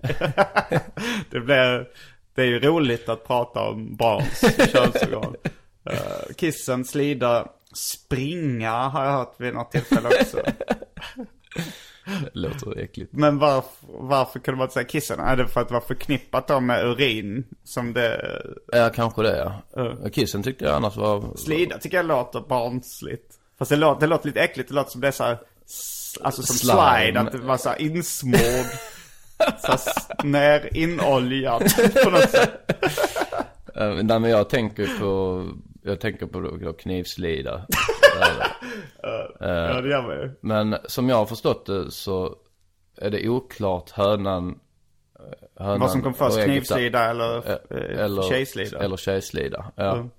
Det 1.30 1.40
blir, 1.40 1.88
det 2.36 2.42
är 2.42 2.46
ju 2.46 2.60
roligt 2.60 3.10
att 3.10 3.28
prata 3.28 3.62
om 3.62 3.96
barns 3.96 4.40
könsorgan. 4.72 5.36
Uh, 5.90 6.36
kissen, 6.38 6.86
slida, 6.86 7.48
springa 7.74 8.72
har 8.72 9.06
jag 9.06 9.12
hört 9.12 9.36
vid 9.38 9.54
något 9.54 9.72
tillfälle 9.72 10.08
också. 10.22 10.38
Låter 12.34 12.80
äckligt. 12.80 13.14
Men 13.14 13.40
varför, 13.40 13.88
varför 13.88 14.40
kunde 14.40 14.58
man 14.58 14.66
inte 14.66 14.74
säga 14.74 14.88
kissen? 14.88 15.20
Är 15.20 15.36
det 15.36 15.48
för 15.48 15.62
att 15.62 15.68
det 15.68 15.74
var 15.74 15.82
förknippat 15.82 16.48
då 16.48 16.60
med 16.60 16.86
urin? 16.86 17.46
Som 17.64 17.94
det... 17.94 18.42
Ja, 18.72 18.90
kanske 18.90 19.22
det 19.22 19.38
ja. 19.74 20.10
Kissen 20.12 20.44
tyckte 20.44 20.66
jag 20.66 20.76
annars 20.76 20.96
var... 20.96 21.36
Slida 21.38 21.78
tycker 21.78 21.98
jag 21.98 22.06
låter 22.06 22.40
barnsligt. 22.40 23.34
Fast 23.60 23.70
det 23.72 23.78
låter, 23.78 24.02
det 24.02 24.08
låter 24.08 24.28
lite 24.28 24.40
äckligt. 24.40 24.70
Det 24.70 24.76
låter 24.76 24.92
som 24.92 25.02
det 25.02 25.08
är 25.08 25.12
så 25.12 25.24
här, 25.24 25.38
Alltså 26.22 26.44
som 26.44 26.56
Slime. 26.56 27.02
slide. 27.02 27.20
Att 27.20 27.32
det 27.32 27.38
var 27.38 27.58
så 27.58 27.70
här 27.70 27.82
insmord. 27.82 28.66
så 29.60 29.78
ner 30.24 30.78
inoljat 30.78 31.76
på 32.04 32.10
något 32.10 32.30
sätt. 32.30 32.72
Uh, 33.82 34.04
nej 34.04 34.20
men 34.20 34.30
jag 34.30 34.50
tänker 34.50 35.00
på, 35.00 35.44
jag 35.88 36.00
tänker 36.00 36.26
på 36.26 36.74
knivslida. 36.74 37.66
Ja 39.40 39.82
det 39.82 39.90
gör 39.90 40.02
man 40.02 40.12
ju. 40.16 40.32
Men 40.42 40.78
som 40.86 41.10
jag 41.10 41.16
har 41.16 41.26
förstått 41.26 41.66
det 41.66 41.92
så 41.92 42.36
är 42.98 43.10
det 43.10 43.30
oklart 43.30 43.90
hönan, 43.90 44.60
eh, 45.20 45.64
hönan 45.66 45.80
Vad 45.80 45.92
som 45.92 46.02
kom 46.02 46.14
först, 46.14 46.44
knivslida 46.44 47.10
eller, 47.10 47.38
eh, 47.38 48.04
eller 48.06 48.22
tjejslida? 48.22 48.80
Eller 48.80 48.98
tjejslida, 48.98 49.72
ja. 49.76 49.94
Mm. 49.94 50.10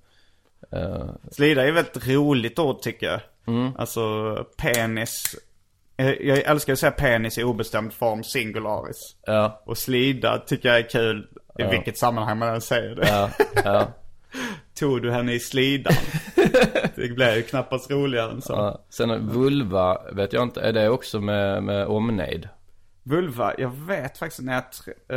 Eh, 0.73 1.09
Slida 1.31 1.65
är 1.65 1.69
ett 1.69 1.75
väldigt 1.75 2.09
roligt 2.09 2.59
ord 2.59 2.81
tycker 2.83 3.07
jag. 3.07 3.21
Mm. 3.47 3.73
Alltså 3.79 4.01
penis. 4.57 5.37
Eh, 5.97 6.11
Jag 6.11 6.39
älskar 6.39 6.73
att 6.73 6.79
säga 6.79 6.91
penis 6.93 7.39
i 7.39 7.45
obestämd 7.45 7.93
form 7.93 8.25
singularis. 8.25 9.17
ja, 9.27 9.63
Och 9.67 9.79
slida 9.79 10.39
tycker 10.39 10.69
jag 10.69 10.79
är 10.79 10.89
kul 10.89 11.29
i 11.59 11.63
vilket 11.65 11.99
sammanhang 11.99 12.39
man 12.39 12.49
än 12.55 12.61
säger 12.61 12.95
det. 12.95 13.09
ja, 13.09 13.31
ja. 13.65 13.87
Tog 14.79 15.03
du 15.03 15.11
henne 15.11 15.35
i 15.35 15.41
slidan? 15.41 15.95
det 16.95 17.15
blev 17.15 17.37
ju 17.37 17.43
knappast 17.43 17.91
roligare 17.91 18.31
än 18.31 18.43
så. 18.43 18.53
ja. 18.53 18.85
Sen 18.91 19.29
vulva, 19.29 19.99
vet 20.13 20.33
jag 20.33 20.43
inte, 20.43 20.61
är 20.61 20.73
det 20.73 20.89
också 20.89 21.21
med, 21.21 21.63
med 21.63 21.87
omnejd? 21.87 22.49
Vulva, 23.09 23.55
jag 23.59 23.71
vet 23.87 24.19
faktiskt 24.19 24.43
när 24.43 24.53
jag... 24.53 24.63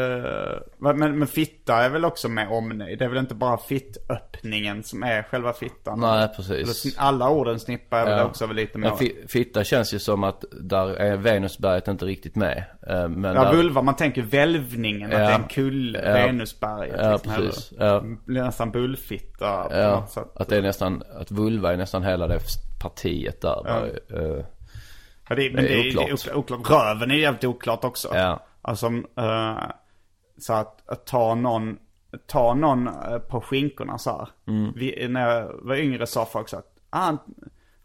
eh, 0.01 0.59
men, 0.93 1.19
men 1.19 1.27
fitta 1.27 1.75
är 1.75 1.89
väl 1.89 2.05
också 2.05 2.29
med 2.29 2.47
omnejd? 2.49 2.99
Det 2.99 3.05
är 3.05 3.09
väl 3.09 3.17
inte 3.17 3.35
bara 3.35 3.57
fittöppningen 3.57 4.83
som 4.83 5.03
är 5.03 5.23
själva 5.23 5.53
fittan? 5.53 5.99
Nej, 5.99 6.17
Eller 6.17 6.27
precis. 6.27 6.85
sn- 6.85 6.95
Alla 6.97 7.29
orden 7.29 7.59
snippar 7.59 7.99
är 7.99 8.05
väl 8.05 8.17
Ja. 8.17 8.25
också 8.25 8.47
väl 8.47 8.55
lite 8.55 8.77
mer... 8.77 8.89
Men 8.89 8.97
fi- 8.97 9.23
fitta 9.27 9.63
känns 9.63 9.93
ju 9.93 9.99
som 9.99 10.23
att 10.23 10.43
där 10.61 10.87
är 10.95 11.17
Venusberget 11.17 11.87
inte 11.87 12.05
riktigt 12.05 12.35
med. 12.35 12.63
Eh, 12.87 13.07
Men 13.09 13.35
Ja, 13.35 13.43
där, 13.43 13.53
vulva, 13.55 13.81
man 13.81 13.95
tänker 13.95 14.21
välvningen, 14.21 15.11
att 15.13 15.19
Ja. 15.19 15.25
det 15.25 15.31
är 15.33 15.39
en 15.39 15.47
kulle, 15.47 16.01
Ja. 16.05 16.13
Venusberget. 16.13 16.95
Ja, 16.99 17.11
liksom, 17.13 17.33
precis. 17.35 17.71
eller- 17.71 17.85
Ja. 17.85 18.03
Blir 18.25 18.43
nästan 18.43 18.71
bullfitta 18.71 19.63
på 19.63 19.75
Ja, 19.75 19.99
något 19.99 20.09
sätt. 20.09 20.27
att 20.35 20.49
det 20.49 20.57
är 20.57 20.61
nästan, 20.61 21.03
att 21.19 21.31
vulva 21.31 21.73
är 21.73 21.77
nästan 21.77 22.03
hela 22.03 22.27
det 22.27 22.39
partiet 22.81 23.41
där. 23.41 23.61
bara, 23.63 23.87
eh, 24.37 24.45
Ja, 25.29 25.35
det, 25.35 25.53
men 25.53 25.63
det 25.63 25.73
är 25.73 25.83
det 25.83 25.89
är 25.89 26.13
oklart. 26.13 26.35
oklart. 26.35 26.59
oklart. 26.59 26.69
Röven 26.85 27.11
är 27.11 27.15
jävligt 27.15 27.43
oklart 27.45 27.83
också. 27.83 28.07
Ja. 28.13 28.39
Alltså, 28.61 28.87
eh, 29.17 29.57
så 30.37 30.53
att, 30.53 30.89
att 30.89 31.05
ta 31.05 31.35
någon, 31.35 31.77
ta 32.27 32.53
någon 32.53 32.87
eh, 32.87 33.17
på 33.29 33.41
skinkorna 33.41 33.97
så 33.97 34.09
här. 34.17 34.29
Mm. 34.47 34.73
Vi, 34.75 35.07
när 35.07 35.29
jag 35.29 35.51
var 35.61 35.75
yngre 35.75 36.07
sa 36.07 36.25
folk 36.25 36.49
så 36.49 36.57
att, 36.57 36.65
ah, 36.89 36.99
han, 36.99 37.17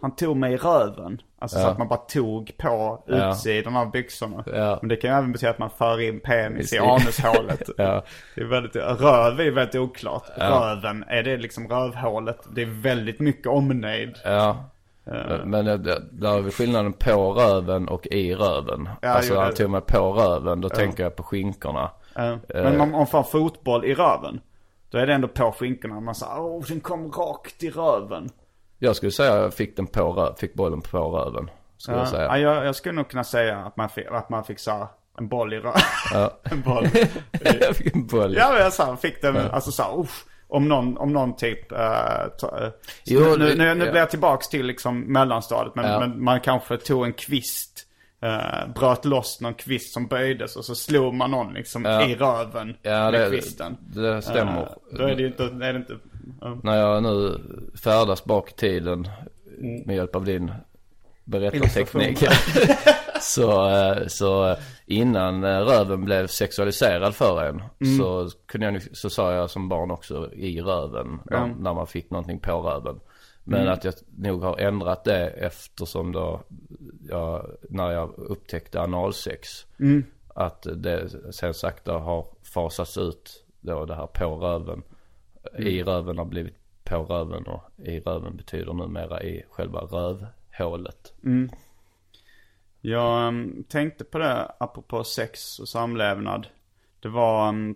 han 0.01 0.16
tog 0.16 0.37
mig 0.37 0.53
i 0.53 0.57
röven. 0.57 1.20
Alltså 1.39 1.57
så 1.59 1.62
Ja. 1.64 1.70
att 1.70 1.78
man 1.78 1.89
bara 1.89 1.97
tog 1.99 2.53
på 2.59 3.05
Ja. 3.07 3.30
utsidan 3.30 3.76
av 3.76 3.91
byxorna. 3.91 4.45
Ja. 4.47 4.78
Men 4.82 4.89
det 4.89 4.97
kan 4.97 5.11
ju 5.11 5.16
även 5.16 5.32
betyda 5.32 5.51
att 5.51 5.59
man 5.59 5.70
för 5.70 6.01
in 6.01 6.20
penis 6.20 6.72
i 6.72 6.76
I- 6.76 6.78
anushålet. 6.78 7.62
Ja. 7.76 8.03
Det 8.34 8.41
är 8.41 8.45
väldigt, 8.45 8.76
röv 8.76 9.41
är 9.41 9.51
väldigt 9.51 9.74
oklart. 9.80 10.24
Röven, 10.37 11.05
är 11.09 11.22
det 11.22 11.37
liksom 11.37 11.68
rövhålet? 11.68 12.39
Det 12.55 12.62
är 12.62 12.82
väldigt 12.82 13.20
mycket 13.20 13.47
omnejd. 13.47 14.16
Ja. 14.24 14.70
Men 15.45 15.65
det, 15.65 15.77
det, 15.77 16.03
där 16.13 16.47
är 16.47 16.51
skillnaden 16.51 16.93
på 16.93 17.33
röven 17.33 17.89
och 17.89 18.07
i 18.07 18.35
röven. 18.35 18.89
Ja, 19.03 19.09
alltså 19.09 19.35
jo, 19.35 19.41
han 19.41 19.55
tog 19.55 19.71
mig 19.71 19.81
på 19.81 20.13
röven, 20.13 20.61
då 20.61 20.69
tänker 20.69 21.03
jag 21.03 21.17
på 21.17 21.23
skinkorna. 21.23 21.91
Ja. 22.15 22.39
Men 22.49 22.81
om 22.81 22.91
man 22.91 23.07
får 23.07 23.23
fotboll 23.23 23.85
i 23.85 23.95
röven. 23.95 24.41
Då 24.91 24.99
är 24.99 25.07
det 25.07 25.15
ändå 25.15 25.29
på 25.29 25.53
skinkorna. 25.53 26.01
Man 26.01 26.15
säger 26.15 26.41
åh 26.41 26.65
den 26.69 26.81
kom 26.81 27.13
rakt 27.13 27.63
i 27.63 27.71
röven. 27.71 28.29
Jag 28.79 28.97
skulle 28.97 29.13
säga 29.13 29.37
jag 29.37 29.55
fick 29.55 29.77
den 29.77 29.87
på 29.87 30.01
rö- 30.01 30.35
fick 30.39 30.55
bollen 30.55 30.81
på 30.81 30.99
röven. 30.99 31.51
Skulle 31.79 31.97
jag 31.97 32.07
Ja, 32.07 32.11
säga. 32.11 32.39
jag, 32.39 32.67
jag 32.67 32.77
skulle 32.77 32.95
nog 32.95 33.09
kunna 33.09 33.25
säga 33.25 33.59
att 33.59 33.77
man 33.77 33.89
fick, 33.89 34.07
att 34.11 34.29
man 34.31 34.45
fick 34.45 34.59
så 34.59 34.71
här, 34.71 34.87
en 35.19 35.29
boll 35.29 35.53
i 35.55 35.57
röven. 35.59 35.81
Ja. 36.13 36.31
en 36.51 36.61
boll. 36.63 36.87
jag 37.61 37.77
fick 37.77 37.95
en 37.95 38.07
boll. 38.07 38.35
ja 38.37 38.49
men 38.53 38.63
jag 38.63 38.73
så 38.73 38.83
här, 38.83 38.97
fick 38.97 39.23
den, 39.23 39.37
alltså 39.37 39.71
så 39.71 39.83
här, 39.83 40.01
uff. 40.01 40.25
Om 40.49 40.68
någon, 40.68 40.97
om 40.99 41.12
någon 41.12 41.36
typ, 41.36 41.72
uh, 41.72 41.78
Jo, 43.05 43.20
nu, 43.38 43.55
nu, 43.55 43.74
nu 43.74 43.84
ja. 43.84 43.90
blir 43.90 44.01
jag 44.01 44.11
tillbaks 44.11 44.49
till 44.49 44.66
liksom 44.66 45.01
mellanstadiet. 45.12 45.74
Men, 45.74 45.84
Ja. 45.92 46.01
men 46.01 46.24
man 46.24 46.40
kanske 46.40 46.76
tog 46.76 47.05
en 47.07 47.12
kvist. 47.12 47.82
Uh, 48.24 48.72
bröt 48.74 49.05
loss 49.05 49.40
någon 49.40 49.55
kvist 49.55 49.92
som 49.92 50.07
böjdes 50.07 50.57
och 50.57 50.64
så 50.64 50.74
slog 50.74 51.14
man 51.14 51.30
någon 51.30 51.55
liksom 51.55 51.84
Ja. 51.84 52.07
i 52.07 52.14
röven 52.14 52.76
Ja, 52.82 53.11
med 53.11 53.12
det, 53.12 53.28
kvisten. 53.30 53.76
det 53.80 54.22
stämmer. 54.22 54.62
Eh, 54.62 54.97
då 54.99 55.03
är 55.05 55.14
det 55.14 55.22
ju 55.22 55.26
inte, 55.26 55.44
är 55.44 55.72
det 55.72 55.78
inte, 55.78 55.97
ja. 56.40 56.59
När 56.62 56.76
jag 56.76 57.03
nu 57.03 57.40
färdas 57.84 58.24
bak 58.24 58.51
i 58.51 58.55
tiden 58.55 59.09
med 59.86 59.97
hjälp 59.97 60.16
av 60.16 60.24
din 60.24 60.53
berättarteknik. 61.24 62.24
så, 63.20 63.70
så 64.07 64.57
innan 64.87 65.45
eh, 65.45 65.61
röven 65.61 66.05
blev 66.05 66.26
sexualiserad 66.26 67.14
för 67.14 67.43
en 67.43 67.62
så, 67.99 68.30
kunde 68.47 68.66
jag, 68.66 68.97
så 68.97 69.11
sa 69.11 69.32
jag 69.32 69.51
som 69.51 69.68
barn 69.68 69.91
också 69.91 70.32
i 70.32 70.61
röven 70.61 71.20
när, 71.24 71.47
när 71.47 71.74
man 71.74 71.87
fick 71.87 72.11
någonting 72.11 72.39
på 72.41 72.53
röven. 72.61 73.01
Men 73.45 73.68
att 73.68 73.84
jag 73.84 73.95
nog 74.16 74.43
har 74.43 74.59
ändrat 74.59 75.05
det 75.05 75.26
eftersom 75.28 76.12
då 76.12 76.43
jag, 77.09 77.47
när 77.70 77.91
jag 77.91 78.14
upptäckte 78.18 78.80
analsex. 78.80 79.66
Att 80.34 80.66
det 80.76 81.09
sen 81.30 81.55
sakta 81.55 81.93
har 81.93 82.26
fasats 82.43 82.99
ut 82.99 83.45
då 83.61 83.84
det 83.84 83.95
här 83.95 84.07
på 84.07 84.37
röven. 84.37 84.82
I 85.59 85.82
röven 85.82 86.18
har 86.18 86.24
blivit 86.24 86.55
på 86.84 86.97
röven 86.97 87.47
och 87.47 87.62
i 87.76 88.01
röven 88.01 88.37
betyder 88.37 88.72
numera 88.72 89.22
i 89.22 89.45
själva 89.51 89.80
rövhålet. 89.80 91.12
Jag 92.89 93.28
um, 93.28 93.64
tänkte 93.68 94.05
på 94.05 94.18
det 94.18 94.53
apropå 94.59 95.05
sex 95.05 95.59
och 95.59 95.68
samlevnad. 95.68 96.47
Det 97.01 97.09
var 97.09 97.49
um, 97.49 97.74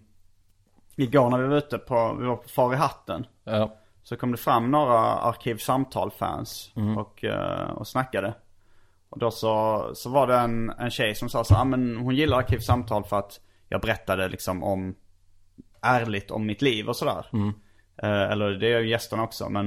igår 0.96 1.30
när 1.30 1.38
vi 1.38 1.48
var 1.48 1.56
ute 1.56 1.78
på, 1.78 2.16
vi 2.20 2.26
var 2.26 2.36
på 2.36 2.48
Far 2.48 2.72
i 2.72 2.76
hatten. 2.76 3.26
Ja, 3.44 3.76
Så 4.02 4.16
kom 4.16 4.32
det 4.32 4.38
fram 4.38 4.70
några 4.70 4.98
arkivsamtal-fans 4.98 6.72
och, 6.98 7.24
eh, 7.24 7.70
och 7.70 7.88
snackade. 7.88 8.34
Och 9.08 9.18
då 9.18 9.30
så, 9.30 9.90
så 9.94 10.10
var 10.10 10.26
det 10.26 10.36
en, 10.36 10.70
en 10.70 10.90
tjej 10.90 11.14
som 11.14 11.28
sa 11.28 11.44
så 11.44 11.54
ah, 11.54 11.64
men 11.64 11.96
hon 11.96 12.14
gillar 12.14 12.38
arkivsamtal 12.38 13.04
för 13.04 13.18
att 13.18 13.40
jag 13.68 13.80
berättade 13.80 14.28
liksom 14.28 14.62
om, 14.62 14.94
ärligt 15.82 16.30
om 16.30 16.46
mitt 16.46 16.62
liv 16.62 16.88
och 16.88 16.96
sådär. 16.96 17.26
Eh, 17.32 17.54
eller 18.08 18.50
det 18.50 18.68
gör 18.68 18.80
gästerna 18.80 19.22
också 19.22 19.48
men, 19.48 19.66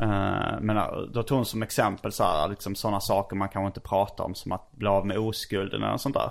eh, 0.00 0.60
men 0.60 0.76
eh, 0.76 0.92
då 1.12 1.22
tog 1.22 1.36
hon 1.36 1.44
som 1.46 1.62
exempel 1.62 2.12
så 2.12 2.24
här, 2.24 2.48
liksom 2.48 2.74
sådana 2.74 3.00
saker 3.00 3.36
man 3.36 3.48
kanske 3.48 3.66
inte 3.66 3.80
pratar 3.80 4.24
om 4.24 4.34
som 4.34 4.52
att 4.52 4.72
bli 4.72 4.86
av 4.88 5.06
med 5.06 5.18
oskulden 5.18 5.82
eller 5.82 5.96
sånt 5.96 6.14
där. 6.14 6.30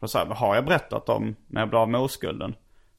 Och 0.00 0.08
jag, 0.14 0.26
vad 0.26 0.36
har 0.36 0.54
jag 0.54 0.64
berättat 0.64 1.08
om 1.08 1.36
när 1.46 1.60
jag 1.60 1.68
blev 1.68 1.80
av 1.80 1.88
med 1.88 2.00
oskulden? 2.00 2.54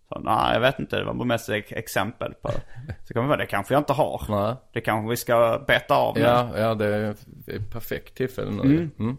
Så, 0.10 0.20
nej 0.20 0.54
jag 0.54 0.60
vet 0.60 0.80
inte, 0.80 0.96
det 1.00 1.04
var 1.06 1.14
mest 1.26 1.50
ett 1.50 1.72
exempel 1.72 2.34
på 2.42 2.50
Så 3.08 3.14
kan 3.14 3.22
man 3.24 3.28
vara, 3.30 3.38
det 3.38 3.46
kanske 3.46 3.74
jag 3.74 3.82
inte 3.82 3.94
har. 3.94 4.22
Nej. 4.30 4.56
Det 4.74 4.82
kanske 4.82 5.10
vi 5.10 5.18
ska 5.18 5.64
beta 5.68 5.96
av 5.96 6.16
nu. 6.16 6.22
ja, 6.22 6.50
ja 6.58 6.76
det 6.76 6.86
är 6.96 7.12
ett 7.12 7.72
perfekt 7.72 8.16
tillfälle 8.16 8.52
nu. 8.52 8.90
Mm. 9.00 9.18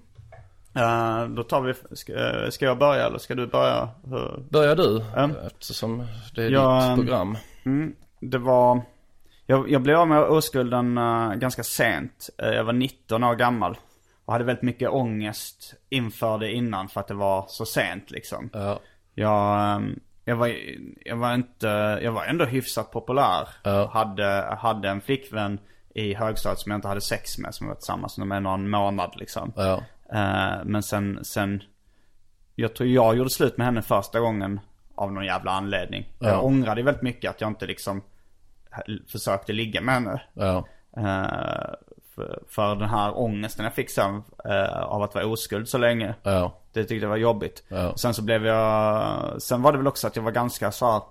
Eh, 0.75 1.25
då 1.29 1.43
tar 1.43 1.61
vi, 1.61 1.75
ska, 1.97 2.13
eh, 2.13 2.51
ska 2.51 2.65
jag 2.65 2.79
börja 2.79 3.07
eller 3.07 3.19
ska 3.19 3.35
du 3.35 3.47
börja? 3.47 3.89
Hur- 4.05 4.45
Börjar 4.51 4.77
du? 4.77 5.05
Ja. 5.17 5.31
Eftersom 5.47 6.07
det 6.35 6.43
är 6.45 6.51
Ja, 6.51 6.87
ditt 6.87 6.95
program. 7.07 7.37
Mm, 7.65 7.95
det 8.21 8.39
var, 8.39 8.83
jag, 9.47 9.71
jag 9.71 9.83
blev 9.83 9.99
av 9.99 10.09
med 10.09 10.23
oskulden 10.23 10.99
eh, 10.99 11.35
ganska 11.35 11.63
sent. 11.63 12.31
Eh, 12.39 12.49
jag 12.49 12.65
var 12.65 12.73
19 12.73 13.25
år 13.25 13.35
gammal. 13.35 13.79
Och 14.25 14.33
hade 14.33 14.45
väldigt 14.45 14.63
mycket 14.63 14.91
ångest 14.91 15.75
inför 15.89 16.39
det 16.39 16.53
innan 16.53 16.89
för 16.89 17.01
att 17.01 17.09
det 17.09 17.15
var 17.15 17.45
så 17.49 17.67
sent 17.67 18.11
liksom. 18.11 18.51
Ja. 18.53 18.81
Jag, 19.15 19.75
ehm, 19.75 20.01
jag, 20.25 20.37
var, 20.37 20.57
jag 21.05 21.17
var 21.17 21.35
inte, 21.35 21.67
jag 22.03 22.13
var 22.13 22.25
ändå 22.25 22.45
hyfsat 22.45 22.91
populär. 22.91 23.49
Ja. 23.63 23.91
Hade, 23.93 24.57
hade 24.61 24.89
en 24.89 25.01
flickvän 25.01 25.59
i 25.95 26.15
högstadiet 26.15 26.59
som 26.59 26.71
jag 26.71 26.79
inte 26.79 26.89
hade 26.89 27.01
sex 27.01 27.39
med, 27.39 27.55
som 27.55 27.67
var 27.67 27.75
tillsammans 27.75 28.19
med 28.19 28.43
någon 28.43 28.71
månad 28.71 29.13
liksom. 29.17 29.53
Ja. 29.57 29.83
Eh, 30.13 30.65
men 30.65 30.83
sen, 30.83 31.25
sen, 31.25 31.63
jag 32.55 32.75
tror 32.75 32.89
jag 32.89 33.17
gjorde 33.17 33.31
slut 33.31 33.57
med 33.57 33.67
henne 33.67 33.83
första 33.83 34.21
gången 34.21 34.61
av 34.95 35.13
någon 35.13 35.25
jävla 35.25 35.51
anledning. 35.51 36.13
Ja. 36.19 36.29
Jag 36.29 36.45
ångrade 36.45 36.83
väldigt 36.83 37.03
mycket 37.03 37.31
att 37.31 37.41
jag 37.41 37.51
inte 37.51 37.67
liksom 37.67 38.03
försökte 39.09 39.53
ligga 39.53 39.81
med 39.81 39.95
henne. 39.95 40.23
Ja. 40.35 40.67
Eh, 40.97 41.75
för, 42.15 42.43
för 42.49 42.75
den 42.77 42.89
här 42.89 43.19
ångesten 43.19 43.65
jag 43.65 43.75
fick 43.75 43.91
sen 43.91 44.23
eh, 44.45 44.83
av 44.83 45.03
att 45.03 45.15
vara 45.15 45.27
oskuld 45.27 45.69
så 45.69 45.79
länge. 45.79 46.15
Ja. 46.23 46.55
Det 46.73 46.85
tyckte 46.85 47.05
jag 47.05 47.09
var 47.09 47.17
jobbigt. 47.17 47.63
Ja. 47.69 47.97
Sen 47.97 48.15
så 48.15 48.23
blev 48.23 48.47
jag, 48.47 49.43
sen 49.43 49.63
var 49.63 49.73
det 49.73 49.79
väl 49.79 49.87
också 49.87 50.07
att 50.07 50.17
jag 50.17 50.23
var 50.23 50.33
ganska 50.33 50.73
så 50.73 50.91
här, 50.93 51.03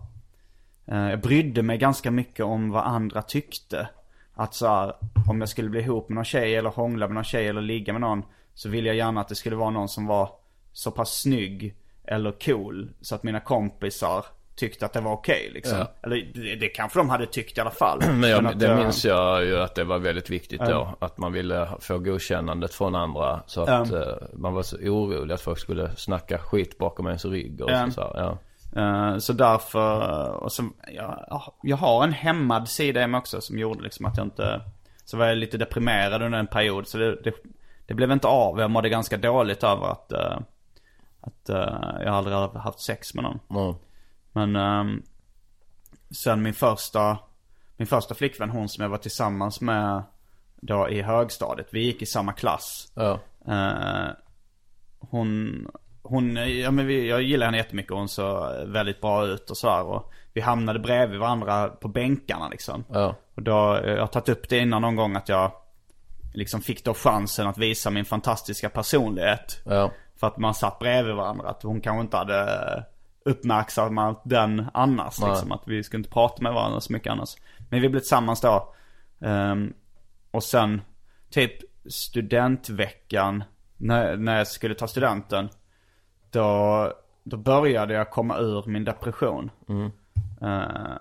eh, 0.85 1.09
jag 1.09 1.21
brydde 1.21 1.61
mig 1.61 1.77
ganska 1.77 2.11
mycket 2.11 2.45
om 2.45 2.71
vad 2.71 2.83
andra 2.83 3.21
tyckte. 3.21 3.87
Att 4.33 4.53
så 4.53 4.67
här, 4.67 4.93
om 5.29 5.39
jag 5.39 5.49
skulle 5.49 5.69
bli 5.69 5.79
ihop 5.79 6.09
med 6.09 6.15
någon 6.15 6.25
tjej 6.25 6.55
eller 6.55 6.69
hångla 6.69 7.07
med 7.07 7.15
någon 7.15 7.23
tjej 7.23 7.47
eller 7.47 7.61
ligga 7.61 7.93
med 7.93 8.01
någon. 8.01 8.23
Så 8.53 8.69
ville 8.69 8.87
jag 8.87 8.95
gärna 8.95 9.21
att 9.21 9.27
det 9.27 9.35
skulle 9.35 9.55
vara 9.55 9.69
någon 9.69 9.89
som 9.89 10.05
var 10.05 10.29
så 10.73 10.91
pass 10.91 11.21
snygg. 11.21 11.75
eller 12.03 12.31
cool. 12.31 12.89
Så 13.01 13.15
att 13.15 13.23
mina 13.23 13.39
kompisar 13.39 14.25
tyckte 14.59 14.85
att 14.85 14.93
det 14.93 15.01
var 15.01 15.11
okej 15.11 15.49
liksom. 15.53 15.77
Ja. 15.77 15.87
Eller 16.01 16.31
det, 16.33 16.55
det 16.55 16.67
kanske 16.67 16.99
de 16.99 17.09
hade 17.09 17.25
tyckt 17.25 17.57
i 17.57 17.61
alla 17.61 17.71
fall. 17.71 17.99
Men 18.13 18.29
jag, 18.29 18.45
att, 18.45 18.59
det 18.59 18.67
eh, 18.67 18.77
minns 18.77 19.05
jag 19.05 19.45
ju 19.45 19.59
att 19.59 19.75
det 19.75 19.83
var 19.83 19.99
väldigt 19.99 20.29
viktigt 20.29 20.61
då. 20.61 20.95
Att 20.99 21.17
man 21.17 21.33
ville 21.33 21.67
få 21.79 21.97
godkännandet 21.97 22.73
från 22.73 22.95
andra. 22.95 23.39
Så 23.45 23.61
att 23.61 23.91
eh, 23.91 24.01
man 24.33 24.53
var 24.53 24.63
så 24.63 24.77
orolig 24.77 25.33
att 25.33 25.41
folk 25.41 25.59
skulle 25.59 25.95
snacka 25.95 26.37
skit 26.37 26.77
bakom 26.77 27.07
ens 27.07 27.25
rygg 27.25 27.61
och 27.61 27.71
Ja. 27.71 27.85
så, 27.85 27.91
så 27.91 28.11
ja. 28.15 28.37
Eh, 28.75 29.17
så 29.17 29.33
därför, 29.33 30.29
och 30.43 30.51
så, 30.51 30.63
jag, 30.87 31.41
jag 31.63 31.77
har 31.77 32.03
en 32.03 32.13
hämmad 32.13 32.67
sida 32.69 33.03
i 33.03 33.07
mig 33.07 33.17
också 33.17 33.41
som 33.41 33.59
gjorde 33.59 33.83
liksom 33.83 34.05
att 34.05 34.17
jag 34.17 34.25
inte, 34.25 34.61
så 35.05 35.17
var 35.17 35.25
jag 35.25 35.37
lite 35.37 35.57
deprimerad 35.57 36.21
under 36.21 36.39
en 36.39 36.47
period. 36.47 36.87
Så 36.87 36.97
det, 36.97 37.21
det, 37.23 37.33
det 37.85 37.93
blev 37.93 38.11
inte 38.11 38.27
av. 38.27 38.59
Jag 38.59 38.71
mådde 38.71 38.89
ganska 38.89 39.17
dåligt 39.17 39.63
över 39.63 39.87
att, 39.87 40.11
eh, 40.11 40.37
att 41.21 41.49
eh, 41.49 42.03
jag 42.05 42.07
aldrig 42.07 42.35
har 42.35 42.59
haft 42.59 42.79
sex 42.79 43.13
med 43.13 43.23
någon. 43.23 43.39
Men 44.31 44.55
ehm, 44.55 45.03
sen 46.11 46.41
min 46.41 46.53
första, 46.53 47.17
min 47.77 47.87
första 47.87 48.15
flickvän, 48.15 48.49
hon 48.49 48.69
som 48.69 48.81
jag 48.81 48.89
var 48.89 48.97
tillsammans 48.97 49.61
med 49.61 50.03
då 50.61 50.89
i 50.89 51.01
högstadiet. 51.01 51.67
Vi 51.71 51.79
gick 51.79 52.01
i 52.01 52.05
samma 52.05 52.33
klass. 52.33 52.91
Ja. 52.95 53.19
Eh, 53.47 54.09
hon, 54.99 55.67
hon, 56.01 56.35
ja 56.35 56.71
men 56.71 56.87
vi, 56.87 57.09
jag 57.09 57.21
gillar 57.21 57.45
henne 57.45 57.57
jättemycket. 57.57 57.91
Hon 57.91 58.09
såg 58.09 58.67
väldigt 58.67 59.01
bra 59.01 59.25
ut 59.25 59.49
och 59.49 59.57
sådär. 59.57 59.83
Och 59.83 60.11
vi 60.33 60.41
hamnade 60.41 60.79
bredvid 60.79 61.19
varandra 61.19 61.67
på 61.69 61.87
bänkarna 61.87 62.49
liksom. 62.49 62.83
Ja. 62.89 63.15
Och 63.35 63.43
då, 63.43 63.75
eh, 63.75 63.91
jag 63.91 63.99
har 63.99 64.07
tagit 64.07 64.29
upp 64.29 64.49
det 64.49 64.59
innan 64.59 64.81
någon 64.81 64.95
gång 64.95 65.15
att 65.15 65.29
jag 65.29 65.51
liksom 66.33 66.61
fick 66.61 66.85
då 66.85 66.93
chansen 66.93 67.47
att 67.47 67.57
visa 67.57 67.89
min 67.89 68.05
fantastiska 68.05 68.69
personlighet. 68.69 69.61
Ja. 69.65 69.91
För 70.19 70.27
att 70.27 70.37
man 70.37 70.53
satt 70.53 70.79
bredvid 70.79 71.15
varandra. 71.15 71.49
Att 71.49 71.63
hon 71.63 71.81
kanske 71.81 72.01
inte 72.01 72.17
hade 72.17 72.85
uppmärksammat 73.29 74.21
den 74.25 74.65
annars. 74.73 75.19
Nej. 75.19 75.29
Liksom, 75.29 75.51
att 75.51 75.63
vi 75.65 75.83
skulle 75.83 75.99
inte 75.99 76.09
prata 76.09 76.43
med 76.43 76.53
varandra 76.53 76.81
så 76.81 76.93
mycket 76.93 77.11
annars. 77.11 77.35
Men 77.69 77.81
vi 77.81 77.89
blev 77.89 77.99
tillsammans 77.99 78.41
då. 78.41 78.73
Ehm, 79.21 79.73
och 80.31 80.43
sen 80.43 80.81
typ 81.29 81.53
studentveckan. 81.89 83.43
När, 83.77 84.17
när 84.17 84.37
jag 84.37 84.47
skulle 84.47 84.75
ta 84.75 84.87
studenten. 84.87 85.49
Då, 86.31 86.93
då 87.23 87.37
började 87.37 87.93
jag 87.93 88.09
komma 88.09 88.37
ur 88.37 88.63
min 88.67 88.83
depression. 88.83 89.51
Eh, 90.41 90.97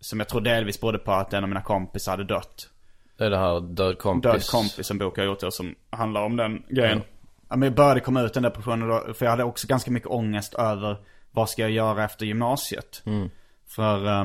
som 0.00 0.20
jag 0.20 0.28
tror 0.28 0.40
delvis 0.40 0.80
berodde 0.80 0.98
på 0.98 1.12
att 1.12 1.32
en 1.32 1.44
av 1.44 1.48
mina 1.48 1.62
kompisar 1.62 2.12
hade 2.12 2.24
dött. 2.24 2.68
Det 3.18 3.24
är 3.24 3.30
det 3.30 3.38
här 3.38 3.60
död 3.60 3.98
kompis. 3.98 4.32
Död 4.32 4.46
kompis, 4.46 4.90
en 4.90 4.98
bok 4.98 5.18
jag 5.18 5.26
gjort 5.26 5.52
som 5.52 5.74
handlar 5.90 6.22
om 6.22 6.36
den 6.36 6.62
grejen. 6.68 7.02
Ja. 7.48 7.56
men 7.56 7.62
jag 7.62 7.74
började 7.74 8.00
komma 8.00 8.22
ut 8.22 8.34
den 8.34 8.42
depressionen 8.42 8.88
då, 8.88 9.14
för 9.14 9.26
jag 9.26 9.30
hade 9.30 9.44
också 9.44 9.66
ganska 9.66 9.90
mycket 9.90 10.08
ångest 10.08 10.54
över 10.54 10.96
vad 11.30 11.48
ska 11.50 11.62
jag 11.62 11.70
göra 11.70 12.04
efter 12.04 12.26
gymnasiet. 12.26 13.02
För 13.66 14.06
eh, 14.06 14.24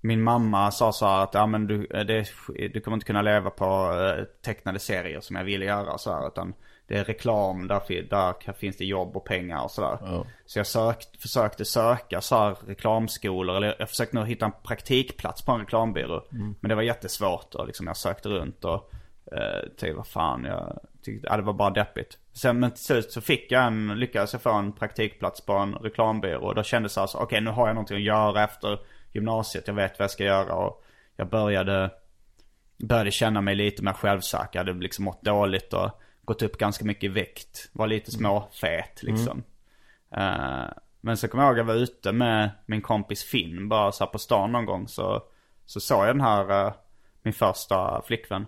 min 0.00 0.22
mamma 0.22 0.70
sa 0.70 0.92
så 0.92 1.06
här 1.06 1.22
att 1.22 1.34
ja 1.34 1.46
men 1.46 1.66
du, 1.66 1.86
eh, 1.94 2.04
det, 2.04 2.26
du 2.72 2.80
kommer 2.80 2.96
inte 2.96 3.06
kunna 3.06 3.22
leva 3.22 3.50
på 3.50 3.64
eh, 3.64 4.24
tecknade 4.44 4.78
serier 4.78 5.20
som 5.20 5.36
jag 5.36 5.44
ville 5.44 5.64
göra 5.64 5.98
så 5.98 6.12
här, 6.12 6.26
utan 6.26 6.54
det 6.86 6.96
är 6.96 7.04
reklam, 7.04 7.66
där, 7.68 8.02
där 8.10 8.52
finns 8.52 8.76
det 8.76 8.84
jobb 8.84 9.16
och 9.16 9.24
pengar 9.24 9.62
och 9.64 9.70
sådär. 9.70 9.98
Så 10.46 10.58
jag 10.58 10.66
sökt, 10.66 11.22
försökte 11.22 11.64
söka 11.64 12.20
så 12.20 12.36
här 12.36 12.56
reklamskolor, 12.66 13.56
eller 13.56 13.76
jag 13.78 13.88
försökte 13.88 14.16
nog 14.16 14.28
hitta 14.28 14.44
en 14.44 14.52
praktikplats 14.62 15.42
på 15.42 15.52
en 15.52 15.60
reklambyrå. 15.60 16.24
Men 16.60 16.68
det 16.68 16.74
var 16.74 16.82
jättesvårt 16.82 17.54
och 17.54 17.66
liksom 17.66 17.86
jag 17.86 17.96
sökte 17.96 18.28
runt 18.28 18.64
och 18.64 18.92
eh, 19.32 19.60
tänkte 19.60 19.92
vad 19.92 20.06
fan, 20.06 20.44
jag 20.44 20.78
tyckte, 21.02 21.28
ja, 21.30 21.36
det 21.36 21.42
var 21.42 21.52
bara 21.52 21.70
deppigt. 21.70 22.18
Sen 22.34 22.60
men 22.60 22.70
till 22.70 22.84
slut 22.84 23.12
så 23.12 23.20
fick 23.20 23.52
jag 23.52 23.64
en, 23.64 23.88
lyckades 23.88 24.32
jag 24.32 24.42
få 24.42 24.52
en 24.52 24.72
praktikplats 24.72 25.40
på 25.40 25.52
en 25.52 25.74
reklambyrå. 25.74 26.46
Och 26.46 26.54
då 26.54 26.62
kändes 26.62 26.94
det 26.94 27.00
alltså, 27.00 27.18
okej 27.18 27.40
nu 27.40 27.50
har 27.50 27.66
jag 27.66 27.74
någonting 27.74 27.96
att 27.96 28.02
göra 28.02 28.44
efter 28.44 28.80
gymnasiet, 29.12 29.68
jag 29.68 29.74
vet 29.74 29.98
vad 29.98 30.04
jag 30.04 30.10
ska 30.10 30.24
göra. 30.24 30.54
Och 30.54 30.84
jag 31.16 31.28
började, 31.28 31.90
började 32.78 33.10
känna 33.10 33.40
mig 33.40 33.54
lite 33.54 33.82
mer 33.82 33.92
självsäker. 33.92 34.48
Jag 34.52 34.64
hade 34.64 34.80
liksom 34.80 35.04
mått 35.04 35.22
dåligt 35.22 35.72
och 35.72 36.00
gått 36.24 36.42
upp 36.42 36.58
ganska 36.58 36.84
mycket 36.84 37.04
i 37.04 37.08
vikt. 37.08 37.70
Var 37.72 37.86
lite 37.86 38.10
småfet 38.10 39.02
liksom. 39.02 39.42
Eh, 40.16 40.64
men 41.00 41.16
så 41.16 41.28
kommer 41.28 41.44
jag 41.44 41.50
ihåg 41.50 41.58
jag 41.58 41.64
var 41.64 41.74
ute 41.74 42.12
med 42.12 42.50
min 42.66 42.82
kompis 42.82 43.24
Finn 43.24 43.68
bara 43.68 43.92
så 43.92 44.06
på 44.06 44.18
stan 44.18 44.52
någon 44.52 44.66
gång. 44.66 44.88
Så, 44.88 45.22
så 45.66 45.80
såg 45.80 46.00
jag 46.00 46.16
den 46.16 46.20
här, 46.20 46.66
eh, 46.66 46.72
min 47.22 47.34
första 47.34 48.02
flickvän. 48.06 48.46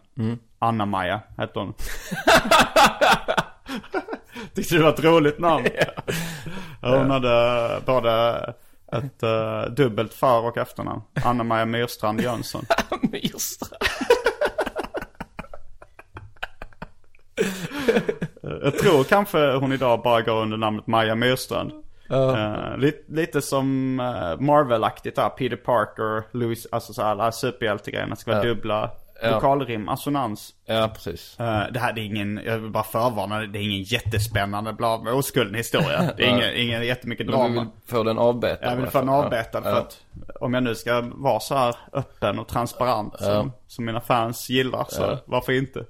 Anna-Maja 0.58 1.20
hette 1.36 1.58
hon. 1.58 1.74
Tyckte 4.54 4.74
det 4.76 4.82
var 4.82 4.90
ett 4.90 5.04
roligt 5.04 5.38
namn. 5.38 5.66
Ja, 6.80 6.98
Hon 6.98 7.10
hade 7.10 7.80
både 7.86 8.54
ett 8.92 9.22
eh, 9.22 9.62
dubbelt 9.62 10.14
för 10.14 10.44
och 10.44 10.56
efternamn. 10.56 11.02
Anna-Maja 11.24 11.64
Myrstrand 11.64 12.20
Jönsson. 12.20 12.64
Myrstrand. 13.02 13.82
Jag 18.42 18.78
tror 18.78 19.04
kanske 19.04 19.52
hon 19.52 19.72
idag 19.72 20.02
bara 20.02 20.22
går 20.22 20.42
under 20.42 20.56
namnet 20.56 20.86
Maja 20.86 21.14
Myrstrand. 21.14 21.72
Eh, 22.10 22.78
lite, 22.78 23.12
lite 23.12 23.42
som 23.42 24.00
uh, 24.00 24.40
Marvel-aktigt 24.40 25.16
där, 25.16 25.28
Peter 25.28 25.56
Parker, 25.56 26.36
Louis, 26.36 26.66
alltså 26.72 26.92
så 26.92 27.02
alla 27.02 27.32
superhjältegrejerna 27.32 28.16
ska 28.16 28.30
vara 28.30 28.42
dubbla 28.42 28.90
Ja. 29.22 29.34
vokalrim, 29.34 29.88
assonans. 29.88 30.54
Ja, 30.66 30.90
precis. 30.94 31.40
Eh, 31.40 31.62
det 31.72 31.78
här 31.80 31.92
det 31.92 32.00
är 32.00 32.04
ingen, 32.04 32.40
jag 32.44 32.58
vill 32.58 32.70
bara 32.70 32.84
förvarna, 32.84 33.38
det 33.40 33.58
är 33.58 33.62
ingen 33.62 33.82
jättespännande 33.82 34.72
blad 34.72 35.02
med 35.02 35.12
oskulden 35.12 35.54
historia. 35.54 36.12
Det 36.16 36.24
är 36.24 36.28
ingen, 36.28 36.54
ingen 36.56 36.86
jättemycket 36.86 37.26
Men 37.26 37.32
du 37.34 37.38
drama. 37.42 37.60
vill 37.60 37.70
få 37.86 38.02
den 38.02 38.18
avbetad? 38.18 38.70
Jag 38.70 38.76
vill 38.76 38.86
få 38.86 38.98
den 38.98 39.08
Ja. 39.08 39.24
avbetad 39.24 39.62
för 39.62 39.70
Ja. 39.70 39.76
att 39.76 40.00
om 40.40 40.54
jag 40.54 40.62
nu 40.62 40.74
ska 40.74 41.00
vara 41.14 41.40
så 41.40 41.54
här 41.56 41.76
öppen 41.92 42.38
och 42.38 42.48
transparent 42.48 43.14
som, 43.20 43.52
som 43.66 43.84
mina 43.84 44.00
fans 44.00 44.50
gillar 44.50 44.86
så 44.88 45.02
Ja. 45.02 45.18
varför 45.26 45.52
inte? 45.52 45.84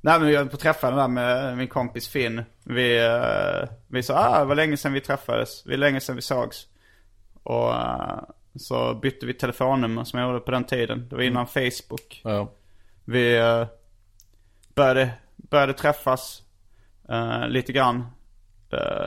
Nej 0.00 0.20
men 0.20 0.32
jag 0.32 0.50
på 0.50 0.56
träffade 0.56 0.96
där 0.96 1.08
med 1.08 1.56
min 1.56 1.68
kompis 1.68 2.08
Finn. 2.08 2.42
Vi, 2.64 3.00
uh, 3.08 3.68
vi 3.88 4.02
sa 4.02 4.14
ah, 4.18 4.38
det 4.38 4.44
var 4.44 4.54
länge 4.54 4.76
sedan 4.76 4.92
vi 4.92 5.00
träffades. 5.00 5.62
Det 5.62 5.70
var 5.70 5.76
länge 5.76 6.00
sedan 6.00 6.16
vi 6.16 6.22
sågs. 6.22 6.66
Och 7.42 7.74
eh, 7.74 8.18
så 8.56 8.94
bytte 8.94 9.26
vi 9.26 9.34
telefonnummer 9.34 10.04
som 10.04 10.20
jag 10.20 10.28
gjorde 10.28 10.40
på 10.40 10.50
den 10.50 10.64
tiden. 10.64 11.06
Det 11.08 11.16
var 11.16 11.22
innan 11.22 11.46
Facebook. 11.46 12.20
Ja. 12.24 12.52
Vi 13.04 13.36
eh, 13.38 13.66
började, 14.74 15.10
började 15.36 15.72
träffas 15.72 16.42
eh, 17.08 17.48
lite 17.48 17.72
grann. 17.72 18.06
Eh, 18.72 19.06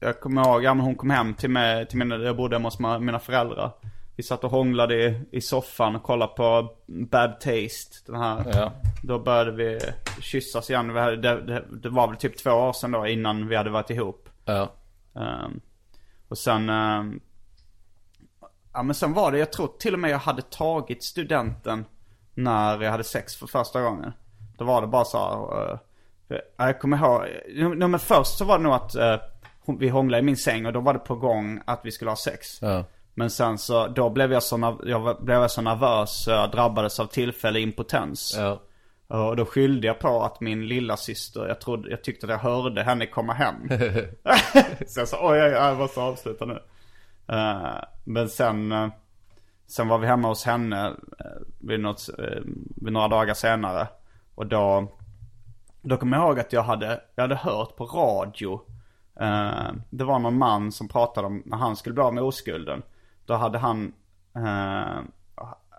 jag 0.00 0.20
kommer 0.20 0.42
ihåg, 0.42 0.64
ja 0.64 0.74
men 0.74 0.86
hon 0.86 0.94
kom 0.94 1.10
hem 1.10 1.34
till 1.34 1.50
mig, 1.50 1.86
till 1.86 1.98
mina, 1.98 2.16
jag 2.16 2.36
bodde 2.36 2.56
hemma 2.56 2.68
hos 2.68 2.78
mina 2.78 3.18
föräldrar. 3.18 3.72
Vi 4.16 4.22
satt 4.22 4.44
och 4.44 4.50
hånglade 4.50 4.94
i, 4.94 5.20
i 5.32 5.40
soffan 5.40 5.96
och 5.96 6.02
kollade 6.02 6.32
på 6.32 6.76
Bad 6.86 7.40
Taste. 7.40 7.96
Den 8.06 8.16
här. 8.16 8.44
Ja. 8.52 8.72
Då 9.02 9.18
började 9.18 9.52
vi 9.52 9.80
kyssas 10.20 10.70
igen. 10.70 10.94
Vi 10.94 11.00
hade, 11.00 11.16
det, 11.16 11.40
det, 11.40 11.64
det 11.82 11.88
var 11.88 12.08
väl 12.08 12.16
typ 12.16 12.38
två 12.38 12.50
år 12.50 12.72
sedan 12.72 12.90
då 12.90 13.06
innan 13.06 13.48
vi 13.48 13.56
hade 13.56 13.70
varit 13.70 13.90
ihop. 13.90 14.28
Ja. 14.44 14.72
Ehm, 15.14 15.60
och 16.28 16.38
sen, 16.38 16.68
ehm, 16.68 17.20
ja 18.72 18.82
men 18.82 18.94
sen 18.94 19.12
var 19.12 19.32
det, 19.32 19.38
jag 19.38 19.52
tror 19.52 19.70
till 19.78 19.94
och 19.94 20.00
med 20.00 20.10
jag 20.10 20.18
hade 20.18 20.42
tagit 20.42 21.04
studenten 21.04 21.84
när 22.34 22.82
jag 22.82 22.90
hade 22.90 23.04
sex 23.04 23.36
för 23.36 23.46
första 23.46 23.82
gången. 23.82 24.12
Då 24.58 24.64
var 24.64 24.80
det 24.80 24.86
bara 24.86 25.04
så 25.04 25.18
här, 25.18 25.78
ja, 26.28 26.66
jag 26.66 26.80
kommer 26.80 26.96
ihåg, 26.96 27.26
no, 27.78 27.86
men 27.86 28.00
först 28.00 28.38
så 28.38 28.44
var 28.44 28.58
det 28.58 28.64
nog 28.64 28.72
att 28.74 28.94
hon- 29.64 29.78
vi 29.78 29.88
hånglade 29.88 30.18
i 30.20 30.24
min 30.24 30.36
säng 30.36 30.66
och 30.66 30.72
då 30.72 30.80
var 30.80 30.92
det 30.92 30.98
på 30.98 31.14
gång 31.14 31.60
att 31.64 31.80
vi 31.84 31.90
skulle 31.90 32.10
ha 32.10 32.16
sex. 32.16 32.62
Ja. 32.62 32.84
Men 33.14 33.30
sen 33.30 33.58
så, 33.58 33.86
då 33.86 34.10
blev 34.10 34.32
jag 34.32 34.42
så, 34.42 34.78
jag 34.84 35.24
blev 35.24 35.48
så 35.48 35.62
nervös 35.62 36.24
jag 36.26 36.50
drabbades 36.50 37.00
av 37.00 37.06
tillfällig 37.06 37.62
impotens. 37.62 38.34
Ja. 38.38 38.60
Och 39.06 39.36
då 39.36 39.44
skyllde 39.44 39.86
jag 39.86 39.98
på 39.98 40.22
att 40.22 40.40
min 40.40 40.66
lilla 40.68 40.96
syster, 40.96 41.48
jag, 41.48 41.60
trodde, 41.60 41.90
jag 41.90 42.04
tyckte 42.04 42.26
att 42.26 42.30
jag 42.30 42.38
hörde 42.38 42.82
henne 42.82 43.06
komma 43.06 43.32
hem. 43.32 43.54
så 44.86 45.00
jag 45.00 45.08
sa, 45.08 45.18
oj, 45.20 45.40
oj, 45.40 45.46
oj, 45.46 45.50
jag 45.52 45.78
måste 45.78 46.00
avsluta 46.00 46.44
nu. 46.44 46.58
Eh, 47.26 47.84
men 48.04 48.28
sen, 48.28 48.72
eh, 48.72 48.88
sen 49.66 49.88
var 49.88 49.98
vi 49.98 50.06
hemma 50.06 50.28
hos 50.28 50.44
henne 50.44 50.88
uh, 50.88 50.96
vid, 51.58 51.80
något, 51.80 52.08
eh, 52.18 52.42
vid 52.76 52.92
några 52.92 53.08
dagar 53.08 53.34
senare. 53.34 53.88
Och 54.34 54.46
då, 54.46 54.88
då 55.82 55.96
kom 55.96 56.12
jag 56.12 56.22
ihåg 56.22 56.40
att 56.40 56.52
jag 56.52 56.62
hade, 56.62 57.00
jag 57.14 57.22
hade 57.22 57.34
hört 57.34 57.76
på 57.76 57.84
radio. 57.84 58.60
eh, 59.20 59.72
det 59.90 60.04
var 60.04 60.18
någon 60.18 60.38
man 60.38 60.72
som 60.72 60.88
pratade 60.88 61.26
om 61.26 61.42
när 61.46 61.56
han 61.56 61.76
skulle 61.76 61.94
bli 61.94 62.02
av 62.02 62.14
med 62.14 62.24
oskulden. 62.24 62.82
Då 63.26 63.34
hade 63.34 63.58
han, 63.58 63.92
eh, 64.34 65.00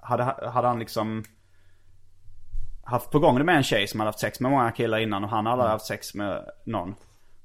hade, 0.02 0.24
hade 0.24 0.68
han 0.68 0.80
liksom 0.80 1.24
haft 2.84 3.12
på 3.12 3.20
gång 3.20 3.38
det 3.38 3.44
med 3.44 3.58
en 3.58 3.64
tjej 3.64 3.88
som 3.88 4.00
hade 4.00 4.08
haft 4.08 4.20
sex 4.20 4.40
med 4.40 4.52
många 4.52 4.72
killar 4.72 4.98
innan 4.98 5.24
och 5.24 5.30
han 5.30 5.46
hade 5.46 5.64
haft 5.64 5.86
sex 5.86 6.14
med 6.14 6.50
någon. 6.66 6.96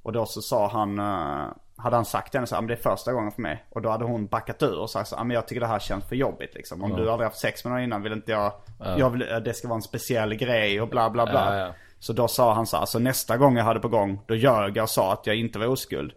Och 0.02 0.12
då 0.12 0.26
så 0.26 0.42
sa 0.42 0.68
han, 0.68 0.98
eh, 0.98 1.46
hade 1.78 1.96
han 1.96 2.04
sagt 2.04 2.30
till 2.30 2.38
henne 2.38 2.46
så 2.46 2.54
här, 2.54 2.62
"Men 2.62 2.68
det 2.68 2.74
är 2.74 2.90
första 2.90 3.12
gången 3.12 3.32
för 3.32 3.42
mig. 3.42 3.64
Och 3.70 3.82
då 3.82 3.90
hade 3.90 4.04
hon 4.04 4.26
backat 4.26 4.62
ur 4.62 4.78
och 4.78 4.90
sagt 4.90 5.08
så 5.08 5.16
här, 5.16 5.24
men 5.24 5.34
jag 5.34 5.48
tycker 5.48 5.60
det 5.60 5.66
här 5.66 5.78
känns 5.78 6.04
för 6.04 6.16
jobbigt 6.16 6.54
liksom. 6.54 6.82
Om 6.84 6.96
du 6.96 7.10
aldrig 7.10 7.26
haft 7.26 7.38
sex 7.40 7.64
med 7.64 7.72
någon 7.72 7.82
innan 7.82 8.02
vill 8.02 8.12
inte 8.12 8.32
jag, 8.32 8.52
jag 8.98 9.10
vill, 9.10 9.26
det 9.44 9.54
ska 9.54 9.68
vara 9.68 9.76
en 9.76 9.82
speciell 9.82 10.34
grej 10.34 10.80
och 10.80 10.88
bla 10.88 11.10
bla 11.10 11.26
bla. 11.26 11.56
Ja, 11.56 11.66
ja. 11.66 11.74
Så 11.98 12.12
då 12.12 12.28
sa 12.28 12.54
han 12.54 12.66
så 12.66 12.76
här, 12.76 12.86
så 12.86 12.98
nästa 12.98 13.36
gång 13.36 13.56
jag 13.56 13.64
hade 13.64 13.80
på 13.80 13.88
gång, 13.88 14.20
då 14.26 14.34
ljög 14.34 14.76
jag 14.76 14.82
och 14.82 14.90
sa 14.90 15.12
att 15.12 15.26
jag 15.26 15.36
inte 15.36 15.58
var 15.58 15.66
oskuld. 15.66 16.12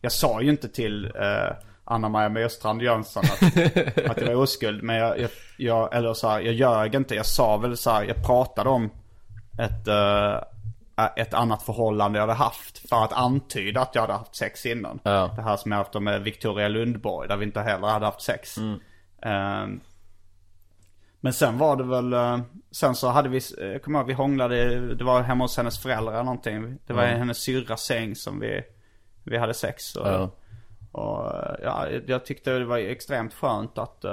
jag 0.00 0.12
sa 0.12 0.40
ju 0.42 0.50
inte 0.50 0.68
till 0.68 1.06
uh, 1.06 1.52
Anna-Maja 1.84 2.28
Myrstrand 2.28 2.82
Jönsson 2.82 3.24
att, 3.24 3.42
att 4.10 4.16
det 4.16 4.24
var 4.26 4.34
oskuld. 4.34 4.82
Men 4.82 4.96
jag, 4.96 5.20
jag, 5.20 5.30
jag 5.56 5.94
eller 5.94 6.14
så 6.14 6.28
här, 6.28 6.40
jag 6.40 6.54
ljög 6.54 6.94
inte. 6.94 7.14
Jag 7.14 7.26
sa 7.26 7.56
väl 7.56 7.76
så 7.76 7.90
här, 7.90 8.04
jag 8.04 8.26
pratade 8.26 8.70
om 8.70 8.90
ett, 9.58 9.88
uh, 9.88 10.42
ett 11.08 11.34
annat 11.34 11.62
förhållande 11.62 12.18
jag 12.18 12.22
hade 12.22 12.38
haft. 12.38 12.88
För 12.88 13.04
att 13.04 13.12
antyda 13.12 13.80
att 13.80 13.94
jag 13.94 14.02
hade 14.02 14.12
haft 14.12 14.36
sex 14.36 14.66
innan. 14.66 15.00
Ja. 15.02 15.32
Det 15.36 15.42
här 15.42 15.56
som 15.56 15.72
jag 15.72 15.78
haft 15.78 15.94
med 15.94 16.22
Victoria 16.22 16.68
Lundborg, 16.68 17.28
där 17.28 17.36
vi 17.36 17.44
inte 17.44 17.60
heller 17.60 17.88
hade 17.88 18.04
haft 18.06 18.22
sex. 18.22 18.58
Uh, 18.58 18.76
men 21.20 21.32
sen 21.32 21.58
var 21.58 21.76
det 21.76 21.84
väl, 21.84 22.14
uh, 22.14 22.38
sen 22.70 22.94
så 22.94 23.08
hade 23.08 23.28
vi, 23.28 23.40
jag 23.58 23.82
kommer 23.82 23.98
ihåg 23.98 24.06
vi 24.08 24.12
hånglade, 24.12 24.80
det 24.94 25.04
var 25.04 25.22
hemma 25.22 25.44
hos 25.44 25.56
hennes 25.56 25.82
föräldrar 25.82 26.12
eller 26.12 26.24
någonting. 26.24 26.78
Det 26.86 26.92
var 26.92 27.04
i 27.04 27.06
hennes 27.06 27.38
syrras 27.38 27.80
säng 27.82 28.14
som 28.14 28.40
vi, 28.40 28.62
vi 29.24 29.38
hade 29.38 29.54
sex. 29.54 29.96
Och, 29.96 30.08
Ja. 30.08 30.30
och 30.92 31.32
ja, 31.62 31.86
jag 32.06 32.24
tyckte 32.24 32.58
det 32.58 32.64
var 32.64 32.78
extremt 32.78 33.34
skönt 33.34 33.78
att, 33.78 34.04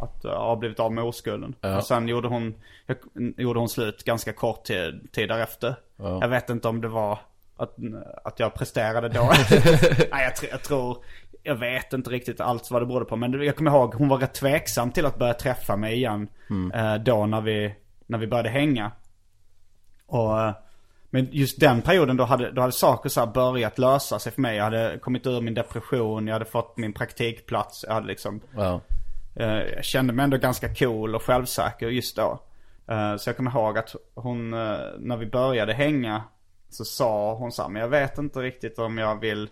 att 0.00 0.24
uh, 0.24 0.30
ha 0.30 0.56
blivit 0.56 0.80
av 0.80 0.92
med 0.92 1.04
oskulden. 1.04 1.54
Och 1.76 1.84
sen 1.84 2.08
gjorde 2.08 2.28
hon, 2.28 2.54
jag, 2.86 2.96
gjorde 3.36 3.58
hon 3.58 3.68
slut 3.68 4.04
ganska 4.04 4.32
kort 4.32 4.64
tid, 4.64 5.08
tid 5.12 5.28
därefter. 5.28 5.74
Jag 5.96 6.28
vet 6.28 6.50
inte 6.50 6.68
om 6.68 6.80
det 6.80 6.88
var 6.88 7.18
att, 7.56 7.76
att 8.24 8.40
jag 8.40 8.54
presterade 8.54 9.08
då. 9.08 9.20
Nej, 10.10 10.32
jag, 10.40 10.50
jag 10.50 10.62
tror, 10.62 10.96
jag 11.42 11.54
vet 11.54 11.92
inte 11.92 12.10
riktigt 12.10 12.40
allt 12.40 12.70
vad 12.70 12.82
det 12.82 12.86
berodde 12.86 13.04
på. 13.04 13.16
Men 13.16 13.42
jag 13.42 13.56
kommer 13.56 13.70
ihåg, 13.70 13.94
hon 13.94 14.08
var 14.08 14.18
rätt 14.18 14.34
tveksam 14.34 14.92
till 14.92 15.06
att 15.06 15.18
börja 15.18 15.34
träffa 15.34 15.76
mig 15.76 15.94
igen. 15.94 16.28
Eh, 16.74 16.94
då 16.94 17.26
när 17.26 17.40
vi, 17.40 17.74
när 18.06 18.18
vi 18.18 18.26
började 18.26 18.48
hänga. 18.48 18.92
Och, 20.06 20.40
eh, 20.40 20.52
men 21.10 21.28
just 21.30 21.60
den 21.60 21.82
perioden 21.82 22.16
då 22.16 22.24
hade, 22.24 22.50
då 22.50 22.60
hade 22.60 22.72
saker 22.72 23.08
så 23.08 23.26
börjat 23.26 23.78
lösa 23.78 24.18
sig 24.18 24.32
för 24.32 24.40
mig. 24.40 24.56
Jag 24.56 24.64
hade 24.64 24.98
kommit 24.98 25.26
ur 25.26 25.40
min 25.40 25.54
depression, 25.54 26.26
jag 26.26 26.34
hade 26.34 26.44
fått 26.44 26.76
min 26.76 26.92
praktikplats. 26.92 27.84
Jag 27.88 27.94
hade 27.94 28.06
liksom, 28.06 28.40
Ja. 28.56 28.80
Eh, 29.38 29.74
jag 29.74 29.84
kände 29.84 30.12
mig 30.12 30.24
ändå 30.24 30.36
ganska 30.36 30.74
cool 30.74 31.14
och 31.14 31.22
självsäker 31.22 31.88
just 31.88 32.16
då. 32.16 32.40
Eh, 32.88 33.16
så 33.16 33.28
jag 33.28 33.36
kommer 33.36 33.50
ihåg 33.50 33.78
att 33.78 33.94
hon, 34.14 34.54
eh, 34.54 34.78
när 34.98 35.16
vi 35.16 35.26
började 35.26 35.72
hänga, 35.72 36.22
så 36.68 36.84
sa 36.84 37.34
hon 37.34 37.52
så 37.52 37.62
här, 37.62 37.68
men 37.68 37.82
jag 37.82 37.88
vet 37.88 38.18
inte 38.18 38.38
riktigt 38.38 38.78
om 38.78 38.98
jag 38.98 39.20
vill, 39.20 39.50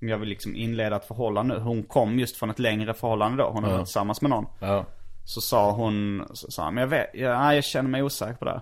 om 0.00 0.08
jag 0.08 0.18
vill 0.18 0.28
liksom 0.28 0.56
inleda 0.56 0.96
ett 0.96 1.04
förhållande. 1.04 1.58
Hon 1.58 1.82
kom 1.82 2.18
just 2.18 2.36
från 2.36 2.50
ett 2.50 2.58
längre 2.58 2.94
förhållande 2.94 3.42
då, 3.42 3.48
hon 3.48 3.64
hade 3.64 3.76
varit 3.76 3.86
tillsammans 3.86 4.22
med 4.22 4.30
någon. 4.30 4.46
Ja. 4.60 4.86
Så 5.24 5.40
sa 5.40 5.70
hon, 5.70 6.28
så 6.32 6.50
sa 6.50 6.70
men 6.70 6.80
jag 6.80 6.88
vet, 6.88 7.10
jag, 7.14 7.56
jag 7.56 7.64
känner 7.64 7.90
mig 7.90 8.02
osäker 8.02 8.34
på 8.34 8.44
det. 8.44 8.50
här. 8.50 8.60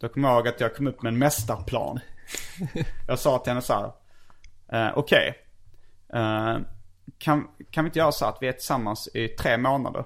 Då 0.00 0.08
kommer 0.08 0.28
jag 0.28 0.36
ihåg 0.36 0.48
att 0.48 0.60
jag 0.60 0.76
kom 0.76 0.86
upp 0.86 1.02
med 1.02 1.12
en 1.12 1.18
mästarplan. 1.18 2.00
jag 3.08 3.18
sa 3.18 3.38
till 3.38 3.50
henne 3.50 3.62
så 3.62 3.72
här, 3.72 3.92
eh, 4.88 4.98
okej. 4.98 5.34
Eh, 6.14 6.56
kan, 7.18 7.44
kan 7.70 7.84
vi 7.84 7.88
inte 7.88 7.98
göra 7.98 8.12
så 8.12 8.24
att 8.26 8.38
vi 8.40 8.48
är 8.48 8.52
tillsammans 8.52 9.08
i 9.14 9.28
tre 9.28 9.56
månader? 9.56 10.04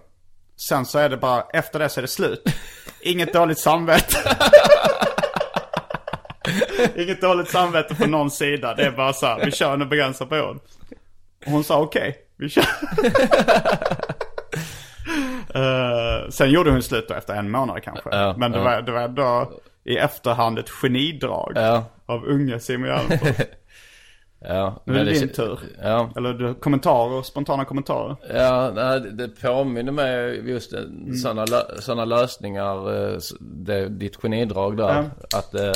Sen 0.56 0.86
så 0.86 0.98
är 0.98 1.08
det 1.08 1.16
bara, 1.16 1.42
efter 1.52 1.78
det 1.78 1.88
så 1.88 2.00
är 2.00 2.02
det 2.02 2.08
slut. 2.08 2.42
Inget 3.00 3.32
dåligt 3.32 3.58
samvete. 3.58 4.16
Inget 6.96 7.20
dåligt 7.20 7.50
samvete 7.50 7.94
på 7.94 8.06
någon 8.06 8.30
sida. 8.30 8.74
Det 8.74 8.82
är 8.86 8.90
bara 8.90 9.12
så 9.12 9.26
här, 9.26 9.44
vi 9.44 9.50
kör 9.52 9.72
en 9.72 9.88
begränsad 9.88 10.28
period. 10.28 10.58
Och 11.46 11.52
hon 11.52 11.64
sa 11.64 11.80
okej, 11.80 12.16
vi 12.36 12.48
kör. 12.48 12.64
Eh, 15.54 16.28
sen 16.30 16.50
gjorde 16.50 16.70
hon 16.70 16.82
slut 16.82 17.08
då 17.08 17.14
efter 17.14 17.34
en 17.34 17.50
månad 17.50 17.82
kanske. 17.82 18.08
Ja, 18.12 18.34
Men 18.38 18.52
det, 18.52 18.58
ja. 18.58 18.64
var, 18.64 18.82
det 18.82 18.92
var 18.92 19.00
ändå 19.00 19.52
i 19.84 19.96
efterhand 19.96 20.58
ett 20.58 20.70
genidrag 20.70 21.52
Ja. 21.54 21.84
av 22.06 22.24
unga 22.24 22.58
Simon 22.60 22.88
Gärdenfors. 22.88 23.46
Ja. 24.48 24.82
Nu 24.84 24.98
är 24.98 25.04
det 25.04 25.12
din 25.12 25.28
tur. 25.28 25.58
Ja. 25.82 26.10
Eller 26.16 26.32
du, 26.34 26.54
kommentarer, 26.54 27.22
spontana 27.22 27.64
kommentarer. 27.64 28.16
Ja, 28.34 28.70
det- 28.70 29.10
det 29.10 29.28
påminner 29.28 29.92
mig 29.92 30.50
just 30.50 30.72
Mm. 30.72 31.14
sådana 31.14 31.46
såna 31.80 32.04
lösningar, 32.04 32.94
eh, 33.12 33.18
det, 33.40 33.88
ditt 33.88 34.16
genidrag 34.16 34.76
där. 34.76 35.10
Att 35.36 35.54
eh, 35.54 35.72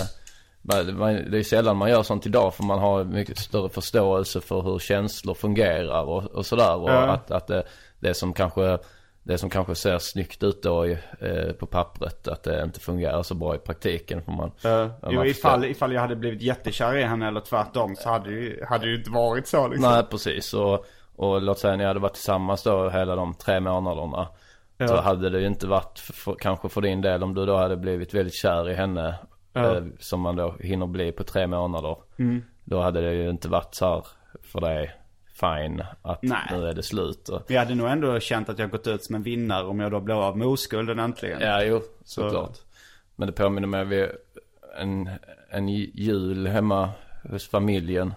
det 1.31 1.39
är 1.39 1.43
sällan 1.43 1.77
man 1.77 1.91
gör 1.91 2.03
sånt 2.03 2.27
idag 2.27 2.55
för 2.55 2.63
man 2.65 2.79
har 2.79 3.05
mycket 3.05 3.39
större 3.39 3.69
förståelse 3.69 4.41
för 4.41 4.63
hur 4.63 4.79
känslor 4.79 5.35
fungerar 5.35 6.03
och, 6.03 6.25
och 6.25 6.47
sådär. 6.47 6.77
Och 6.77 6.91
Ja. 6.91 7.07
att, 7.11 7.31
att 7.31 7.47
det, 7.47 7.63
det 8.01 8.15
som 8.15 8.33
kanske 8.33 8.79
det 9.27 9.39
som 9.39 9.51
kanske 9.51 9.75
ser 9.75 9.99
snyggt 9.99 10.43
ut 10.43 10.63
då 10.63 10.87
i, 10.87 10.99
eh, 11.21 11.53
på 11.53 11.67
pappret 11.67 12.29
att 12.29 12.43
det 12.43 12.65
inte 12.65 12.81
fungerar 12.81 13.23
så 13.23 13.35
bra 13.35 13.55
i 13.55 13.59
praktiken. 13.59 14.23
För 14.23 14.33
man, 14.33 14.51
Uh, 14.65 14.91
jo, 15.11 15.25
ifall, 15.25 15.65
ifall 15.65 15.93
jag 15.93 16.01
hade 16.01 16.17
blivit 16.17 16.43
jättekär 16.43 16.97
i 16.97 17.03
henne 17.03 17.29
eller 17.29 17.41
tvärtom 17.41 17.97
så 17.97 18.09
hade 18.09 18.31
ju, 18.31 18.65
hade 18.65 18.85
det 18.85 18.91
ju 18.91 18.97
inte 18.97 19.11
varit 19.11 19.47
så 19.47 19.69
liksom. 19.69 19.91
Nej, 19.91 20.03
precis. 20.11 20.55
Och, 20.55 20.87
och 21.17 21.43
låt 21.43 21.59
säga 21.59 21.77
ni 21.77 21.85
hade 21.85 22.01
varit 22.01 22.15
tillsammans 22.15 22.63
då 22.63 22.91
hela 22.91 23.17
de 23.17 23.35
tre 23.35 23.61
månaderna. 23.61 24.29
Så 24.89 24.97
hade 24.97 25.31
det 25.31 25.41
ju 25.41 25.47
inte 25.47 25.67
varit, 25.67 25.99
för, 25.99 26.35
kanske 26.35 26.69
för 26.69 26.81
din 26.81 27.01
del, 27.01 27.23
om 27.23 27.35
du 27.35 27.47
då 27.47 27.57
hade 27.57 27.77
blivit 27.77 28.15
väldigt 28.15 28.35
kär 28.35 28.71
i 28.71 28.75
henne. 28.75 29.15
Eh, 29.55 29.85
som 29.99 30.21
man 30.21 30.37
då 30.37 30.55
hinner 30.61 30.87
bli 30.87 31.13
på 31.13 31.25
tre 31.25 31.47
månader. 31.47 31.97
Mm. 32.19 32.45
Då 32.65 32.81
hade 32.81 33.01
det 33.01 33.15
ju 33.15 33.31
inte 33.31 33.49
varit 33.49 33.75
så 33.75 33.87
här 33.87 34.07
för 34.43 34.61
dig, 34.61 34.95
fine, 35.41 35.85
att 36.03 36.23
Nej. 36.23 36.49
nu 36.51 36.69
är 36.69 36.75
det 36.75 36.83
slut. 36.83 37.29
Och, 37.29 37.43
jag 37.47 37.59
hade 37.59 37.75
nog 37.75 37.89
ändå 37.89 38.21
känt 38.21 38.49
att 38.49 38.59
jag 38.59 38.71
gått 38.71 38.87
ut 38.87 39.05
som 39.05 39.15
en 39.15 39.23
vinnare 39.23 39.67
om 39.67 39.81
jag 39.81 39.91
då 39.91 40.01
blev 40.01 40.17
av 40.17 40.39
med 40.39 40.47
oskulden 40.47 40.99
äntligen. 40.99 41.41
ja, 41.41 41.63
jo, 41.63 41.83
såklart. 42.05 42.59
Men 43.17 43.27
det 43.27 43.33
påminner 43.33 43.69
mig 43.69 43.83
om 43.83 44.11
en, 44.79 45.11
en 45.51 45.69
jul 45.69 46.47
hemma 46.47 46.91
hos 47.31 47.49
familjen. 47.49 48.15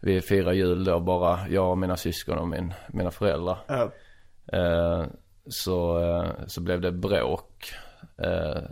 Vi 0.00 0.20
firar 0.20 0.52
jul 0.52 0.84
då 0.84 1.00
bara, 1.00 1.48
jag 1.48 1.70
och 1.70 1.78
mina 1.78 1.96
syskon 1.96 2.38
och 2.38 2.48
min, 2.48 2.74
mina 2.88 3.10
föräldrar. 3.10 3.58
Ja. 3.66 3.90
Eh, 4.58 5.04
så, 5.46 6.00
eh, 6.00 6.30
så 6.46 6.60
blev 6.60 6.80
det 6.80 6.92
bråk. 6.92 7.72
Eh, 8.18 8.62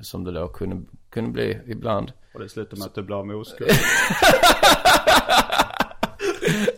som 0.00 0.24
det 0.24 0.32
då 0.32 0.48
kunde, 0.48 0.82
kunde 1.10 1.30
bli 1.30 1.58
ibland. 1.66 2.12
Och 2.34 2.40
det 2.40 2.48
slutade 2.48 2.78
med 2.78 2.86
att 2.86 2.94
du 2.94 3.02
blev 3.02 3.18
av 3.18 3.26
med 3.26 3.36
oskulden. 3.40 3.76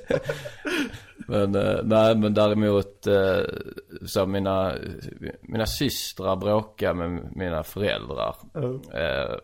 Men, 1.27 1.55
eh, 1.55 1.79
nej 1.83 2.17
men 2.17 2.35
däremot 2.35 3.07
eh, 3.07 3.41
så 4.07 4.27
mina, 4.27 4.73
mina 5.41 5.67
systrar 5.67 6.37
bråkade 6.37 6.95
med 6.95 7.37
mina 7.37 7.63
föräldrar. 7.63 8.37
Eh, 8.93 9.37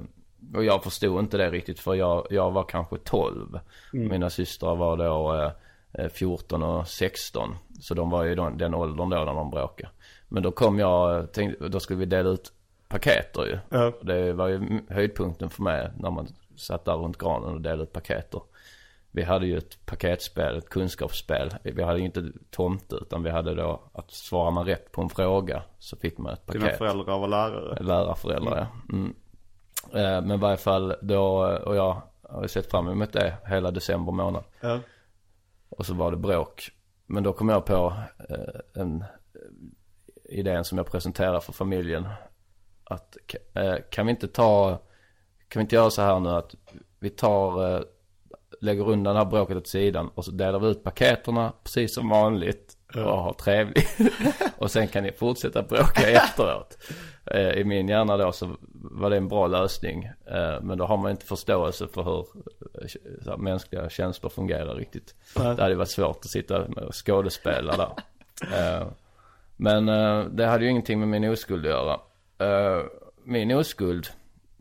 och 0.54 0.64
jag 0.64 0.84
förstod 0.84 1.20
inte 1.20 1.36
det 1.36 1.50
riktigt 1.50 1.80
för 1.80 1.94
jag, 1.94 2.26
jag 2.30 2.50
var 2.50 2.64
kanske 2.64 2.96
12. 2.96 3.58
Mina 3.92 4.30
systrar 4.30 4.76
var 4.76 4.96
då 4.96 5.52
eh, 5.92 6.08
14 6.08 6.62
och 6.62 6.88
16. 6.88 7.54
Så 7.80 7.94
de 7.94 8.10
var 8.10 8.24
ju 8.24 8.34
den, 8.34 8.58
den 8.58 8.74
åldern 8.74 9.10
då 9.10 9.16
när 9.16 9.24
de 9.24 9.50
bråkade. 9.50 9.90
Men 10.28 10.42
då 10.42 10.50
kom 10.52 10.78
jag, 10.78 11.32
tänkte, 11.32 11.68
då 11.68 11.80
skulle 11.80 11.98
vi 11.98 12.06
dela 12.06 12.28
ut 12.28 12.52
paketer 12.88 13.46
ju. 13.46 13.58
Ja. 13.68 13.92
Det 14.02 14.32
var 14.32 14.48
ju 14.48 14.80
höjdpunkten 14.88 15.50
för 15.50 15.62
mig 15.62 15.90
när 15.98 16.10
man 16.10 16.28
satt 16.56 16.84
där 16.84 16.94
runt 16.94 17.18
granen 17.18 17.54
och 17.54 17.60
delade 17.60 17.82
ut 17.82 17.92
paketer. 17.92 18.40
Vi 19.12 19.22
hade 19.22 19.46
ju 19.46 19.58
ett 19.58 19.86
paketspel, 19.86 20.58
ett 20.58 20.68
kunskapsspel. 20.68 21.54
Vi 21.62 21.82
hade 21.82 21.98
ju 21.98 22.04
inte 22.04 22.32
tomte 22.50 22.94
utan 22.94 23.22
vi 23.22 23.30
hade 23.30 23.54
då 23.54 23.90
att 23.92 24.10
svarar 24.10 24.50
man 24.50 24.66
rätt 24.66 24.92
på 24.92 25.02
en 25.02 25.08
fråga 25.08 25.62
så 25.78 25.96
fick 25.96 26.18
man 26.18 26.32
ett 26.32 26.46
paket. 26.46 26.60
Dina 26.60 26.72
föräldrar 26.72 27.18
var 27.18 27.28
lärare. 27.28 27.82
Lärarföräldrar 27.82 28.56
ja. 28.88 28.96
Mm. 28.96 29.14
Eh, 29.92 30.22
Men 30.26 30.30
i 30.30 30.36
varje 30.36 30.56
fall 30.56 30.94
då, 31.02 31.46
och 31.46 31.76
jag 31.76 32.02
har 32.22 32.46
sett 32.46 32.70
fram 32.70 32.88
emot 32.88 33.12
det 33.12 33.34
hela 33.46 33.70
december 33.70 34.12
månad. 34.12 34.44
Ja. 34.60 34.80
Och 35.68 35.86
så 35.86 35.94
var 35.94 36.10
det 36.10 36.16
bråk. 36.16 36.70
Men 37.06 37.22
då 37.22 37.32
kom 37.32 37.48
jag 37.48 37.64
på 37.64 37.94
eh, 38.28 38.82
en 38.82 39.00
eh, 39.00 40.38
idén 40.38 40.64
som 40.64 40.78
jag 40.78 40.90
presenterade 40.90 41.40
för 41.40 41.52
familjen. 41.52 42.08
Att 42.84 43.16
eh, 43.54 43.76
kan 43.90 44.06
vi 44.06 44.10
inte 44.10 44.28
ta, 44.28 44.70
kan 45.48 45.60
vi 45.60 45.62
inte 45.62 45.74
göra 45.74 45.90
så 45.90 46.02
här 46.02 46.20
nu 46.20 46.28
att 46.28 46.54
vi 46.98 47.10
tar, 47.10 47.74
eh, 47.74 47.80
lägger 48.60 48.88
undan 48.88 49.14
det 49.14 49.20
här 49.20 49.30
bråket 49.30 49.56
åt 49.56 49.66
sidan 49.66 50.10
och 50.14 50.24
så 50.24 50.30
delar 50.30 50.58
vi 50.58 50.68
ut 50.68 50.84
paketerna 50.84 51.52
precis 51.64 51.94
som 51.94 52.08
vanligt 52.08 52.76
och 52.94 53.22
har 53.22 53.32
trevligt. 53.32 53.98
och 54.58 54.70
sen 54.70 54.88
kan 54.88 55.02
ni 55.02 55.12
fortsätta 55.12 55.62
bråka 55.62 56.10
efteråt. 56.10 56.78
Eh, 57.26 57.50
I 57.50 57.64
min 57.64 57.88
hjärna 57.88 58.16
då 58.16 58.32
så 58.32 58.56
var 58.72 59.10
det 59.10 59.16
en 59.16 59.28
bra 59.28 59.46
lösning. 59.46 60.04
Eh, 60.04 60.60
men 60.62 60.78
då 60.78 60.84
har 60.84 60.96
man 60.96 61.10
inte 61.10 61.26
förståelse 61.26 61.88
för 61.94 62.02
hur 62.02 62.26
eh, 63.28 63.36
mänskliga 63.38 63.90
känslor 63.90 64.30
fungerar 64.30 64.74
riktigt. 64.74 65.14
Det 65.34 65.62
hade 65.62 65.74
varit 65.74 65.90
svårt 65.90 66.18
att 66.24 66.30
sitta 66.30 66.62
och 66.62 66.94
skådespela 67.06 67.76
där. 67.76 67.90
Men 69.56 69.86
det 70.36 70.46
hade 70.46 70.64
ju 70.64 70.70
ingenting 70.70 71.00
med 71.00 71.08
min 71.08 71.30
oskuld 71.30 71.66
att 71.66 71.72
göra. 71.72 72.00
Min 73.24 73.50
oskuld, 73.50 74.08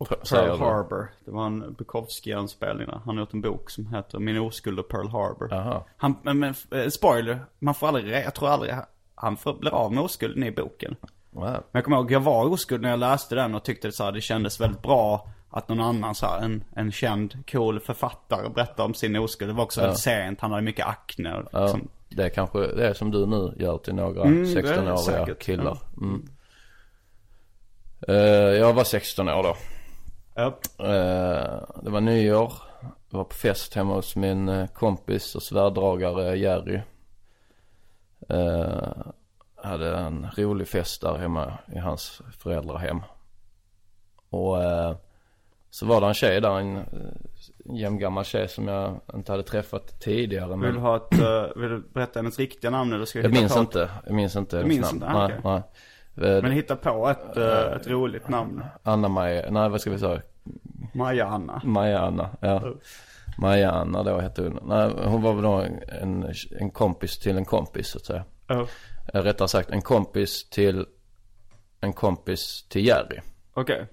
Pearl. 0.06 0.60
Harbor. 0.60 1.12
Det 1.26 1.32
var 1.32 1.46
en 1.46 1.74
Bukowski-anspelning 1.74 2.88
där. 2.88 3.02
Han 3.06 3.16
har 3.16 3.24
gjort 3.24 3.34
en 3.34 3.42
bok 3.42 3.70
som 3.70 3.88
heter 3.88 4.20
Min 4.20 4.38
oskuld 4.38 4.80
och 4.80 4.88
Pearl 4.88 5.08
Harbor. 5.08 5.48
Jaha. 5.52 5.84
Han, 5.98 6.16
men, 6.24 6.40
men 6.40 6.54
eh, 6.72 6.88
spoiler, 6.88 7.40
man 7.60 7.76
får 7.76 7.88
aldrig, 7.88 8.26
jag 8.26 8.36
tror 8.36 8.50
aldrig 8.50 8.74
han 9.16 9.38
får, 9.38 9.54
blir 9.54 9.72
av 9.72 9.94
med 9.94 10.04
oskulden 10.04 10.44
i 10.44 10.52
boken. 10.52 10.96
Wow. 11.32 11.44
Men 11.44 11.62
jag 11.72 11.84
kommer 11.84 11.98
ihåg, 11.98 12.12
jag 12.12 12.20
var 12.20 12.46
oskuld 12.46 12.82
när 12.82 12.90
jag 12.90 13.00
läste 13.00 13.36
den 13.36 13.56
och 13.56 13.64
tyckte 13.64 13.92
så 13.92 14.04
här, 14.04 14.12
det 14.12 14.22
kändes 14.22 14.62
väldigt 14.62 14.82
bra 14.82 15.30
att 15.50 15.70
någon 15.70 15.80
annan 15.80 16.16
så 16.16 16.26
här, 16.26 16.40
en, 16.42 16.64
en 16.76 16.92
känd 16.92 17.50
cool 17.52 17.80
författare 17.80 18.50
berättar 18.50 18.84
om 18.84 18.94
sin 18.94 19.16
oskuld. 19.16 19.50
Det 19.52 19.56
var 19.56 19.64
också 19.64 19.82
väldigt 19.82 20.00
sent, 20.00 20.42
han 20.42 20.52
hade 20.52 20.64
mycket 20.64 20.86
akne. 20.86 21.36
Och 21.36 21.50
Ja, 21.52 21.62
liksom. 21.62 21.88
det 22.10 22.24
är 22.24 22.30
kanske 22.30 22.60
det 22.60 22.88
är 22.88 22.94
som 22.94 23.12
du 23.12 23.26
nu 23.26 23.54
gör 23.58 23.78
till 23.78 23.96
några 23.96 24.24
Mm, 24.24 24.44
det 24.44 24.60
är 24.60 24.64
16-åriga 24.64 24.98
säkert, 24.98 25.44
killar. 25.44 25.78
Mm. 25.98 26.28
Eh, 28.08 28.16
jag 28.60 28.74
var 28.74 28.84
16 28.84 29.30
år 29.30 29.44
då. 29.44 29.56
Ja. 30.40 30.60
Eh, 30.86 31.62
det 31.84 31.90
var 31.90 32.02
nyår. 32.02 32.54
Jag 33.10 33.18
var 33.18 33.24
på 33.24 33.36
fest 33.36 33.76
hemma 33.76 33.94
hos 33.94 34.16
min 34.16 34.50
eh, 34.50 34.68
kompis 34.68 35.36
och 35.36 35.44
svärdragare 35.44 36.38
Jerry. 36.38 36.82
Uh, 38.32 39.12
hade 39.56 39.98
en 39.98 40.28
rolig 40.38 40.68
fest 40.68 41.02
där 41.02 41.18
hemma 41.18 41.54
i 41.74 41.78
hans 41.78 42.22
föräldrahem. 42.38 43.02
Och 44.30 44.64
eh, 44.64 44.96
så 45.70 45.86
var 45.86 46.02
det 46.02 46.08
en 46.08 46.14
tjej 46.14 46.42
där, 46.42 46.60
en, 46.60 46.80
jämngammal 47.66 48.26
tjej 48.26 48.48
som 48.48 48.68
jag 48.68 49.00
inte 49.14 49.32
hade 49.32 49.44
träffat 49.44 50.00
tidigare. 50.00 50.58
Vill 50.58 50.74
du 50.74 50.80
ha 50.80 50.96
ett, 50.96 51.20
eh, 51.20 51.62
vill 51.62 51.70
du 51.70 51.84
berätta 51.94 52.20
hennes 52.20 52.40
riktiga 52.40 52.72
namn 52.72 52.94
eller 52.94 53.06
ska 53.06 53.20
jag 53.20 53.26
Jag 53.26 53.30
hitta 53.30 53.42
minns 53.42 53.54
på 53.54 53.60
inte, 53.60 53.90
jag 54.06 54.16
minns 54.16 54.36
inte 54.36 54.58
Du 54.58 54.66
minns 54.66 54.94
namn. 54.94 55.04
inte? 55.04 55.14
Nej, 55.14 55.26
okej. 55.26 55.64
nej. 56.16 56.36
Eh, 56.36 56.42
Men 56.42 56.52
hitta 56.52 56.76
på 56.76 57.10
ett, 57.10 57.38
eh, 57.38 57.74
ett 57.74 57.88
roligt 57.88 58.30
namn. 58.30 58.64
Anna-Maja, 58.84 59.52
nej 59.52 59.70
vad 59.70 59.82
ska 59.82 59.92
vi 59.92 60.00
säga? 60.00 60.22
Maja-Anna. 60.94 61.62
Maja-Anna, 61.64 62.30
ja. 62.42 62.74
Maja-Anna 63.38 64.04
då 64.04 64.20
hette 64.20 64.42
hon. 64.42 64.60
Nej, 64.66 64.92
hon 65.06 65.22
var 65.22 65.34
väl 65.34 65.44
då 65.44 65.54
en, 66.02 66.34
en 66.60 66.72
kompis 66.72 67.20
till 67.20 67.38
en 67.38 67.46
kompis 67.46 67.88
så 67.88 67.98
att 67.98 68.06
säga. 68.06 68.24
Eh, 68.50 68.66
Rättare 69.22 69.48
sagt 69.48 69.70
en 69.70 69.82
kompis 69.82 70.50
till 70.50 70.86
en 71.82 71.94
kompis 71.94 72.66
till 72.70 72.86
Jerry. 72.86 73.20
Okej. 73.54 73.86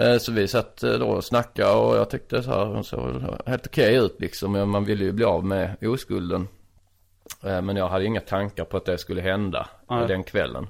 Eh, 0.00 0.16
Så 0.18 0.32
vi 0.32 0.48
satt 0.48 0.82
eh, 0.82 0.92
då 0.92 1.06
och 1.08 1.24
snackade 1.24 1.72
och 1.72 1.96
jag 1.96 2.10
tyckte 2.10 2.42
så 2.42 2.50
här, 2.50 2.64
hon 2.64 2.84
såg 2.84 3.22
helt 3.46 3.66
okej 3.66 3.96
ut 3.96 4.16
liksom. 4.20 4.70
Man 4.70 4.84
ville 4.84 5.04
ju 5.04 5.12
bli 5.12 5.24
av 5.24 5.44
med 5.44 5.76
oskulden. 5.82 6.48
Men 7.40 7.76
jag 7.76 7.88
hade 7.88 8.04
inga 8.04 8.20
tankar 8.20 8.64
på 8.64 8.76
att 8.76 8.84
det 8.84 8.98
skulle 8.98 9.20
hända 9.20 9.68
Nej. 9.90 10.08
den 10.08 10.24
kvällen. 10.24 10.66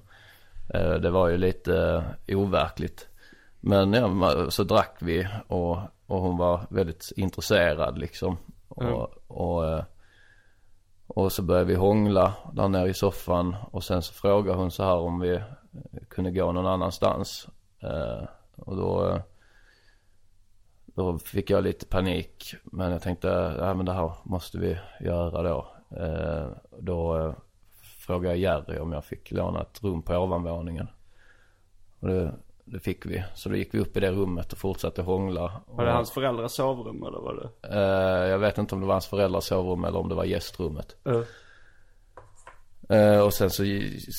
Det 1.03 1.11
var 1.11 1.29
ju 1.29 1.37
lite 1.37 2.05
overkligt. 2.29 3.09
Men 3.65 3.93
ja, 3.93 4.51
så 4.51 4.65
drack 4.65 4.97
vi 5.01 5.29
och, 5.49 5.79
och 6.07 6.21
hon 6.21 6.37
var 6.37 6.67
väldigt 6.71 7.13
intresserad 7.17 7.99
liksom. 7.99 8.37
Och, 8.69 9.15
och, 9.27 9.67
eh, 9.67 9.85
och 11.07 11.33
så 11.33 11.43
började 11.43 11.67
vi 11.67 11.75
hångla 11.75 12.35
där 12.53 12.69
nere 12.69 12.89
i 12.89 12.95
soffan. 12.95 13.57
Och 13.71 13.85
sen 13.85 14.03
så 14.03 14.13
frågade 14.13 14.59
hon 14.59 14.71
så 14.71 14.85
här 14.85 14.97
om 14.97 15.21
vi 15.21 15.43
kunde 16.09 16.31
gå 16.31 16.53
någon 16.53 16.67
annanstans. 16.67 17.49
Eh, 17.81 18.25
och 18.57 18.77
då, 18.77 19.09
eh, 19.09 19.21
då 20.87 21.19
fick 21.19 21.51
jag 21.51 21.65
lite 21.65 21.87
panik. 21.87 22.55
Men 22.65 22.93
jag 22.93 23.03
tänkte, 23.03 23.57
ja 23.59 23.75
men 23.75 23.87
det 23.87 23.93
här 23.93 24.13
måste 24.23 24.59
vi 24.59 24.79
göra 25.01 25.43
då. 25.43 25.67
Då 26.79 27.35
frågade 27.99 28.37
jag 28.37 28.39
Jerry 28.39 28.79
om 28.79 28.93
jag 28.93 29.05
fick 29.05 29.31
låna 29.31 29.63
ett 29.63 29.83
rum 29.83 30.03
på 30.03 30.15
ovanvåningen. 30.15 30.89
Och 32.01 32.09
det, 32.09 32.35
det 32.65 32.81
fick 32.81 33.07
vi. 33.07 33.25
Så 33.35 33.49
då 33.49 33.57
gick 33.57 33.75
vi 33.75 33.79
upp 33.79 33.97
i 33.97 34.01
det 34.01 34.11
rummet 34.11 34.53
och 34.53 34.59
fortsatte 34.59 35.03
hångla. 35.03 35.41
Var 35.67 35.85
det 35.85 35.91
Och- 35.91 35.97
hans 35.97 36.11
föräldrars 36.11 36.51
sovrum 36.53 37.03
eller 37.03 37.19
var 37.19 37.35
det? 37.35 37.69
Eh, 37.77 38.29
jag 38.31 38.39
vet 38.39 38.59
inte 38.59 38.75
om 38.75 38.81
det 38.81 38.87
var 38.87 38.95
hans 38.95 39.07
föräldrars 39.07 39.45
sovrum 39.45 39.85
eller 39.85 39.99
om 39.99 40.09
det 40.09 40.15
var 40.15 40.25
gästrummet. 40.25 40.97
Ja. 41.03 41.23
Eh, 42.97 43.21
och 43.21 43.35
sen 43.35 43.51
så, 43.51 43.63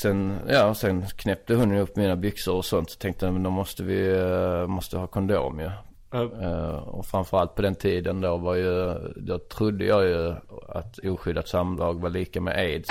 sen, 0.01 0.39
ja, 0.47 0.73
sen 0.73 1.05
knäppte 1.07 1.53
ju 1.53 1.79
upp 1.79 1.95
mina 1.95 2.15
byxor 2.15 2.55
och 2.55 2.65
sånt. 2.65 2.89
Så 2.89 2.97
tänkte 2.99 3.25
jag, 3.25 3.33
men 3.33 3.43
då 3.43 3.49
måste 3.49 3.83
vi, 3.83 4.11
eh, 4.19 4.67
måste 4.67 4.97
ha 4.97 5.07
kondom 5.07 5.59
ju. 5.59 5.71
Ja. 6.11 6.23
Eh, 6.41 6.75
och 6.75 7.05
framförallt 7.05 7.55
på 7.55 7.61
den 7.61 7.75
tiden 7.75 8.21
då 8.21 8.37
var 8.37 8.55
ju, 8.55 8.93
då 9.15 9.39
trodde 9.39 9.85
jag 9.85 10.03
ju 10.05 10.35
att 10.69 10.99
oskyddat 10.99 11.47
samlag 11.47 12.01
var 12.01 12.09
lika 12.09 12.41
med 12.41 12.57
aids. 12.57 12.89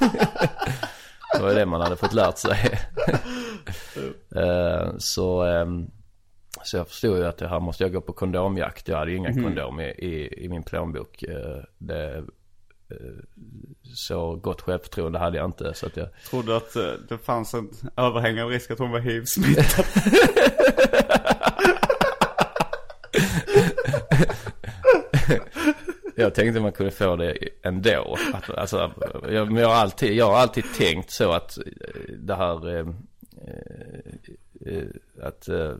det 1.36 1.42
var 1.42 1.48
ju 1.48 1.54
det 1.54 1.66
man 1.66 1.80
hade 1.80 1.96
fått 1.96 2.14
lärt 2.14 2.38
sig. 2.38 2.78
Eh, 4.36 4.92
så, 4.98 5.42
ehm, 5.42 5.86
så 6.64 6.76
jag 6.76 6.88
förstod 6.88 7.18
ju 7.18 7.24
att 7.24 7.38
det 7.38 7.48
här 7.48 7.60
måste 7.60 7.84
jag 7.84 7.92
gå 7.92 8.00
på 8.00 8.12
kondomjakt. 8.12 8.88
Jag 8.88 8.96
hade 8.96 9.10
ju 9.10 9.16
ingen 9.16 9.42
kondom 9.42 9.80
i, 9.80 9.84
i, 9.84 10.44
i 10.44 10.48
min 10.48 10.62
plånbok. 10.62 11.22
Eh, 11.22 11.62
det, 11.78 12.16
eh, 12.16 12.24
så 13.82 14.36
gott 14.36 14.60
självförtroende 14.60 15.18
hade 15.18 15.36
jag 15.36 15.46
inte. 15.46 15.74
Så 15.74 15.86
att 15.86 15.96
jag, 15.96 16.08
Trodde 16.30 16.56
att 16.56 16.74
det 17.08 17.18
fanns 17.18 17.54
en 17.54 17.70
överhängande 17.96 18.54
risk 18.54 18.70
att 18.70 18.78
hon 18.78 18.90
var 18.90 19.00
hiv-smittad. 19.00 19.84
Jag 26.18 26.34
tänkte 26.34 26.60
man 26.60 26.72
kunde 26.72 26.92
få 26.92 27.16
det 27.16 27.38
ändå. 27.62 28.16
Att, 28.32 28.58
alltså, 28.58 28.92
jag, 29.30 29.58
jag, 29.58 29.68
har 29.68 29.74
alltid, 29.74 30.12
jag 30.12 30.26
har 30.26 30.36
alltid 30.36 30.64
tänkt 30.76 31.10
så 31.10 31.32
att 31.32 31.58
det 32.18 32.34
här 32.34 32.68
eh, 32.68 32.78
eh, 32.78 32.86
att 35.22 35.48
eh, 35.48 35.74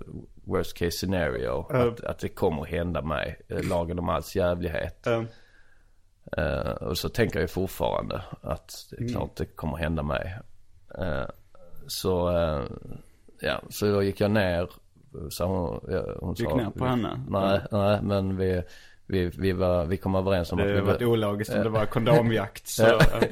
worst 0.44 0.76
case 0.76 0.90
scenario. 0.90 1.66
Att, 1.70 2.04
att 2.04 2.18
det 2.18 2.28
kommer 2.28 2.64
hända 2.64 3.02
mig. 3.02 3.40
Eh, 3.48 3.68
Lagen 3.68 3.98
om 3.98 4.08
alls 4.08 4.36
jävlighet. 4.36 5.06
Eh, 6.36 6.70
och 6.70 6.98
så 6.98 7.08
tänker 7.08 7.40
jag 7.40 7.50
fortfarande 7.50 8.22
att 8.42 8.86
det 8.90 9.04
är 9.04 9.08
klart 9.08 9.36
det 9.36 9.44
kommer 9.44 9.76
hända 9.76 10.02
mig. 10.02 10.38
Eh, 10.98 11.26
så, 11.86 12.36
eh, 12.36 12.64
ja, 13.40 13.62
så 13.68 13.86
då 13.92 14.02
gick 14.02 14.20
jag 14.20 14.30
ner. 14.30 14.70
Så 15.30 15.44
hon, 15.44 15.80
ja, 15.88 16.16
hon 16.20 16.34
Gick 16.34 16.50
sa, 16.50 16.56
ner 16.56 16.70
på 16.70 16.84
henne? 16.84 17.20
Nej, 17.28 17.60
nej 17.70 17.98
men 18.02 18.36
vi, 18.36 18.62
vi, 19.06 19.26
vi, 19.26 19.52
var, 19.52 19.84
vi 19.84 19.96
kom 19.96 20.14
överens 20.14 20.52
om 20.52 20.58
Det 20.58 20.64
att 20.64 20.70
hade 20.70 20.80
vi, 20.80 20.86
varit 20.86 21.02
ologiskt 21.02 21.54
om 21.54 21.62
det 21.62 21.68
var 21.68 21.86
kondomjakt. 21.86 22.68
Så, 22.68 22.86
eh, 22.86 23.22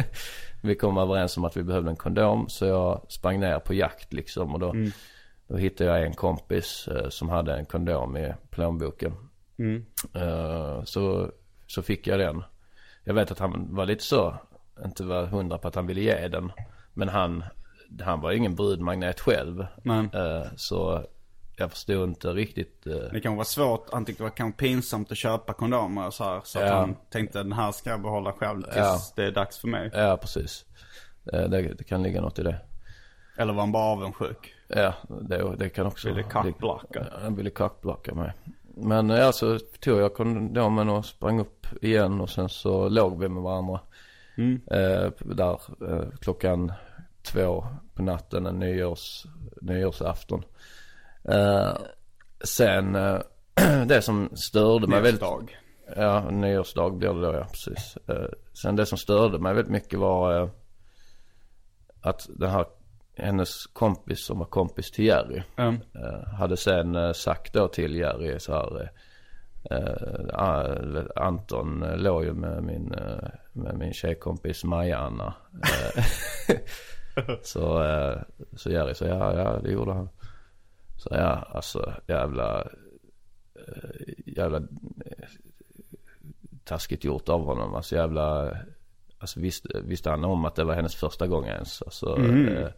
vi 0.62 0.74
kom 0.74 0.98
överens 0.98 1.36
om 1.36 1.44
att 1.44 1.56
vi 1.56 1.62
behövde 1.62 1.90
en 1.90 1.96
kondom. 1.96 2.48
Så 2.48 2.66
jag 2.66 3.06
sprang 3.08 3.40
ner 3.40 3.58
på 3.58 3.74
jakt 3.74 4.12
liksom. 4.12 4.54
Och 4.54 4.60
då, 4.60 4.70
Mm. 4.70 4.90
då 5.48 5.56
hittade 5.56 5.90
jag 5.90 6.06
en 6.06 6.14
kompis 6.14 6.88
eh, 6.88 7.08
som 7.08 7.28
hade 7.28 7.56
en 7.56 7.66
kondom 7.66 8.16
i 8.16 8.34
plånboken. 8.50 9.12
Mm. 9.58 9.86
Eh, 10.14 10.84
så, 10.84 11.30
så 11.66 11.82
fick 11.82 12.06
jag 12.06 12.18
den. 12.18 12.42
Jag 13.04 13.14
vet 13.14 13.30
att 13.30 13.38
han 13.38 13.74
var 13.74 13.86
lite 13.86 14.04
så, 14.04 14.34
inte 14.84 15.04
var 15.04 15.26
hundra 15.26 15.58
på 15.58 15.68
att 15.68 15.74
han 15.74 15.86
ville 15.86 16.00
ge 16.00 16.28
den. 16.28 16.52
Men 16.94 17.08
han, 17.08 17.44
han 18.02 18.20
var 18.20 18.32
ingen 18.32 18.54
brudmagnet 18.54 19.20
själv. 19.20 19.66
Eh, 20.14 20.46
så 20.56 21.04
jag 21.56 21.70
förstod 21.70 22.08
inte 22.08 22.28
riktigt. 22.28 22.86
eh, 22.86 22.94
Det 23.12 23.20
kan 23.20 23.34
vara 23.36 23.44
svårt, 23.44 23.86
han 23.92 24.04
tyckte 24.04 24.22
det 24.22 24.28
var 24.28 24.36
kanske 24.36 24.58
pinsamt 24.58 25.12
att 25.12 25.18
köpa 25.18 25.52
kondomer 25.52 26.06
och 26.06 26.14
så 26.14 26.24
här. 26.24 26.40
Så 26.44 26.58
att 26.58 26.66
Ja. 26.66 26.74
han 26.74 26.96
tänkte 27.10 27.38
den 27.38 27.52
här 27.52 27.72
ska 27.72 27.90
jag 27.90 28.02
behålla 28.02 28.32
själv 28.32 28.62
tills 28.62 28.76
Ja. 28.76 28.98
det 29.16 29.24
är 29.24 29.30
dags 29.30 29.58
för 29.58 29.68
mig. 29.68 29.90
Ja, 29.94 30.16
precis. 30.20 30.64
Eh, 31.32 31.42
det, 31.48 31.62
det 31.62 31.84
kan 31.84 32.02
ligga 32.02 32.20
något 32.20 32.38
i 32.38 32.42
det. 32.42 32.58
Eller 33.38 33.52
var 33.52 33.60
han 33.60 33.72
bara 33.72 33.84
avundsjuk? 33.92 34.54
Ja, 34.68 34.94
det, 35.20 35.56
det 35.56 35.68
kan 35.68 35.86
också. 35.86 36.08
Ville 36.08 36.22
kackblocka. 36.22 37.06
Ja, 37.12 37.18
Han 37.22 37.36
ville 37.36 37.50
kackblocka 37.50 38.14
mig. 38.14 38.32
Men 38.78 39.08
ja, 39.10 39.32
så 39.32 39.58
tog 39.58 40.00
jag 40.00 40.14
kondomen 40.14 40.88
och 40.88 41.04
sprang 41.06 41.40
upp 41.40 41.66
igen 41.82 42.20
och 42.20 42.30
sen 42.30 42.48
så 42.48 42.88
låg 42.88 43.20
vi 43.20 43.28
med 43.28 43.42
varandra. 43.42 43.80
Mm. 44.36 44.60
Eh, 44.70 45.10
där 45.24 45.60
eh, 45.90 46.08
klockan 46.20 46.72
två 47.22 47.66
på 47.94 48.02
natten 48.02 48.46
en 48.46 48.58
nyårs, 48.58 49.26
nyårsafton. 49.60 50.42
Eh, 51.28 51.76
sen 52.44 52.94
eh, 52.94 53.20
det 53.86 54.02
som 54.02 54.30
störde 54.34 54.86
mig 54.86 55.00
väldigt. 55.00 55.22
Nyårsdag. 55.22 55.52
Ja, 55.96 56.30
nyårsdag 56.30 56.90
blir 56.90 57.14
det 57.14 57.20
då 57.20 57.32
ja, 57.32 57.46
precis. 57.50 57.96
Eh, 58.08 58.28
sen 58.52 58.76
det 58.76 58.86
som 58.86 58.98
störde 58.98 59.38
mig 59.38 59.54
väldigt 59.54 59.72
mycket 59.72 59.98
var 59.98 60.50
att 62.00 62.26
den 62.28 62.50
här, 62.50 62.66
hennes 63.16 63.66
kompis 63.66 64.24
som 64.24 64.38
var 64.38 64.46
kompis 64.46 64.90
till 64.90 65.04
Jerry. 65.04 65.42
Mm. 65.56 65.80
Hade 66.38 66.56
sen 66.56 67.14
sagt 67.14 67.52
då 67.52 67.68
till 67.68 67.96
Jerry 67.96 68.40
så 68.40 68.52
här. 68.52 68.90
Anton 71.16 71.84
låg 71.96 72.24
ju 72.24 72.34
med 72.34 72.62
min, 72.62 72.94
med 73.52 73.78
min 73.78 73.92
tjejkompis 73.92 74.64
Maja-Anna. 74.64 75.34
Så, 77.42 77.84
så 78.56 78.70
Jerry 78.70 78.94
sa 78.94 79.06
ja, 79.06 79.38
ja 79.38 79.60
det 79.62 79.70
gjorde 79.70 79.92
han. 79.92 80.08
Så 80.96 81.08
ja, 81.12 81.48
alltså 81.50 81.94
jävla, 82.06 82.60
eh, 83.54 84.14
jävla 84.26 84.56
eh, 84.56 85.28
taskigt 86.64 87.04
gjort 87.04 87.28
av 87.28 87.44
honom. 87.44 87.74
Alltså 87.74 87.94
jävla, 87.94 88.56
alltså 89.18 89.40
visste, 89.40 89.80
visste 89.84 90.10
han 90.10 90.24
om 90.24 90.44
att 90.44 90.54
det 90.54 90.64
var 90.64 90.74
hennes 90.74 90.94
första 90.94 91.26
gång 91.26 91.46
ens. 91.46 91.82
Alltså, 91.82 92.16
eh, 92.16 92.68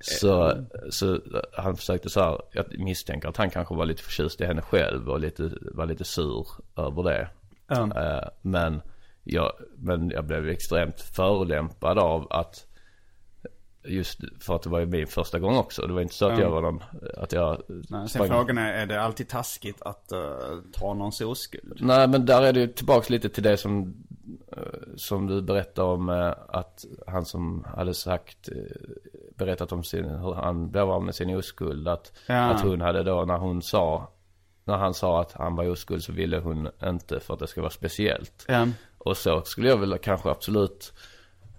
så, 0.00 0.64
så 0.90 1.20
han 1.52 1.76
försökte 1.76 2.10
så 2.10 2.20
här, 2.20 2.40
jag 2.52 2.78
misstänker 2.78 3.28
att 3.28 3.36
han 3.36 3.50
kanske 3.50 3.74
var 3.74 3.86
lite 3.86 4.02
förtjust 4.02 4.40
i 4.40 4.46
henne 4.46 4.62
själv 4.62 5.10
och 5.10 5.20
lite, 5.20 5.50
var 5.60 5.86
lite 5.86 6.04
sur 6.04 6.46
över 6.76 7.02
det. 7.02 7.28
Eh, 7.70 8.28
men, 8.42 8.82
jag, 9.24 9.52
men 9.76 10.10
jag 10.10 10.24
blev 10.24 10.48
extremt 10.48 11.00
förolämpad 11.00 11.98
av 11.98 12.26
att 12.30 12.66
Just 13.84 14.20
för 14.40 14.56
att 14.56 14.62
det 14.62 14.68
var 14.70 14.78
ju 14.80 14.86
min 14.86 15.06
första 15.06 15.38
gång 15.38 15.56
också. 15.56 15.86
Det 15.86 15.92
var 15.92 16.00
inte 16.00 16.14
så 16.14 16.26
att 16.26 16.38
Ja. 16.38 16.40
jag 16.40 16.50
var 16.50 16.62
någon, 16.62 16.82
att 17.16 17.32
jag 17.32 17.62
Nej, 17.68 18.08
sen 18.08 18.26
frågan 18.28 18.58
är, 18.58 18.72
är 18.72 18.86
det 18.86 19.02
alltid 19.02 19.28
taskigt 19.28 19.82
att 19.82 20.12
uh, 20.12 20.58
ta 20.72 20.94
någons 20.94 21.20
oskuld? 21.20 21.78
Nej 21.80 22.08
men 22.08 22.26
där 22.26 22.42
är 22.42 22.52
det 22.52 22.60
ju 22.60 22.66
tillbaks 22.66 23.10
lite 23.10 23.28
till 23.28 23.42
det 23.42 23.56
som, 23.56 23.94
eh, 24.52 24.62
som 24.96 25.26
du 25.26 25.42
berättade 25.42 25.88
om 25.88 26.08
eh, 26.08 26.32
att 26.48 26.84
han 27.06 27.24
som 27.24 27.66
hade 27.76 27.94
sagt, 27.94 28.48
berättat 29.36 29.72
om 29.72 29.84
sin, 29.84 30.04
hur 30.04 30.34
han 30.34 30.70
blev 30.70 30.90
av 30.90 31.02
med 31.04 31.14
sin 31.14 31.36
oskuld. 31.36 31.88
Att, 31.88 32.12
Ja. 32.26 32.34
att 32.50 32.60
hon 32.60 32.80
hade 32.80 33.02
då 33.02 33.24
när 33.24 33.38
hon 33.38 33.62
sa, 33.62 34.12
när 34.64 34.76
han 34.76 34.94
sa 34.94 35.20
att 35.20 35.32
han 35.32 35.56
var 35.56 35.68
oskuld 35.68 36.02
så 36.04 36.12
ville 36.12 36.38
hon 36.38 36.68
inte 36.84 37.20
för 37.20 37.34
att 37.34 37.40
det 37.40 37.46
ska 37.46 37.60
vara 37.60 37.70
speciellt. 37.70 38.44
Ja. 38.48 38.66
Och 38.98 39.16
så 39.16 39.42
skulle 39.42 39.68
jag 39.68 39.76
väl 39.76 39.98
kanske 39.98 40.30
absolut 40.30 40.92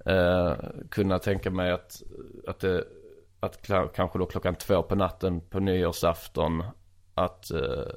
eh, 0.06 0.54
kunna 0.90 1.20
tänka 1.20 1.52
mig 1.52 1.72
att, 1.72 2.04
att 2.48 2.60
det, 2.60 2.84
att 3.40 3.68
kanske 3.94 4.20
då 4.20 4.26
klockan 4.26 4.56
två 4.56 4.84
på 4.84 4.96
natten 4.96 5.42
på 5.42 5.60
nyårsafton 5.60 6.64
att, 7.14 7.52
eh, 7.52 7.94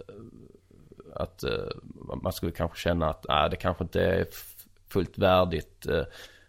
att 1.15 1.45
eh, 1.45 1.69
man 2.23 2.33
skulle 2.33 2.53
kanske 2.53 2.79
känna 2.79 3.11
att 3.11 3.27
nej, 3.29 3.51
det 3.51 3.57
kanske 3.57 3.85
inte 3.85 4.01
är 4.01 4.27
fullt 4.89 5.19
värdigt. 5.19 5.87
Eh, 5.87 6.05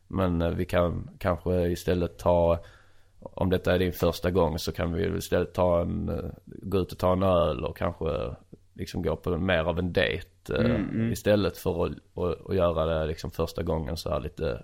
men 0.07 0.41
eh, 0.41 0.49
vi 0.49 0.65
kan 0.65 1.09
kanske 1.19 1.67
istället 1.67 2.17
ta, 2.17 2.59
om 3.19 3.49
detta 3.49 3.73
är 3.73 3.79
din 3.79 3.93
första 3.93 4.31
gång 4.31 4.59
så 4.59 4.71
kan 4.71 4.93
vi 4.93 5.17
istället 5.17 5.53
ta 5.53 5.81
en, 5.81 6.09
eh, 6.09 6.31
gå 6.45 6.77
ut 6.77 6.91
och 6.91 6.97
ta 6.97 7.13
en 7.13 7.23
öl 7.23 7.65
och 7.65 7.77
kanske 7.77 8.35
liksom 8.73 9.01
gå 9.01 9.15
på 9.15 9.37
mer 9.37 9.63
av 9.63 9.79
en 9.79 9.93
dejt. 9.93 10.27
eh, 10.49 11.11
Istället 11.11 11.57
för 11.57 11.85
att, 11.85 11.91
att, 12.15 12.49
att 12.49 12.55
göra 12.55 12.85
det 12.85 13.05
liksom 13.05 13.31
första 13.31 13.63
gången 13.63 13.97
så 13.97 14.09
här 14.09 14.19
lite, 14.19 14.63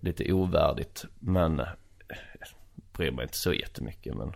lite 0.00 0.32
ovärdigt. 0.32 1.04
Men 1.18 1.60
eh, 1.60 1.66
jag 2.08 2.48
bryr 2.92 3.10
mig 3.10 3.22
inte 3.22 3.36
så 3.36 3.52
jättemycket 3.52 4.14
men. 4.14 4.32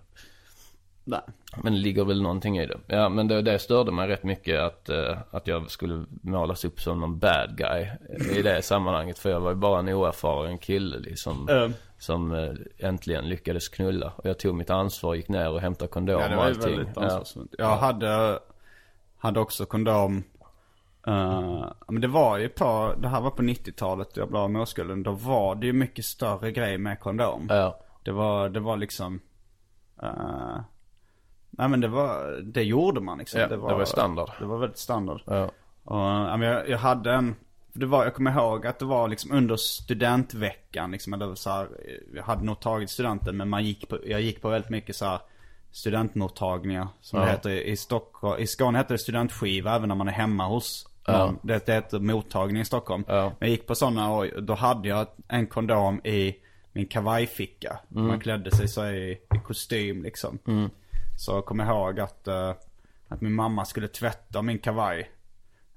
Nej. 1.04 1.20
Men 1.62 1.72
det 1.72 1.78
ligger 1.78 2.04
väl 2.04 2.22
någonting 2.22 2.58
i 2.58 2.66
det. 2.66 2.78
Ja 2.86 3.08
men 3.08 3.28
det, 3.28 3.42
det 3.42 3.58
störde 3.58 3.92
mig 3.92 4.08
rätt 4.08 4.22
mycket 4.22 4.60
att, 4.60 4.88
eh, 4.88 5.18
att 5.30 5.46
jag 5.46 5.70
skulle 5.70 6.04
målas 6.22 6.64
upp 6.64 6.80
som 6.80 7.00
någon 7.00 7.18
bad 7.18 7.56
guy 7.56 7.86
i 8.38 8.42
det 8.42 8.62
sammanhanget. 8.62 9.18
För 9.18 9.30
jag 9.30 9.40
var 9.40 9.50
ju 9.50 9.56
bara 9.56 9.78
en 9.78 9.88
oerfaren 9.88 10.58
kille 10.58 10.98
liksom. 10.98 11.48
Eh, 11.48 11.68
Som 11.98 12.32
eh, 12.32 12.52
äntligen 12.78 13.28
lyckades 13.28 13.68
knulla. 13.68 14.12
Och 14.16 14.26
jag 14.26 14.38
tog 14.38 14.54
mitt 14.54 14.70
ansvar, 14.70 15.14
gick 15.14 15.28
ner 15.28 15.50
och 15.50 15.60
hämtade 15.60 15.88
kondom 15.88 16.20
ja, 16.20 16.28
det 16.28 16.36
och 16.36 16.44
allting. 16.44 16.90
Ja. 16.96 17.24
Jag 17.58 17.76
hade, 17.76 18.38
hade 19.18 19.40
också 19.40 19.66
kondom. 19.66 20.24
Eh, 21.06 21.64
men 21.88 22.00
det 22.00 22.08
var 22.08 22.38
ju 22.38 22.48
på, 22.48 22.94
det 22.98 23.08
här 23.08 23.20
var 23.20 23.30
på 23.30 23.42
90-talet 23.42 24.16
jag 24.16 24.28
blev 24.28 24.42
av 24.42 24.50
med 24.50 24.62
oskulden. 24.62 25.02
Då 25.02 25.12
var 25.12 25.54
det 25.54 25.66
ju 25.66 25.72
mycket 25.72 26.04
större 26.04 26.52
grej 26.52 26.78
med 26.78 27.00
kondom. 27.00 27.46
Ja. 27.50 27.80
Det 28.02 28.12
var, 28.12 28.48
det 28.48 28.60
var 28.60 28.76
liksom, 28.76 29.20
eh, 30.02 30.56
nej 31.50 31.68
men 31.68 31.80
det 31.80 31.88
var, 31.88 32.40
det 32.42 32.62
gjorde 32.62 33.00
man 33.00 33.18
liksom. 33.18 33.40
Ja, 33.40 33.48
det 33.48 33.56
var 33.56 33.84
standard. 33.84 34.30
Det 34.38 34.44
var 34.44 34.58
väldigt 34.58 34.78
standard. 34.78 35.20
Ja. 35.26 35.50
Och, 35.84 36.38
men 36.38 36.40
jag, 36.42 36.68
jag 36.68 36.78
hade 36.78 37.12
en, 37.12 37.34
för 37.72 37.80
det 37.80 37.86
var, 37.86 38.04
jag 38.04 38.14
kommer 38.14 38.30
ihåg 38.30 38.66
att 38.66 38.78
det 38.78 38.84
var 38.84 39.08
liksom 39.08 39.32
under 39.32 39.56
studentveckan 39.56 40.90
liksom, 40.90 41.12
eller 41.12 41.34
så 41.34 41.50
här, 41.50 41.68
jag 42.14 42.22
hade 42.22 42.44
nog 42.44 42.60
tagit 42.60 42.90
studenten 42.90 43.36
men 43.36 43.48
man 43.48 43.64
gick 43.64 43.88
på, 43.88 43.98
jag 44.06 44.20
gick 44.20 44.42
på 44.42 44.48
väldigt 44.48 44.70
mycket 44.70 44.96
så 44.96 45.04
här 45.04 45.18
studentmottagningar 45.72 46.88
som 47.00 47.18
det 47.20 47.26
Ja. 47.26 47.30
heter 47.32 47.50
i 47.50 47.76
Stockholm. 47.76 48.42
I 48.42 48.46
Skåne 48.46 48.78
heter 48.78 48.94
det 48.94 48.98
studentskiva 48.98 49.76
även 49.76 49.88
när 49.88 49.96
man 49.96 50.08
är 50.08 50.12
hemma 50.12 50.46
hos 50.46 50.88
någon. 51.12 51.38
Det, 51.42 51.66
det 51.66 51.72
heter 51.74 51.98
mottagning 51.98 52.62
i 52.62 52.64
Stockholm. 52.64 53.04
Ja. 53.08 53.22
Men 53.22 53.34
jag 53.38 53.48
gick 53.48 53.66
på 53.66 53.74
sådana 53.74 54.10
och 54.10 54.42
då 54.42 54.54
hade 54.54 54.88
jag 54.88 55.06
en 55.28 55.46
kondom 55.46 56.00
i 56.04 56.36
min 56.72 56.86
kavajficka. 56.86 57.78
Mm. 57.94 58.06
Man 58.06 58.20
klädde 58.20 58.50
sig 58.56 58.68
så 58.68 58.86
i, 58.86 59.10
i 59.12 59.38
kostym 59.46 60.02
liksom. 60.02 60.38
Så 61.18 61.32
jag 61.32 61.44
kommer 61.44 61.64
ihåg 61.66 62.00
att, 62.00 62.28
eh, 62.28 62.52
att 63.08 63.20
min 63.20 63.32
mamma 63.34 63.64
skulle 63.64 63.88
tvätta 63.88 64.42
min 64.42 64.58
kavaj. 64.58 65.10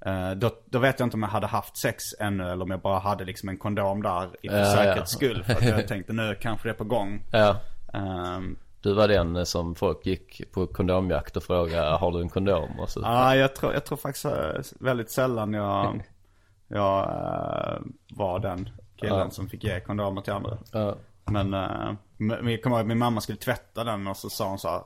Eh, 0.05 0.31
då, 0.31 0.51
då 0.65 0.79
vet 0.79 0.99
jag 0.99 1.05
inte 1.07 1.17
om 1.17 1.23
jag 1.23 1.29
hade 1.29 1.47
haft 1.47 1.77
sex 1.77 2.03
ännu 2.19 2.51
eller 2.51 2.63
om 2.63 2.71
jag 2.71 2.79
bara 2.81 2.99
hade 2.99 3.25
liksom 3.25 3.49
en 3.49 3.57
kondom 3.57 4.01
där 4.03 4.29
i 4.41 4.49
för 4.49 4.57
Ja, 4.59 4.65
säkerhets 4.65 5.13
ja. 5.13 5.17
skull. 5.17 5.43
För 5.43 5.53
att 5.53 5.61
jag 5.65 5.87
tänkte 5.87 6.13
nu 6.13 6.35
kanske 6.41 6.67
det 6.67 6.71
är 6.71 6.77
på 6.77 6.83
gång. 6.83 7.23
ja. 7.31 7.55
Ehm, 7.93 8.57
Du 8.81 8.93
var 8.93 9.07
den 9.07 9.35
eh, 9.35 9.43
som 9.43 9.75
folk 9.75 10.05
gick 10.05 10.51
på 10.51 10.67
kondomjakt 10.67 11.37
och 11.37 11.43
frågade 11.43 11.97
har 11.97 12.11
du 12.11 12.21
en 12.21 12.29
kondom? 12.29 12.79
Och 12.79 12.89
så. 12.89 12.99
Ja, 13.03 13.35
jag 13.35 13.55
tror, 13.55 13.73
jag 13.73 13.85
tror 13.85 13.97
faktiskt 13.97 14.25
eh, 14.25 14.61
väldigt 14.79 15.11
sällan 15.11 15.53
jag, 15.53 16.03
jag 16.67 16.99
eh, 17.03 17.79
var 18.09 18.39
den 18.39 18.69
killen 18.95 19.19
Ja. 19.19 19.29
som 19.29 19.49
fick 19.49 19.63
ge 19.63 19.79
kondomer 19.79 20.21
till 20.21 20.33
andra. 20.33 20.57
Ja. 20.71 20.95
Men, 21.25 21.49
men 22.17 22.47
jag 22.47 22.63
kommer 22.63 22.75
ihåg 22.75 22.81
att 22.81 22.87
min 22.87 22.97
mamma 22.97 23.21
skulle 23.21 23.37
tvätta 23.37 23.83
den 23.83 24.07
och 24.07 24.17
så 24.17 24.29
sa 24.29 24.49
hon 24.49 24.59
så 24.59 24.69
här. 24.69 24.81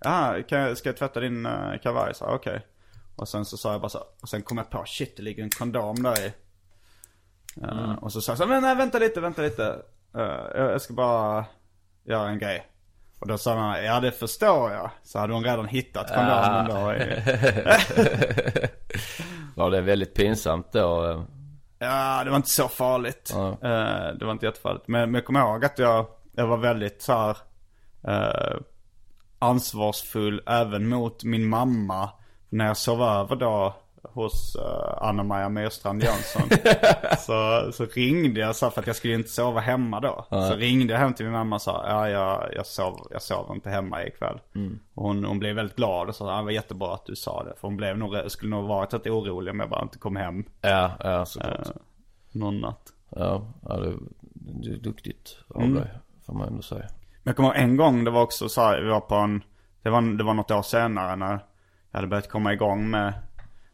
Ja, 0.00 0.36
jag, 0.48 0.78
ska 0.78 0.88
jag 0.88 0.96
tvätta 0.96 1.20
din 1.20 1.48
kavaj? 1.82 2.14
Så 2.14 2.24
okej. 2.26 2.66
Och 3.16 3.28
sen 3.28 3.44
så 3.44 3.56
sa 3.56 3.72
jag 3.72 3.80
bara 3.80 3.88
så 3.88 3.98
och 4.20 4.28
sen 4.28 4.42
kom 4.42 4.58
jag 4.58 4.70
på, 4.70 4.84
shit 4.86 5.16
det 5.16 5.22
ligger 5.22 5.42
en 5.42 5.50
kondom 5.50 6.02
där 6.02 6.26
i. 6.26 6.32
Uh, 7.62 7.92
Och 7.94 8.12
så 8.12 8.20
sa 8.20 8.32
jag 8.32 8.38
så 8.38 8.46
men 8.46 8.62
nej 8.62 8.76
vänta 8.76 8.98
lite, 8.98 9.20
vänta 9.20 9.42
lite. 9.42 9.62
Uh, 10.16 10.22
jag, 10.54 10.72
jag 10.72 10.82
ska 10.82 10.94
bara 10.94 11.44
göra 12.04 12.28
en 12.28 12.38
grej. 12.38 12.66
Och 13.18 13.26
då 13.26 13.38
sa 13.38 13.54
hon, 13.54 13.84
ja 13.84 14.00
det 14.00 14.12
förstår 14.12 14.70
jag. 14.70 14.90
Så 15.02 15.18
hade 15.18 15.32
hon 15.32 15.44
redan 15.44 15.68
hittat 15.68 16.14
kondomen 16.14 16.66
då. 16.68 16.94
I, 16.94 17.22
Var 19.54 19.70
det 19.70 19.80
väldigt 19.80 20.14
pinsamt 20.14 20.72
då? 20.72 21.24
Ja, 21.78 22.24
det 22.24 22.30
var 22.30 22.36
inte 22.36 22.50
så 22.50 22.68
farligt. 22.68 23.32
Ja. 23.34 23.48
Eh, 23.48 24.14
det 24.18 24.24
var 24.24 24.32
inte 24.32 24.46
jättefarligt. 24.46 24.88
Men, 24.88 25.00
men 25.00 25.14
jag 25.14 25.24
kommer 25.24 25.40
ihåg 25.40 25.64
att 25.64 25.78
jag, 25.78 26.06
jag 26.32 26.46
var 26.46 26.56
väldigt 26.56 27.02
så 27.02 27.12
här 27.12 27.36
eh, 28.08 28.56
ansvarsfull 29.38 30.42
även 30.46 30.88
mot 30.88 31.24
min 31.24 31.48
mamma. 31.48 32.10
När 32.48 32.66
jag 32.66 32.76
sov 32.76 33.02
över 33.02 33.36
då 33.36 33.76
hos 34.22 34.56
uh, 34.56 34.62
Anna-Maja 35.08 35.48
Myrstrand 35.48 36.02
Jönsson. 36.02 36.42
så, 37.18 37.72
så 37.72 37.84
ringde 37.94 38.40
jag 38.40 38.56
så 38.56 38.70
för 38.70 38.80
att 38.80 38.86
jag 38.86 38.96
skulle 38.96 39.14
inte 39.14 39.28
sova 39.30 39.60
hemma 39.60 40.00
då. 40.00 40.26
Så 40.30 40.54
ringde 40.54 40.92
jag 40.92 41.00
hem 41.00 41.14
till 41.14 41.24
min 41.26 41.32
mamma 41.32 41.56
och 41.56 41.62
sa, 41.62 41.84
ja 41.88 42.08
jag, 42.08 42.48
jag, 42.54 42.66
sov, 42.66 43.06
jag 43.10 43.22
sover 43.22 43.54
inte 43.54 43.70
hemma 43.70 44.04
ikväll. 44.04 44.40
Och 44.94 45.04
hon, 45.04 45.24
hon 45.24 45.38
blev 45.38 45.56
väldigt 45.56 45.76
glad 45.76 46.08
och 46.08 46.14
sa, 46.14 46.30
ja, 46.32 46.38
det 46.38 46.44
var 46.44 46.50
jättebra 46.50 46.94
att 46.94 47.06
du 47.06 47.16
sa 47.16 47.44
det. 47.44 47.54
För 47.60 47.68
hon 47.68 47.76
blev 47.76 47.98
nog, 47.98 48.16
skulle 48.30 48.50
nog 48.56 48.64
varit 48.68 48.94
rätt 48.94 49.06
orolig 49.06 49.50
om 49.52 49.60
jag 49.60 49.70
bara 49.70 49.82
inte 49.82 49.98
kom 49.98 50.16
hem 50.16 50.44
Ja, 50.60 50.90
ja 51.00 51.26
såklart. 51.26 51.66
eh, 51.66 51.72
någon 52.32 52.60
natt. 52.60 52.92
Ja, 53.10 53.42
ja 53.68 53.76
det, 53.76 53.92
det 54.32 54.70
är 54.70 54.76
duktigt 54.76 55.38
av 55.54 55.62
Mm. 55.62 55.74
dig. 55.74 55.90
Får 56.26 56.34
man 56.34 56.48
ändå 56.48 56.62
säga. 56.62 56.84
Men 56.88 57.30
jag 57.30 57.36
kommer 57.36 57.48
ihåg 57.48 57.56
en 57.58 57.76
gång, 57.76 58.04
det 58.04 58.10
var 58.10 58.22
också 58.22 58.48
så 58.48 58.60
här, 58.60 58.80
vi 58.80 58.88
var 58.88 59.00
på 59.00 59.14
en, 59.14 59.42
det 59.82 59.90
var, 59.90 60.18
det 60.18 60.24
var 60.24 60.34
något 60.34 60.50
år 60.50 60.62
senare 60.62 61.16
när 61.16 61.30
jag 61.90 61.98
hade 61.98 62.06
börjat 62.06 62.28
komma 62.28 62.52
igång 62.52 62.90
med, 62.90 63.12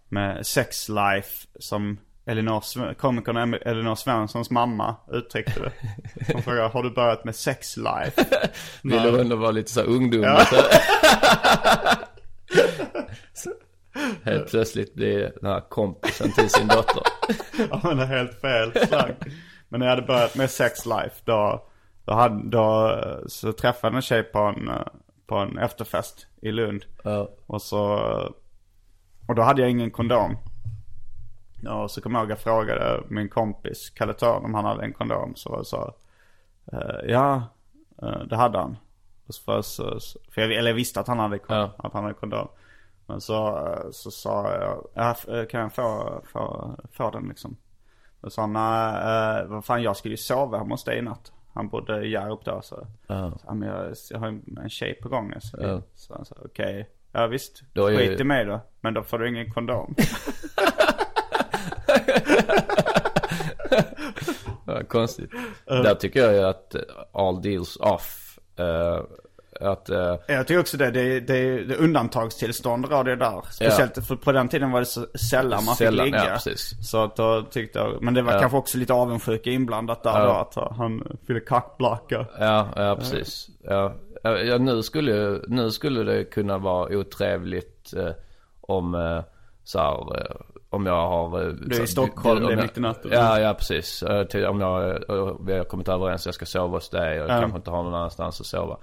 med 0.09 0.47
sex 0.47 0.89
life 0.89 1.47
som 1.59 1.99
Elinor, 2.27 2.95
komikern 2.95 3.55
Elinor 3.55 3.95
Svenssons 3.95 4.51
mamma 4.51 4.97
uttryckte 5.13 5.61
det. 5.61 5.73
Hon 6.33 6.43
frågade, 6.43 6.69
har 6.69 6.83
du 6.83 6.91
börjat 6.91 7.25
med 7.25 7.37
sex 7.37 7.77
life? 7.77 8.25
Vill 8.83 9.03
du 9.03 9.21
ändå 9.21 9.37
vara 9.37 9.51
lite 9.51 9.71
så 9.71 9.81
här 9.81 9.87
ungdom? 9.89 10.23
Ja. 10.23 10.47
Så. 13.33 13.51
Helt 14.23 14.51
plötsligt 14.51 14.95
blir 14.95 15.33
den 15.41 15.51
här 15.51 15.61
kompisen 15.61 16.33
till 16.33 16.51
sin 16.51 16.69
dotter. 16.69 17.03
Ja 17.71 17.81
men 17.83 17.97
det 17.97 18.03
är 18.03 18.07
helt 18.07 18.41
fel 18.41 18.87
slang. 18.87 19.15
Men 19.69 19.81
när 19.81 19.87
jag 19.87 19.95
hade 19.95 20.07
börjat 20.07 20.37
med 20.37 20.51
sex 20.51 20.87
life 20.87 21.17
då, 21.25 21.69
då, 22.05 22.13
hade, 22.13 22.51
då 22.51 22.99
så 23.27 23.53
träffade 23.53 23.93
jag 23.93 23.97
en 23.97 24.03
tjej 24.03 24.23
på 24.23 24.39
en, 24.39 24.71
på 25.27 25.37
en 25.37 25.59
efterfest 25.59 26.27
i 26.43 26.53
Lund. 26.53 26.85
Ja. 27.05 27.31
Och 27.47 27.63
så, 27.63 28.01
och 29.29 29.35
då 29.35 29.43
hade 29.43 29.61
jag 29.63 29.71
ingen 29.71 29.91
kondom. 29.91 30.37
Och 31.69 31.91
så 31.91 32.01
kom 32.01 32.15
jag 32.15 32.23
ihåg 32.23 32.31
jag 32.31 32.39
frågade 32.39 33.03
min 33.09 33.29
kompis 33.29 33.91
Kalle 33.91 34.13
Törn 34.15 34.45
om 34.45 34.55
han 34.55 34.65
hade 34.65 34.83
en 34.85 34.93
kondom. 34.93 35.33
Så 35.37 35.51
var 35.51 35.59
det 35.59 35.65
så, 35.65 35.95
eh, 36.73 37.11
ja, 37.11 37.43
eh, 38.03 38.19
det 38.29 38.37
hade 38.37 38.59
han. 38.59 38.77
Och 39.27 39.35
så, 39.35 39.43
för, 39.43 39.63
så, 39.63 39.99
för 40.31 40.41
jag, 40.41 40.53
eller 40.53 40.71
jag 40.71 40.75
visste 40.75 41.01
att 41.01 41.09
han 41.09 41.19
hade, 41.19 41.39
kon- 41.39 41.57
Ja. 41.57 41.71
att 41.79 41.93
han 41.93 42.03
hade 42.03 42.15
kondom. 42.15 42.49
Men 43.07 43.21
så, 43.21 43.67
eh, 43.67 43.91
så 43.93 44.11
sa 44.11 44.51
jag, 44.95 45.39
eh, 45.41 45.47
kan 45.47 45.61
jag 45.61 45.73
få, 45.73 46.21
få, 46.33 46.71
få 46.93 47.11
den 47.11 47.29
liksom? 47.29 47.57
Och 48.21 48.33
sa 48.33 48.43
han, 48.43 48.53
nej, 48.53 49.47
vad 49.47 49.65
fan 49.65 49.83
jag 49.83 49.97
skulle 49.97 50.13
ju 50.13 50.17
sova 50.17 50.59
hemma 50.59 50.75
hos 50.75 50.85
dig 50.85 50.99
i 50.99 51.03
natt. 51.03 51.33
Han 51.55 51.69
bodde 51.69 52.05
i 52.07 52.11
Hjärup 52.11 52.45
då 52.45 52.61
så. 52.63 52.87
Ja. 53.07 53.33
Så, 53.39 53.55
men 53.55 53.69
jag, 53.69 53.95
jag 54.11 54.19
har 54.19 54.27
en 54.63 54.69
tjej 54.69 54.95
på 55.03 55.09
gång. 55.09 55.35
Så, 55.41 55.57
Ja. 55.61 55.81
så 55.95 56.15
han 56.15 56.25
sa, 56.25 56.37
okej. 56.45 56.91
Ja 57.15 57.27
visst, 57.27 57.63
Då 57.73 57.87
är 57.87 57.91
ju- 57.93 57.99
skit 57.99 58.21
i 58.21 58.25
mig 58.25 58.45
då. 58.45 58.61
Men 58.81 58.95
då 58.95 59.03
får 59.03 59.19
du 59.19 59.29
ingen 59.29 59.51
kondom. 59.51 59.95
Ja, 64.67 64.81
konstigt. 64.89 65.31
Där 65.67 65.95
tycker 65.95 66.21
jag 66.21 66.33
ju 66.35 66.43
att 66.43 66.75
eh, 66.75 66.81
all 67.13 67.43
deals 67.43 67.77
off. 67.77 68.39
eh, 68.59 69.01
att... 69.71 69.89
eh, 69.91 70.17
Jag 70.29 70.47
tycker 70.47 70.61
också 70.61 70.77
det. 70.77 70.91
Det 70.91 71.01
är, 71.01 71.21
det 71.21 71.65
det 71.65 71.77
undantagstillstånd 71.77 72.91
råder 72.91 73.17
där. 73.17 73.43
Speciellt 73.51 74.07
för 74.07 74.17
på 74.17 74.33
den 74.33 74.49
tiden 74.49 74.71
var 74.71 74.81
det 74.81 74.87
så 74.87 75.07
sällan 75.31 75.65
man 75.65 75.77
Sällan, 75.77 76.07
fick 76.07 76.15
ja, 76.15 76.19
ligga. 76.23 76.35
precis. 76.35 76.91
Så 76.91 77.05
att 77.05 77.17
då 77.17 77.43
tyckte 77.43 77.79
jag, 77.79 78.03
men 78.03 78.15
det 78.15 78.23
var 78.23 78.33
Ja. 78.33 78.41
kanske 78.41 78.59
också 78.59 78.79
lite 78.79 78.93
avundsjuka 78.95 79.51
inblandat 79.51 80.03
där 80.03 80.11
Ja. 80.21 80.49
då. 80.55 80.61
Att 80.63 80.77
han 80.77 81.19
fyllde 81.27 81.41
kackblacka. 81.41 82.27
Ja, 82.39 82.69
ja 82.77 82.97
precis. 82.97 83.49
Ja. 83.65 83.93
Ja, 84.25 84.39
ja, 84.39 84.59
nu, 84.59 84.83
skulle, 84.83 85.41
nu 85.49 85.71
skulle 85.71 86.03
det 86.03 86.25
kunna 86.25 86.59
vara 86.59 86.97
otrevligt 86.99 87.95
eh, 87.97 88.11
om 88.61 88.95
eh, 88.95 89.23
så 89.65 89.79
här, 89.79 90.19
eh, 90.21 90.37
om 90.71 90.87
jag 90.87 91.09
har... 91.09 91.41
eh, 91.43 91.47
Du 91.47 91.77
är 91.77 91.83
i 91.83 91.87
Stockholm, 91.87 92.41
det 92.47 92.53
är 92.53 92.57
mitt 92.63 92.79
i 92.79 92.81
natten. 92.81 93.11
Ja, 93.15 93.41
ja 93.41 93.55
precis. 93.55 94.03
Eh, 94.03 94.51
Om 94.51 94.61
jag, 94.61 94.91
eh, 95.11 95.37
vi 95.47 95.53
har 95.59 95.65
kommit 95.65 95.89
överens 95.89 96.23
att 96.23 96.27
jag 96.27 96.35
ska 96.35 96.47
sova 96.47 96.77
hos 96.77 96.91
dig 96.91 97.23
och 97.23 97.29
kanske 97.41 97.57
inte 97.59 97.71
har 97.71 97.83
någon 97.83 97.95
annanstans 97.95 98.41
att 98.41 98.47
sova. 98.47 98.79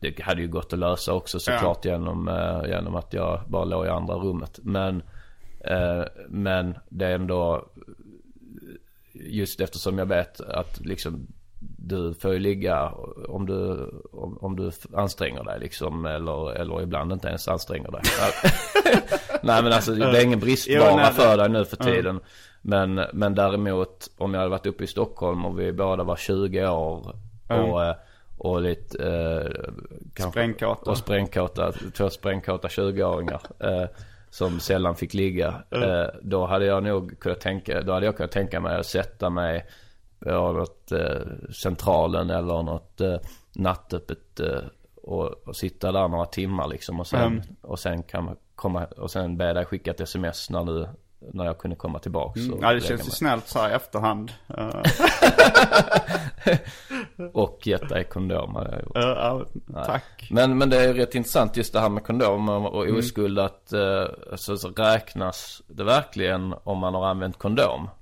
Det 0.00 0.20
hade 0.20 0.42
ju 0.42 0.48
gått 0.48 0.72
att 0.72 0.78
lösa 0.78 1.12
också 1.12 1.38
såklart 1.38 1.84
genom, 1.84 2.28
eh, 2.28 2.62
genom 2.68 2.94
att 2.96 3.12
jag 3.12 3.40
bara 3.48 3.64
låg 3.64 3.86
i 3.86 3.88
andra 3.88 4.14
rummet. 4.14 4.58
Men, 4.62 5.02
men 6.28 6.74
det 6.88 7.06
är 7.06 7.14
ändå 7.14 7.68
just 9.14 9.60
eftersom 9.60 9.98
jag 9.98 10.06
vet 10.06 10.40
att 10.40 10.80
liksom 10.80 11.26
du 11.86 12.14
får 12.14 12.32
ju 12.32 12.38
ligga 12.38 12.92
om 13.28 13.46
du, 13.46 13.90
om, 14.12 14.38
om 14.40 14.56
du 14.56 14.70
anstränger 14.94 15.44
dig 15.44 15.60
liksom 15.60 16.06
eller, 16.06 16.52
eller 16.52 16.82
ibland 16.82 17.12
inte 17.12 17.28
ens 17.28 17.48
anstränger 17.48 17.90
dig. 17.90 18.00
nej 19.42 19.62
men 19.62 19.72
alltså 19.72 19.92
det 19.94 20.18
är 20.18 20.24
ingen 20.24 20.40
bristvara 20.40 21.06
för 21.10 21.36
dig 21.36 21.48
nu 21.48 21.64
för 21.64 21.76
tiden. 21.76 22.20
Men, 22.62 22.94
men 23.12 23.34
däremot 23.34 24.10
om 24.18 24.34
jag 24.34 24.40
hade 24.40 24.50
varit 24.50 24.66
uppe 24.66 24.84
i 24.84 24.86
Stockholm 24.86 25.44
och 25.44 25.60
vi 25.60 25.72
båda 25.72 26.04
var 26.04 26.16
20 26.16 26.66
år 26.68 27.16
och, 27.48 27.84
eh, 27.84 27.94
och 28.38 28.62
lite 28.62 29.08
eh, 29.08 29.62
kanske- 30.14 30.30
Sprängkåta. 30.30 30.90
Och 30.90 30.98
sprängkåta, 30.98 31.72
två 31.96 32.10
sprängkåta 32.10 32.68
20-åringar. 32.68 33.40
Eh, 33.58 33.88
som 34.30 34.60
sällan 34.60 34.96
fick 34.96 35.14
ligga. 35.14 35.54
Eh, 35.70 36.06
då 36.22 36.46
hade 36.46 36.64
jag 36.64 36.82
nog 36.82 37.20
kunnat 37.20 37.40
tänka, 37.40 37.82
då 37.82 37.92
hade 37.92 38.06
jag 38.06 38.16
kunnat 38.16 38.32
tänka 38.32 38.60
mig 38.60 38.76
att 38.76 38.86
sätta 38.86 39.30
mig 39.30 39.66
på 40.24 40.30
något 40.52 40.92
eh, 40.92 41.52
centralen 41.52 42.30
eller 42.30 42.62
något 42.62 43.00
eh, 43.00 43.16
nattöppet 43.52 44.40
eh, 44.40 44.58
och, 45.02 45.48
och 45.48 45.56
sitta 45.56 45.92
där 45.92 46.08
några 46.08 46.26
timmar 46.26 46.68
liksom 46.68 47.00
och 47.00 47.06
sen, 47.06 47.20
Mm. 47.32 47.42
och 47.62 47.78
sen 47.78 48.02
kan 48.02 48.24
man 48.24 48.36
komma 48.54 48.84
och 48.96 49.10
sen 49.10 49.36
be 49.36 49.52
dig 49.52 49.64
skicka 49.64 49.90
ett 49.90 50.00
sms 50.00 50.50
när 50.50 50.64
du 50.64 50.86
när 51.32 51.44
jag 51.44 51.58
kunde 51.58 51.76
komma 51.76 51.98
tillbaks 51.98 52.40
och 52.40 52.46
Mm. 52.46 52.58
Ja 52.62 52.72
det 52.74 52.80
känns 52.80 53.06
ju 53.06 53.10
snällt 53.10 53.48
så 53.48 53.58
här 53.58 53.70
i 53.70 53.72
efterhand. 53.72 54.32
Uh, 54.58 54.82
Och 57.32 57.66
gett 57.66 57.88
dig 57.88 58.04
kondom 58.04 58.54
hade 58.54 58.70
jag 58.70 58.82
gjort. 58.82 58.92
ja, 58.94 59.44
tack. 59.86 60.28
Men, 60.30 60.58
men 60.58 60.70
det 60.70 60.76
är 60.84 60.94
rätt 60.94 61.14
intressant 61.14 61.56
just 61.56 61.72
det 61.72 61.80
här 61.80 61.88
med 61.88 62.04
kondom 62.04 62.48
och, 62.48 62.84
Mm. 62.86 62.98
oskuld 62.98 63.38
att 63.38 63.72
eh, 63.72 64.06
alltså, 64.32 64.56
så 64.56 64.68
räknas 64.68 65.62
det 65.66 65.84
verkligen 65.84 66.54
om 66.64 66.78
man 66.78 66.94
har 66.94 67.06
använt 67.06 67.38
kondom? 67.38 67.90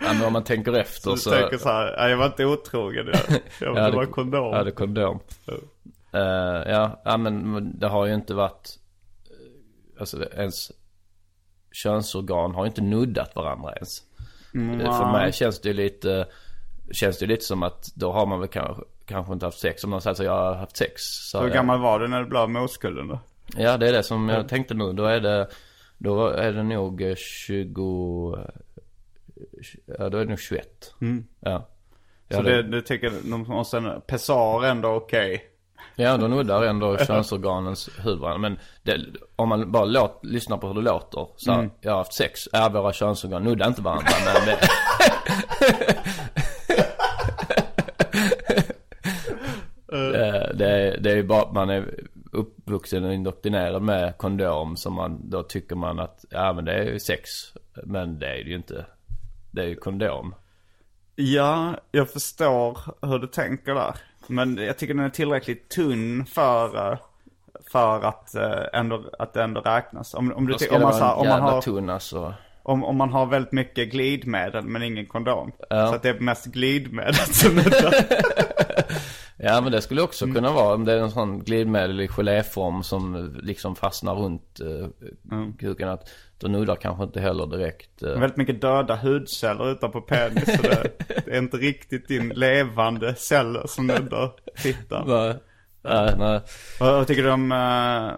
ja, 0.00 0.12
men 0.12 0.24
om 0.26 0.32
man 0.32 0.44
tänker 0.44 0.72
efter 0.72 1.10
Du 1.10 1.16
så. 1.16 1.30
tänker 1.30 1.58
så 1.58 1.68
här, 1.68 1.94
"Nej, 1.98 2.10
jag 2.10 2.16
var 2.16 2.26
inte 2.26 2.44
otrogen. 2.44 3.06
Jag, 3.30 3.40
jag, 3.60 3.76
Ja, 3.76 3.90
det 3.90 3.96
var 3.96 4.06
kondom. 4.06 4.52
Ja, 4.54 4.62
det 4.64 4.70
är 4.70 4.74
kondom. 4.74 5.20
Eh, 6.12 6.20
ja, 6.72 7.02
ja, 7.04 7.16
men 7.16 7.78
det 7.78 7.86
har 7.88 8.06
ju 8.06 8.14
inte 8.14 8.34
varit, 8.34 8.78
eh, 9.26 10.00
alltså 10.00 10.24
ens 10.24 10.70
könsorgan 11.72 12.54
har 12.54 12.64
ju 12.64 12.68
inte 12.68 12.82
nuddat 12.82 13.36
varandra 13.36 13.72
ens. 13.74 13.98
Eh, 14.80 14.96
För 14.98 15.12
mig 15.12 15.32
känns 15.32 15.60
det 15.60 15.68
ju 15.68 15.74
lite, 15.74 16.26
känns 16.92 17.18
det 17.18 17.24
ju 17.24 17.28
lite 17.28 17.44
som 17.44 17.62
att 17.62 17.92
då 17.94 18.12
har 18.12 18.26
man 18.26 18.40
väl 18.40 18.48
kanske, 18.48 18.82
kanske 19.06 19.32
inte 19.32 19.46
haft 19.46 19.58
sex. 19.58 19.84
Om 19.84 19.90
någon 19.90 20.00
säger 20.00 20.14
så 20.14 20.24
jag 20.24 20.32
har 20.32 20.54
haft 20.54 20.76
sex. 20.76 21.02
Så 21.30 21.38
Hur 21.38 21.46
jag- 21.46 21.54
gammal 21.54 21.80
var 21.80 22.00
du 22.00 22.08
när 22.08 22.20
du 22.22 22.26
blev 22.28 22.42
av 22.42 22.50
med 22.50 22.62
oskulden 22.62 23.08
då? 23.08 23.18
Ja, 23.56 23.76
det 23.76 23.88
är 23.88 23.92
det 23.92 24.02
som 24.02 24.28
jag 24.28 24.48
tänkte 24.48 24.74
nu. 24.74 24.92
Då 24.92 25.04
är 25.04 25.20
det, 25.20 25.48
då 25.98 26.28
är 26.28 26.52
det 26.52 26.62
nog 26.62 27.02
eh, 27.02 27.14
20, 27.14 28.34
eh, 28.38 28.44
ja 29.98 30.08
då 30.08 30.18
är 30.18 30.24
det 30.24 30.30
nog 30.30 30.40
21. 30.40 30.94
Ja. 31.40 31.68
Ja, 32.28 32.36
Så 32.36 32.42
det, 32.42 32.62
det, 32.62 32.70
du 32.70 32.80
tycker, 32.80 33.12
och 33.52 33.66
sen 33.66 34.00
Pessar 34.06 34.64
är 34.64 34.70
ändå 34.70 34.88
okej? 34.88 35.44
ja, 35.96 36.16
då 36.16 36.28
nuddar 36.28 36.62
ändå 36.62 36.96
könsorganens 36.98 37.88
huvud. 38.04 38.40
Men 38.40 38.58
det, 38.82 39.00
om 39.36 39.48
man 39.48 39.72
bara 39.72 39.84
låt, 39.84 40.20
lyssnar 40.22 40.56
på 40.58 40.66
hur 40.66 40.74
det 40.74 40.80
låter. 40.80 41.26
Så 41.36 41.52
här, 41.52 41.70
jag 41.80 41.90
har 41.92 41.98
haft 41.98 42.14
sex. 42.14 42.40
Ja, 42.52 42.68
våra 42.68 42.92
könsorgan 42.92 43.44
nuddar 43.44 43.66
inte 43.68 43.82
varandra. 43.82 44.08
Men 44.24 44.46
det, 44.46 44.58
det, 49.86 50.52
det, 50.54 50.66
är- 50.70 50.98
det 51.00 51.10
är 51.10 51.16
ju 51.16 51.22
bara 51.22 51.42
att 51.42 51.52
man 51.52 51.70
är 51.70 52.00
uppvuxen 52.32 53.04
och 53.04 53.14
indoktrinerad 53.14 53.82
med 53.82 54.18
kondom. 54.18 54.76
Som 54.76 54.94
man, 54.94 55.30
då 55.30 55.42
tycker 55.42 55.76
man 55.76 55.98
att, 55.98 56.24
ja 56.30 56.52
men 56.52 56.64
det 56.64 56.72
är 56.72 56.84
ju 56.84 56.98
sex. 57.00 57.30
Men 57.84 58.18
det 58.18 58.26
är 58.26 58.44
det 58.44 58.50
ju 58.50 58.56
inte. 58.56 58.86
Det 59.56 59.62
är 59.62 59.66
ju 59.66 59.76
kondom. 59.76 60.34
Ja, 61.14 61.76
jag 61.90 62.10
förstår 62.10 62.78
hur 63.02 63.18
du 63.18 63.26
tänker 63.26 63.74
där. 63.74 63.96
Men 64.26 64.56
jag 64.56 64.78
tycker 64.78 64.94
den 64.94 65.04
är 65.04 65.10
tillräckligt 65.10 65.68
tunn 65.68 66.26
för, 66.26 66.92
eh, 66.92 66.98
för 67.72 68.02
att, 68.02 68.34
eh, 68.34 68.64
ändå, 68.72 69.04
att 69.18 69.32
det 69.32 69.42
ändå 69.42 69.60
räknas. 69.60 70.14
Om, 70.14 70.32
om, 70.32 70.46
du, 70.46 70.68
om, 70.70 70.82
man, 70.82 70.92
så 70.92 71.04
här, 71.04 71.14
om, 71.14 71.28
man 71.28 71.40
har, 71.40 71.62
tunn 71.62 71.90
alltså. 71.90 72.34
om, 72.62 72.84
om 72.84 72.96
man 72.96 73.10
har 73.10 73.26
väldigt 73.26 73.52
mycket 73.52 73.90
glidmedel 73.90 74.64
men 74.64 74.82
ingen 74.82 75.06
kondom. 75.06 75.52
Ja. 75.70 75.88
Så 75.88 75.94
att 75.94 76.02
det 76.02 76.08
är 76.08 76.20
mest 76.20 76.46
glidmedel 76.46 77.14
som 77.14 77.58
är 77.58 77.64
Ja 79.38 79.60
men 79.60 79.72
det 79.72 79.82
skulle 79.82 80.02
också 80.02 80.26
kunna 80.26 80.52
vara 80.52 80.74
om 80.74 80.84
det 80.84 80.92
är 80.92 80.98
en 80.98 81.10
sån 81.10 81.38
glidmedel 81.38 82.00
i 82.00 82.08
geléform 82.08 82.82
som 82.82 83.34
liksom 83.42 83.76
fastnar 83.76 84.14
runt 84.14 84.60
uh, 84.62 84.88
kuken. 85.58 85.88
Att 85.88 86.08
då 86.38 86.48
nuddar 86.48 86.76
kanske 86.76 87.04
inte 87.04 87.20
heller 87.20 87.46
direkt. 87.46 88.02
eh, 88.02 88.08
väldigt 88.08 88.36
mycket 88.36 88.60
döda 88.60 88.96
hudceller 88.96 89.70
utanpå 89.72 90.00
penis. 90.00 90.56
Så 90.56 90.62
det, 90.62 91.30
är 91.30 91.38
inte 91.38 91.56
riktigt 91.56 92.08
din 92.08 92.28
levande 92.28 93.14
celler 93.14 93.66
som 93.66 93.86
nuddar 93.86 94.32
fittan. 94.54 95.04
nej, 95.08 95.34
nej, 95.82 96.14
nej. 96.18 96.40
Vad, 96.80 97.06
tycker 97.06 97.22
du 97.22 97.30
om 97.30 97.52
eh, 97.52 98.08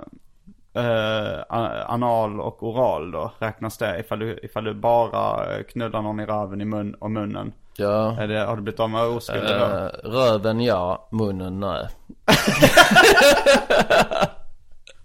eh, 0.84 1.40
anal 1.86 2.40
och 2.40 2.62
oral 2.62 3.10
då? 3.10 3.32
Räknas 3.38 3.78
det? 3.78 4.00
Ifall 4.00 4.18
du, 4.18 4.38
ifall 4.42 4.64
du 4.64 4.74
bara 4.74 5.56
eh, 5.56 5.62
knullar 5.62 6.02
någon 6.02 6.20
i 6.20 6.26
röven 6.26 6.60
i 6.60 6.64
mun 6.64 6.94
och 6.94 7.10
munnen. 7.10 7.52
Ja. 7.80 8.16
Är 8.20 8.28
det, 8.28 8.38
har 8.38 8.56
du 8.56 8.62
blivit 8.62 8.80
av 8.80 8.90
med 8.90 9.02
oskulden 9.02 9.60
då? 9.60 9.64
Eh, 9.64 9.90
röven 10.10 10.60
ja, 10.60 11.08
munnen 11.12 11.60
nej. 11.60 11.88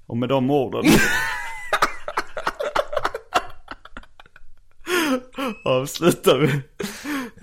Och 0.07 0.17
med 0.17 0.29
de 0.29 0.51
orden. 0.51 0.83
avslutar 5.65 6.37
vi 6.37 6.61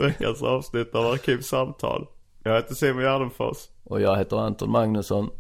veckans 0.05 0.43
avsnitt 0.43 0.95
av 0.95 1.07
Arkivsamtal. 1.07 2.07
Jag 2.43 2.55
heter 2.55 2.74
Simon 2.74 3.03
Gärdenfors. 3.03 3.57
Och 3.85 4.01
jag 4.01 4.16
heter 4.16 4.37
Anton 4.37 4.70
Magnusson. 4.70 5.31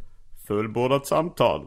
Fullbordat 0.46 1.06
samtal. 1.06 1.66